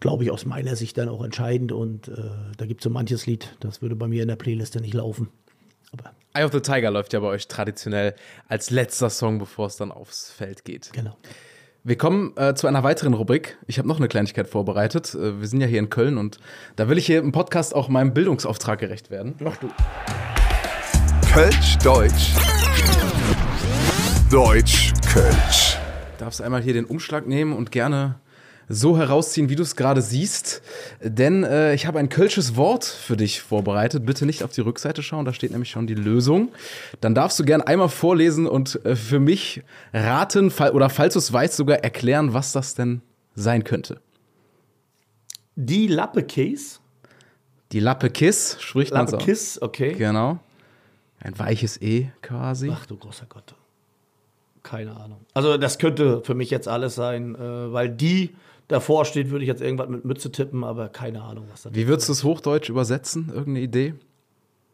glaube 0.00 0.24
ich, 0.24 0.30
aus 0.30 0.44
meiner 0.46 0.76
Sicht 0.76 0.98
dann 0.98 1.08
auch 1.08 1.22
entscheidend. 1.22 1.72
Und 1.72 2.08
äh, 2.08 2.14
da 2.56 2.66
gibt 2.66 2.80
es 2.80 2.84
so 2.84 2.90
manches 2.90 3.26
Lied, 3.26 3.56
das 3.60 3.82
würde 3.82 3.96
bei 3.96 4.08
mir 4.08 4.22
in 4.22 4.28
der 4.28 4.36
Playliste 4.36 4.80
nicht 4.80 4.94
laufen. 4.94 5.28
Aber 5.92 6.12
Eye 6.34 6.44
of 6.44 6.52
the 6.52 6.60
Tiger 6.60 6.90
läuft 6.90 7.12
ja 7.12 7.20
bei 7.20 7.26
euch 7.28 7.48
traditionell 7.48 8.14
als 8.48 8.70
letzter 8.70 9.10
Song, 9.10 9.38
bevor 9.38 9.66
es 9.66 9.76
dann 9.76 9.92
aufs 9.92 10.30
Feld 10.30 10.64
geht. 10.64 10.92
genau. 10.92 11.16
Wir 11.82 11.96
kommen 11.96 12.36
äh, 12.36 12.54
zu 12.54 12.66
einer 12.66 12.82
weiteren 12.82 13.14
Rubrik. 13.14 13.56
Ich 13.66 13.78
habe 13.78 13.88
noch 13.88 13.96
eine 13.96 14.08
Kleinigkeit 14.08 14.46
vorbereitet. 14.46 15.14
Äh, 15.14 15.40
wir 15.40 15.48
sind 15.48 15.62
ja 15.62 15.66
hier 15.66 15.78
in 15.78 15.88
Köln 15.88 16.18
und 16.18 16.38
da 16.76 16.90
will 16.90 16.98
ich 16.98 17.06
hier 17.06 17.20
im 17.20 17.32
Podcast 17.32 17.74
auch 17.74 17.88
meinem 17.88 18.12
Bildungsauftrag 18.12 18.78
gerecht 18.78 19.10
werden. 19.10 19.34
Mach 19.40 19.56
du. 19.56 19.70
Kölsch, 21.32 21.78
Deutsch. 21.78 22.34
Deutsch, 24.30 24.92
Kölsch. 25.10 25.78
darfst 26.18 26.42
einmal 26.42 26.60
hier 26.60 26.74
den 26.74 26.84
Umschlag 26.84 27.26
nehmen 27.26 27.54
und 27.54 27.72
gerne 27.72 28.20
so 28.72 28.96
herausziehen, 28.96 29.48
wie 29.48 29.56
du 29.56 29.64
es 29.64 29.74
gerade 29.74 30.00
siehst. 30.00 30.62
Denn 31.02 31.42
äh, 31.42 31.74
ich 31.74 31.86
habe 31.86 31.98
ein 31.98 32.08
kölsches 32.08 32.54
Wort 32.54 32.84
für 32.84 33.16
dich 33.16 33.40
vorbereitet. 33.40 34.06
Bitte 34.06 34.24
nicht 34.24 34.44
auf 34.44 34.52
die 34.52 34.60
Rückseite 34.60 35.02
schauen, 35.02 35.24
da 35.24 35.32
steht 35.32 35.50
nämlich 35.50 35.70
schon 35.70 35.88
die 35.88 35.94
Lösung. 35.94 36.50
Dann 37.00 37.14
darfst 37.14 37.38
du 37.40 37.44
gerne 37.44 37.66
einmal 37.66 37.88
vorlesen 37.88 38.46
und 38.46 38.82
äh, 38.84 38.94
für 38.94 39.18
mich 39.18 39.62
raten 39.92 40.52
fall, 40.52 40.70
oder 40.70 40.88
falls 40.88 41.14
du 41.14 41.18
es 41.18 41.32
weißt, 41.32 41.56
sogar 41.56 41.78
erklären, 41.78 42.32
was 42.32 42.52
das 42.52 42.76
denn 42.76 43.02
sein 43.34 43.64
könnte. 43.64 44.00
Die 45.56 45.88
Lappe 45.88 46.22
Case. 46.22 46.78
Die 47.72 47.80
Lappe 47.80 48.08
Kiss 48.08 48.56
spricht 48.60 48.92
man 48.92 49.06
Lappe 49.06 49.10
so. 49.10 49.16
Kiss, 49.18 49.60
okay. 49.60 49.94
Genau. 49.94 50.38
Ein 51.18 51.36
weiches 51.38 51.82
E 51.82 52.08
quasi. 52.22 52.70
Ach 52.72 52.86
du 52.86 52.96
großer 52.96 53.26
Gott. 53.28 53.54
Keine 54.62 54.96
Ahnung. 54.96 55.20
Also 55.34 55.56
das 55.56 55.78
könnte 55.78 56.22
für 56.22 56.34
mich 56.34 56.50
jetzt 56.50 56.68
alles 56.68 56.94
sein, 56.94 57.34
äh, 57.34 57.72
weil 57.72 57.88
die 57.88 58.34
davor 58.70 59.04
steht, 59.04 59.30
würde 59.30 59.44
ich 59.44 59.48
jetzt 59.48 59.62
irgendwas 59.62 59.88
mit 59.88 60.04
Mütze 60.04 60.30
tippen, 60.30 60.64
aber 60.64 60.88
keine 60.88 61.22
Ahnung, 61.22 61.46
was 61.50 61.62
das 61.62 61.74
Wie 61.74 61.88
würdest 61.88 62.08
du 62.08 62.12
es 62.12 62.24
Hochdeutsch 62.24 62.68
übersetzen? 62.68 63.28
Irgendeine 63.28 63.60
Idee? 63.60 63.94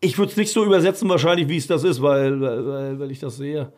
Ich 0.01 0.19
würde 0.19 0.31
es 0.31 0.37
nicht 0.37 0.53
so 0.53 0.65
übersetzen 0.65 1.09
wahrscheinlich, 1.09 1.49
wie 1.49 1.57
es 1.57 1.67
das 1.67 1.83
ist, 1.83 2.03
weil, 2.03 2.41
weil, 2.41 3.01
weil 3.01 3.11
ich 3.11 3.21
das 3.21 3.37
sehe. 3.37 3.73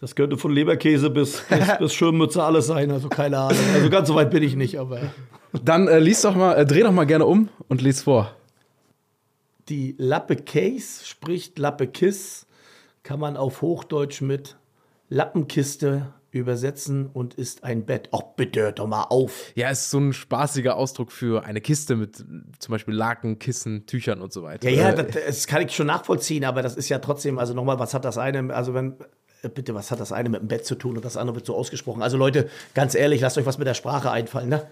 Das 0.00 0.14
könnte 0.14 0.36
von 0.36 0.52
Leberkäse 0.52 1.10
bis, 1.10 1.42
bis, 1.48 1.78
bis 1.78 1.94
Schirmmütze 1.94 2.42
alles 2.42 2.66
sein, 2.66 2.90
also 2.90 3.08
keine 3.08 3.38
Ahnung. 3.38 3.58
Also 3.74 3.90
ganz 3.90 4.08
so 4.08 4.14
weit 4.14 4.30
bin 4.30 4.42
ich 4.42 4.54
nicht, 4.54 4.78
aber 4.78 5.00
Dann 5.64 5.88
äh, 5.88 5.98
lies 5.98 6.22
doch 6.22 6.36
mal, 6.36 6.54
äh, 6.54 6.64
dreh 6.64 6.82
doch 6.82 6.92
mal 6.92 7.06
gerne 7.06 7.26
um 7.26 7.48
und 7.68 7.82
lies 7.82 8.02
vor. 8.02 8.34
Die 9.68 9.96
Lappe 9.98 10.36
Case, 10.36 11.04
spricht 11.04 11.58
Lappe 11.58 11.88
Kiss, 11.88 12.46
kann 13.02 13.18
man 13.18 13.36
auf 13.36 13.62
Hochdeutsch 13.62 14.20
mit 14.20 14.56
Lappenkiste 15.08 16.12
übersetzen 16.30 17.06
und 17.12 17.34
ist 17.34 17.64
ein 17.64 17.86
Bett. 17.86 18.08
Ach, 18.12 18.22
bitte 18.36 18.60
hört 18.60 18.78
doch 18.78 18.86
mal 18.86 19.04
auf. 19.04 19.52
Ja, 19.54 19.70
ist 19.70 19.90
so 19.90 19.98
ein 19.98 20.12
spaßiger 20.12 20.76
Ausdruck 20.76 21.10
für 21.10 21.44
eine 21.44 21.60
Kiste 21.60 21.96
mit 21.96 22.16
zum 22.16 22.72
Beispiel 22.72 22.94
Laken, 22.94 23.38
Kissen, 23.38 23.86
Tüchern 23.86 24.20
und 24.20 24.32
so 24.32 24.42
weiter. 24.42 24.68
Ja, 24.68 24.90
ja, 24.90 24.90
Äh, 24.90 25.04
das, 25.04 25.24
das 25.26 25.46
kann 25.46 25.62
ich 25.62 25.74
schon 25.74 25.86
nachvollziehen, 25.86 26.44
aber 26.44 26.62
das 26.62 26.76
ist 26.76 26.88
ja 26.88 26.98
trotzdem, 26.98 27.38
also 27.38 27.54
nochmal, 27.54 27.78
was 27.78 27.94
hat 27.94 28.04
das 28.04 28.18
eine, 28.18 28.54
also 28.54 28.74
wenn, 28.74 28.96
äh, 29.42 29.48
bitte, 29.48 29.74
was 29.74 29.90
hat 29.90 30.00
das 30.00 30.12
eine 30.12 30.28
mit 30.28 30.40
dem 30.40 30.48
Bett 30.48 30.66
zu 30.66 30.74
tun 30.74 30.96
und 30.96 31.04
das 31.04 31.16
andere 31.16 31.36
wird 31.36 31.46
so 31.46 31.54
ausgesprochen? 31.56 32.02
Also 32.02 32.16
Leute, 32.16 32.48
ganz 32.74 32.94
ehrlich, 32.94 33.20
lasst 33.20 33.38
euch 33.38 33.46
was 33.46 33.58
mit 33.58 33.66
der 33.66 33.74
Sprache 33.74 34.10
einfallen, 34.10 34.48
ne? 34.48 34.66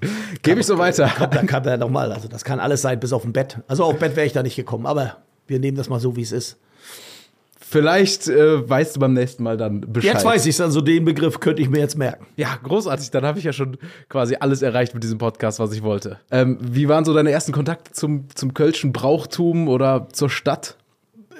Gebe 0.42 0.60
ich 0.60 0.66
so 0.66 0.78
weiter. 0.78 1.08
Kommt, 1.08 1.34
dann 1.34 1.46
kann 1.48 1.64
er 1.64 1.76
nochmal, 1.76 2.12
also 2.12 2.28
das 2.28 2.44
kann 2.44 2.60
alles 2.60 2.82
sein, 2.82 3.00
bis 3.00 3.12
auf 3.12 3.24
ein 3.24 3.32
Bett. 3.32 3.58
Also 3.66 3.82
auf 3.82 3.98
Bett 3.98 4.14
wäre 4.14 4.26
ich 4.26 4.32
da 4.32 4.44
nicht 4.44 4.54
gekommen, 4.54 4.86
aber 4.86 5.16
wir 5.48 5.58
nehmen 5.58 5.76
das 5.76 5.88
mal 5.88 5.98
so, 5.98 6.14
wie 6.14 6.22
es 6.22 6.30
ist. 6.30 6.58
Vielleicht 7.70 8.28
äh, 8.28 8.66
weißt 8.68 8.96
du 8.96 9.00
beim 9.00 9.12
nächsten 9.12 9.42
Mal 9.42 9.56
dann 9.58 9.80
Bescheid. 9.82 10.14
Jetzt 10.14 10.24
weiß 10.24 10.46
ich 10.46 10.54
es, 10.54 10.60
also 10.60 10.80
den 10.80 11.04
Begriff 11.04 11.38
könnte 11.38 11.60
ich 11.60 11.68
mir 11.68 11.80
jetzt 11.80 11.98
merken. 11.98 12.26
Ja, 12.36 12.56
großartig. 12.62 13.10
Dann 13.10 13.24
habe 13.24 13.38
ich 13.38 13.44
ja 13.44 13.52
schon 13.52 13.76
quasi 14.08 14.36
alles 14.40 14.62
erreicht 14.62 14.94
mit 14.94 15.02
diesem 15.02 15.18
Podcast, 15.18 15.58
was 15.58 15.72
ich 15.72 15.82
wollte. 15.82 16.18
Ähm, 16.30 16.58
wie 16.62 16.88
waren 16.88 17.04
so 17.04 17.12
deine 17.12 17.30
ersten 17.30 17.52
Kontakte 17.52 17.92
zum, 17.92 18.24
zum 18.34 18.54
Kölschen 18.54 18.92
Brauchtum 18.92 19.68
oder 19.68 20.08
zur 20.12 20.30
Stadt? 20.30 20.78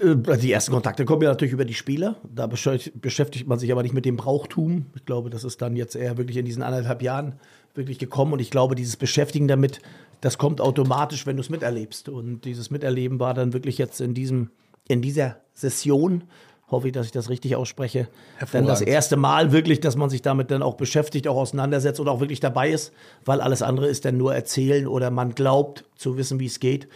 Äh, 0.03 0.37
Die 0.37 0.53
ersten 0.53 0.73
Kontakte 0.73 1.07
kommen 1.07 1.23
ja 1.23 1.31
natürlich 1.31 1.55
über 1.55 1.65
die 1.65 1.73
Spieler. 1.75 2.17
Da 2.35 2.45
beschä- 2.45 2.93
beschäftigt 2.95 3.47
man 3.49 3.59
sich 3.59 3.73
aber 3.73 3.83
nicht 3.83 3.95
mit 3.95 4.05
dem 4.05 4.17
Brauchtum. 4.17 4.85
Ich 4.97 5.07
glaube, 5.07 5.31
das 5.31 5.45
ist 5.45 5.63
dann 5.63 5.77
jetzt 5.77 5.97
eher 5.97 6.19
wirklich 6.19 6.37
in 6.37 6.45
diesen 6.45 6.63
anderthalb 6.63 7.01
Jahren 7.03 7.37
wirklich 7.75 7.99
gekommen. 7.99 8.35
Und 8.35 8.41
ich 8.41 8.51
glaube, 8.51 8.75
dieses 8.75 8.97
Beschäftigen 8.97 9.49
damit, 9.49 9.81
das 10.21 10.37
kommt 10.37 10.61
automatisch, 10.61 11.27
wenn 11.27 11.37
du 11.37 11.41
es 11.43 11.49
miterlebst. 11.49 12.11
Und 12.11 12.45
dieses 12.45 12.71
Miterleben 12.71 13.19
war 13.19 13.33
dann 13.35 13.53
wirklich 13.55 13.79
jetzt 13.79 14.01
in 14.01 14.13
diesem, 14.15 14.51
in 14.89 15.03
dieser 15.03 15.37
Session, 15.55 16.25
hoffe 16.71 16.89
ich, 16.89 16.93
dass 16.93 17.07
ich 17.07 17.13
das 17.13 17.31
richtig 17.31 17.57
ausspreche, 17.57 18.09
dann 18.53 18.67
das 18.67 18.81
erste 18.81 19.17
Mal 19.17 19.53
wirklich, 19.53 19.81
dass 19.81 19.97
man 19.97 20.11
sich 20.11 20.23
damit 20.23 20.51
dann 20.51 20.63
auch 20.63 20.75
beschäftigt, 20.75 21.29
auch 21.29 21.37
auseinandersetzt 21.37 22.01
und 22.01 22.09
auch 22.09 22.21
wirklich 22.21 22.41
dabei 22.41 22.71
ist, 22.71 22.93
weil 23.25 23.41
alles 23.41 23.63
andere 23.63 23.89
ist 23.89 24.05
dann 24.05 24.17
nur 24.17 24.35
erzählen 24.35 24.87
oder 24.87 25.11
man 25.11 25.35
glaubt 25.35 25.85
zu 25.97 26.17
wissen, 26.17 26.41
wie 26.41 26.47
es 26.47 26.61
geht. 26.61 26.89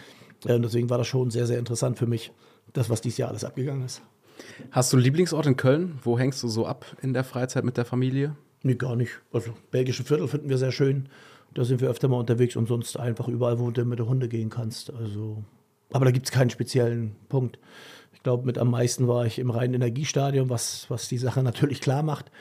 Und 0.45 0.63
deswegen 0.63 0.89
war 0.89 0.97
das 0.97 1.07
schon 1.07 1.31
sehr, 1.31 1.47
sehr 1.47 1.57
interessant 1.57 1.97
für 1.97 2.05
mich, 2.05 2.31
das, 2.73 2.89
was 2.89 3.01
dieses 3.01 3.17
Jahr 3.17 3.29
alles 3.29 3.43
abgegangen 3.43 3.85
ist. 3.85 4.01
Hast 4.71 4.91
du 4.91 4.97
einen 4.97 5.03
Lieblingsort 5.03 5.45
in 5.45 5.55
Köln? 5.55 5.99
Wo 6.03 6.17
hängst 6.19 6.41
du 6.43 6.47
so 6.47 6.65
ab 6.65 6.85
in 7.01 7.13
der 7.13 7.23
Freizeit 7.23 7.63
mit 7.63 7.77
der 7.77 7.85
Familie? 7.85 8.35
Nee, 8.61 8.75
gar 8.75 8.95
nicht. 8.95 9.11
Also, 9.31 9.51
belgische 9.71 10.03
Viertel 10.03 10.27
finden 10.27 10.49
wir 10.49 10.57
sehr 10.57 10.71
schön. 10.71 11.09
Da 11.53 11.63
sind 11.63 11.81
wir 11.81 11.89
öfter 11.89 12.07
mal 12.07 12.17
unterwegs 12.17 12.55
und 12.55 12.67
sonst 12.67 12.97
einfach 12.97 13.27
überall, 13.27 13.59
wo 13.59 13.69
du 13.71 13.85
mit 13.85 13.99
der 13.99 14.07
Hunde 14.07 14.27
gehen 14.27 14.49
kannst. 14.49 14.91
Also, 14.91 15.43
aber 15.93 16.05
da 16.05 16.11
gibt 16.11 16.25
es 16.25 16.31
keinen 16.31 16.49
speziellen 16.49 17.15
Punkt. 17.29 17.59
Ich 18.13 18.23
glaube, 18.23 18.45
mit 18.45 18.57
am 18.57 18.71
meisten 18.71 19.07
war 19.07 19.25
ich 19.25 19.39
im 19.39 19.49
reinen 19.49 19.75
Energiestadion, 19.75 20.49
was, 20.49 20.85
was 20.89 21.07
die 21.07 21.17
Sache 21.17 21.43
natürlich 21.43 21.81
klar 21.81 22.03
macht. 22.03 22.31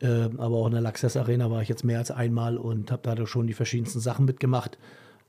Ähm, 0.00 0.40
aber 0.40 0.56
auch 0.56 0.66
in 0.66 0.72
der 0.72 0.80
Laxess 0.80 1.16
Arena 1.16 1.50
war 1.50 1.62
ich 1.62 1.68
jetzt 1.68 1.84
mehr 1.84 1.98
als 1.98 2.10
einmal 2.10 2.56
und 2.56 2.90
habe 2.90 3.02
da 3.02 3.26
schon 3.26 3.46
die 3.46 3.54
verschiedensten 3.54 4.00
Sachen 4.00 4.24
mitgemacht. 4.24 4.78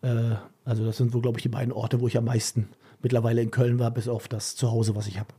Äh, 0.01 0.35
also 0.65 0.85
das 0.85 0.97
sind 0.97 1.13
wohl, 1.13 1.21
glaube 1.21 1.39
ich, 1.39 1.43
die 1.43 1.49
beiden 1.49 1.73
Orte, 1.73 1.99
wo 1.99 2.07
ich 2.07 2.17
am 2.17 2.25
meisten 2.25 2.69
mittlerweile 3.01 3.41
in 3.41 3.51
Köln 3.51 3.79
war, 3.79 3.91
bis 3.91 4.07
auf 4.07 4.27
das 4.27 4.55
Zuhause, 4.55 4.95
was 4.95 5.07
ich 5.07 5.19
habe. 5.19 5.33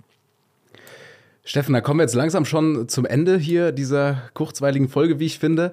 Steffen, 1.44 1.72
da 1.72 1.80
kommen 1.80 1.98
wir 1.98 2.04
jetzt 2.04 2.14
langsam 2.14 2.44
schon 2.44 2.88
zum 2.88 3.04
Ende 3.04 3.36
hier 3.36 3.72
dieser 3.72 4.22
kurzweiligen 4.32 4.88
Folge, 4.88 5.18
wie 5.18 5.26
ich 5.26 5.40
finde. 5.40 5.72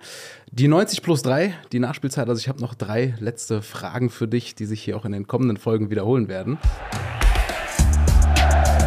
Die 0.51 0.67
90 0.67 1.03
plus 1.03 1.22
3, 1.22 1.53
die 1.72 1.78
Nachspielzeit, 1.78 2.28
also 2.28 2.39
ich 2.39 2.49
habe 2.49 2.59
noch 2.59 2.74
drei 2.74 3.13
letzte 3.20 3.61
Fragen 3.61 4.09
für 4.09 4.28
dich, 4.28 4.55
die 4.55 4.65
sich 4.65 4.82
hier 4.82 4.97
auch 4.97 5.05
in 5.05 5.11
den 5.11 5.28
kommenden 5.28 5.57
Folgen 5.57 5.91
wiederholen 5.91 6.28
werden. 6.28 6.57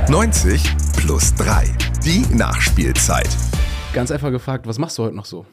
90 0.08 0.60
plus 0.96 1.32
3. 1.34 1.66
Die 2.04 2.26
Nachspielzeit. 2.34 3.30
Ganz 3.92 4.10
einfach 4.10 4.32
gefragt, 4.32 4.66
was 4.66 4.78
machst 4.78 4.98
du 4.98 5.04
heute 5.04 5.14
noch 5.14 5.26
so? 5.26 5.46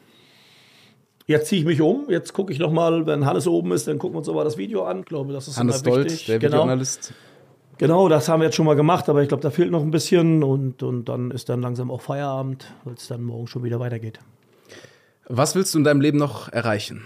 Jetzt 1.28 1.46
ziehe 1.46 1.60
ich 1.60 1.66
mich 1.66 1.80
um, 1.80 2.06
jetzt 2.08 2.32
gucke 2.32 2.52
ich 2.52 2.58
nochmal, 2.58 3.06
wenn 3.06 3.24
Hannes 3.24 3.46
oben 3.46 3.70
ist, 3.70 3.86
dann 3.86 3.98
gucken 3.98 4.16
wir 4.16 4.18
uns 4.18 4.28
aber 4.28 4.42
das 4.42 4.58
Video 4.58 4.82
an. 4.82 5.00
Ich 5.00 5.06
glaube, 5.06 5.32
das 5.32 5.46
ist 5.46 5.58
Hannes 5.58 5.82
immer 5.82 5.94
Dold, 5.94 6.06
wichtig. 6.06 6.26
der 6.26 6.40
genau. 6.40 6.54
Videoanalyst. 6.54 7.14
Genau, 7.80 8.08
das 8.08 8.28
haben 8.28 8.40
wir 8.40 8.44
jetzt 8.44 8.54
schon 8.54 8.66
mal 8.66 8.76
gemacht, 8.76 9.08
aber 9.08 9.22
ich 9.22 9.28
glaube, 9.28 9.42
da 9.42 9.50
fehlt 9.50 9.70
noch 9.70 9.82
ein 9.82 9.90
bisschen 9.90 10.44
und, 10.44 10.82
und 10.82 11.06
dann 11.06 11.30
ist 11.30 11.48
dann 11.48 11.62
langsam 11.62 11.90
auch 11.90 12.02
Feierabend, 12.02 12.72
weil 12.84 12.94
es 12.94 13.08
dann 13.08 13.22
morgen 13.22 13.46
schon 13.46 13.64
wieder 13.64 13.80
weitergeht. 13.80 14.20
Was 15.28 15.54
willst 15.54 15.74
du 15.74 15.78
in 15.78 15.84
deinem 15.84 16.00
Leben 16.00 16.18
noch 16.18 16.48
erreichen? 16.50 17.02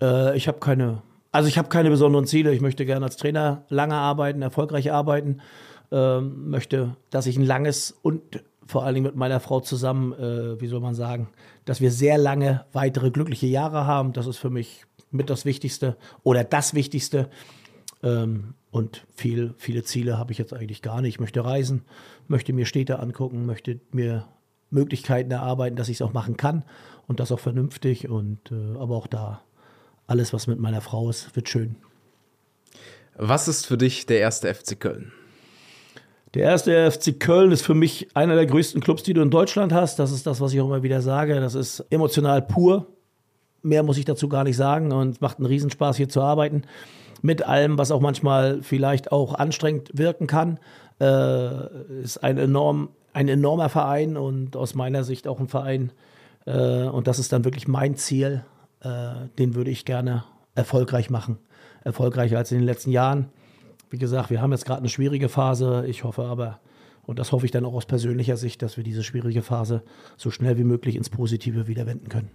Äh, 0.00 0.36
ich 0.36 0.48
habe 0.48 0.58
keine, 0.58 1.02
also 1.30 1.48
ich 1.48 1.58
habe 1.58 1.68
keine 1.68 1.90
besonderen 1.90 2.26
Ziele. 2.26 2.52
Ich 2.52 2.60
möchte 2.60 2.86
gerne 2.86 3.04
als 3.04 3.16
Trainer 3.16 3.64
lange 3.68 3.94
arbeiten, 3.94 4.40
erfolgreich 4.40 4.90
arbeiten. 4.90 5.40
Ähm, 5.92 6.48
möchte, 6.48 6.96
dass 7.10 7.26
ich 7.26 7.36
ein 7.36 7.44
langes 7.44 7.94
und 8.02 8.42
vor 8.66 8.84
allen 8.84 8.94
Dingen 8.94 9.06
mit 9.06 9.16
meiner 9.16 9.38
Frau 9.38 9.60
zusammen, 9.60 10.12
äh, 10.14 10.60
wie 10.60 10.66
soll 10.66 10.80
man 10.80 10.94
sagen, 10.94 11.28
dass 11.66 11.82
wir 11.82 11.90
sehr 11.90 12.16
lange 12.16 12.64
weitere 12.72 13.10
glückliche 13.10 13.46
Jahre 13.46 13.86
haben. 13.86 14.14
Das 14.14 14.26
ist 14.26 14.38
für 14.38 14.48
mich 14.48 14.86
mit 15.10 15.28
das 15.28 15.44
Wichtigste 15.44 15.96
oder 16.22 16.42
das 16.42 16.72
Wichtigste. 16.72 17.28
Ähm, 18.02 18.54
und 18.74 19.06
viel, 19.14 19.54
viele 19.56 19.84
Ziele 19.84 20.18
habe 20.18 20.32
ich 20.32 20.38
jetzt 20.38 20.52
eigentlich 20.52 20.82
gar 20.82 21.00
nicht. 21.00 21.14
Ich 21.14 21.20
möchte 21.20 21.44
reisen, 21.44 21.82
möchte 22.26 22.52
mir 22.52 22.66
Städte 22.66 22.98
angucken, 22.98 23.46
möchte 23.46 23.78
mir 23.92 24.26
Möglichkeiten 24.70 25.30
erarbeiten, 25.30 25.76
dass 25.76 25.88
ich 25.88 25.98
es 25.98 26.02
auch 26.02 26.12
machen 26.12 26.36
kann 26.36 26.64
und 27.06 27.20
das 27.20 27.30
auch 27.30 27.38
vernünftig. 27.38 28.08
Und 28.08 28.50
äh, 28.50 28.76
aber 28.76 28.96
auch 28.96 29.06
da 29.06 29.42
alles, 30.08 30.32
was 30.32 30.48
mit 30.48 30.58
meiner 30.58 30.80
Frau 30.80 31.08
ist, 31.08 31.36
wird 31.36 31.48
schön. 31.48 31.76
Was 33.16 33.46
ist 33.46 33.64
für 33.64 33.78
dich 33.78 34.06
der 34.06 34.18
erste 34.18 34.52
FC 34.52 34.80
Köln? 34.80 35.12
Der 36.34 36.42
erste 36.42 36.90
FC 36.90 37.20
Köln 37.20 37.52
ist 37.52 37.62
für 37.62 37.74
mich 37.74 38.08
einer 38.14 38.34
der 38.34 38.46
größten 38.46 38.80
Clubs, 38.80 39.04
die 39.04 39.14
du 39.14 39.22
in 39.22 39.30
Deutschland 39.30 39.72
hast. 39.72 40.00
Das 40.00 40.10
ist 40.10 40.26
das, 40.26 40.40
was 40.40 40.52
ich 40.52 40.60
auch 40.60 40.66
immer 40.66 40.82
wieder 40.82 41.00
sage. 41.00 41.36
Das 41.36 41.54
ist 41.54 41.78
emotional 41.90 42.42
pur. 42.42 42.88
Mehr 43.62 43.84
muss 43.84 43.98
ich 43.98 44.04
dazu 44.04 44.28
gar 44.28 44.42
nicht 44.42 44.56
sagen 44.56 44.90
und 44.90 45.10
es 45.10 45.20
macht 45.20 45.38
einen 45.38 45.46
Riesenspaß 45.46 45.96
hier 45.96 46.08
zu 46.08 46.20
arbeiten. 46.20 46.64
Mit 47.24 47.42
allem, 47.42 47.78
was 47.78 47.90
auch 47.90 48.02
manchmal 48.02 48.60
vielleicht 48.60 49.10
auch 49.10 49.32
anstrengend 49.32 49.88
wirken 49.94 50.26
kann. 50.26 50.58
Äh, 51.00 52.02
ist 52.02 52.22
ein, 52.22 52.36
enorm, 52.36 52.90
ein 53.14 53.28
enormer 53.28 53.70
Verein 53.70 54.18
und 54.18 54.58
aus 54.58 54.74
meiner 54.74 55.04
Sicht 55.04 55.26
auch 55.26 55.40
ein 55.40 55.48
Verein. 55.48 55.90
Äh, 56.44 56.82
und 56.82 57.06
das 57.06 57.18
ist 57.18 57.32
dann 57.32 57.46
wirklich 57.46 57.66
mein 57.66 57.96
Ziel. 57.96 58.44
Äh, 58.80 59.28
den 59.38 59.54
würde 59.54 59.70
ich 59.70 59.86
gerne 59.86 60.24
erfolgreich 60.54 61.08
machen. 61.08 61.38
Erfolgreicher 61.82 62.36
als 62.36 62.52
in 62.52 62.58
den 62.58 62.66
letzten 62.66 62.90
Jahren. 62.90 63.30
Wie 63.88 63.96
gesagt, 63.96 64.28
wir 64.28 64.42
haben 64.42 64.52
jetzt 64.52 64.66
gerade 64.66 64.80
eine 64.80 64.90
schwierige 64.90 65.30
Phase. 65.30 65.86
Ich 65.86 66.04
hoffe 66.04 66.24
aber, 66.24 66.60
und 67.06 67.18
das 67.18 67.32
hoffe 67.32 67.46
ich 67.46 67.52
dann 67.52 67.64
auch 67.64 67.72
aus 67.72 67.86
persönlicher 67.86 68.36
Sicht, 68.36 68.60
dass 68.60 68.76
wir 68.76 68.84
diese 68.84 69.02
schwierige 69.02 69.40
Phase 69.40 69.82
so 70.18 70.30
schnell 70.30 70.58
wie 70.58 70.64
möglich 70.64 70.94
ins 70.94 71.08
Positive 71.08 71.68
wieder 71.68 71.86
wenden 71.86 72.10
können. 72.10 72.30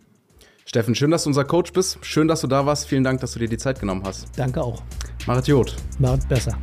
Steffen, 0.69 0.93
schön, 0.93 1.09
dass 1.09 1.23
du 1.23 1.29
unser 1.29 1.45
Coach 1.45 1.73
bist. 1.73 1.97
Schön, 2.03 2.27
dass 2.27 2.41
du 2.41 2.47
da 2.47 2.63
warst. 2.63 2.85
Vielen 2.87 3.03
Dank, 3.03 3.21
dass 3.21 3.31
du 3.31 3.39
dir 3.39 3.49
die 3.49 3.57
Zeit 3.57 3.79
genommen 3.79 4.03
hast. 4.05 4.27
Danke 4.37 4.61
auch. 4.61 4.83
Macht 5.25 5.47
Jod. 5.47 5.75
Macht 5.97 6.29
besser. 6.29 6.55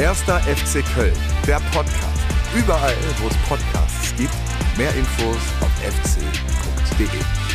Erster 0.00 0.40
FC 0.40 0.84
Köln, 0.96 1.12
der 1.46 1.60
Podcast. 1.72 2.18
Überall, 2.58 2.94
wo 3.20 3.28
es 3.28 3.36
Podcasts 3.48 4.12
gibt. 4.16 4.34
Mehr 4.76 4.92
Infos 4.96 5.36
auf 5.60 5.70
fc.de. 5.84 7.45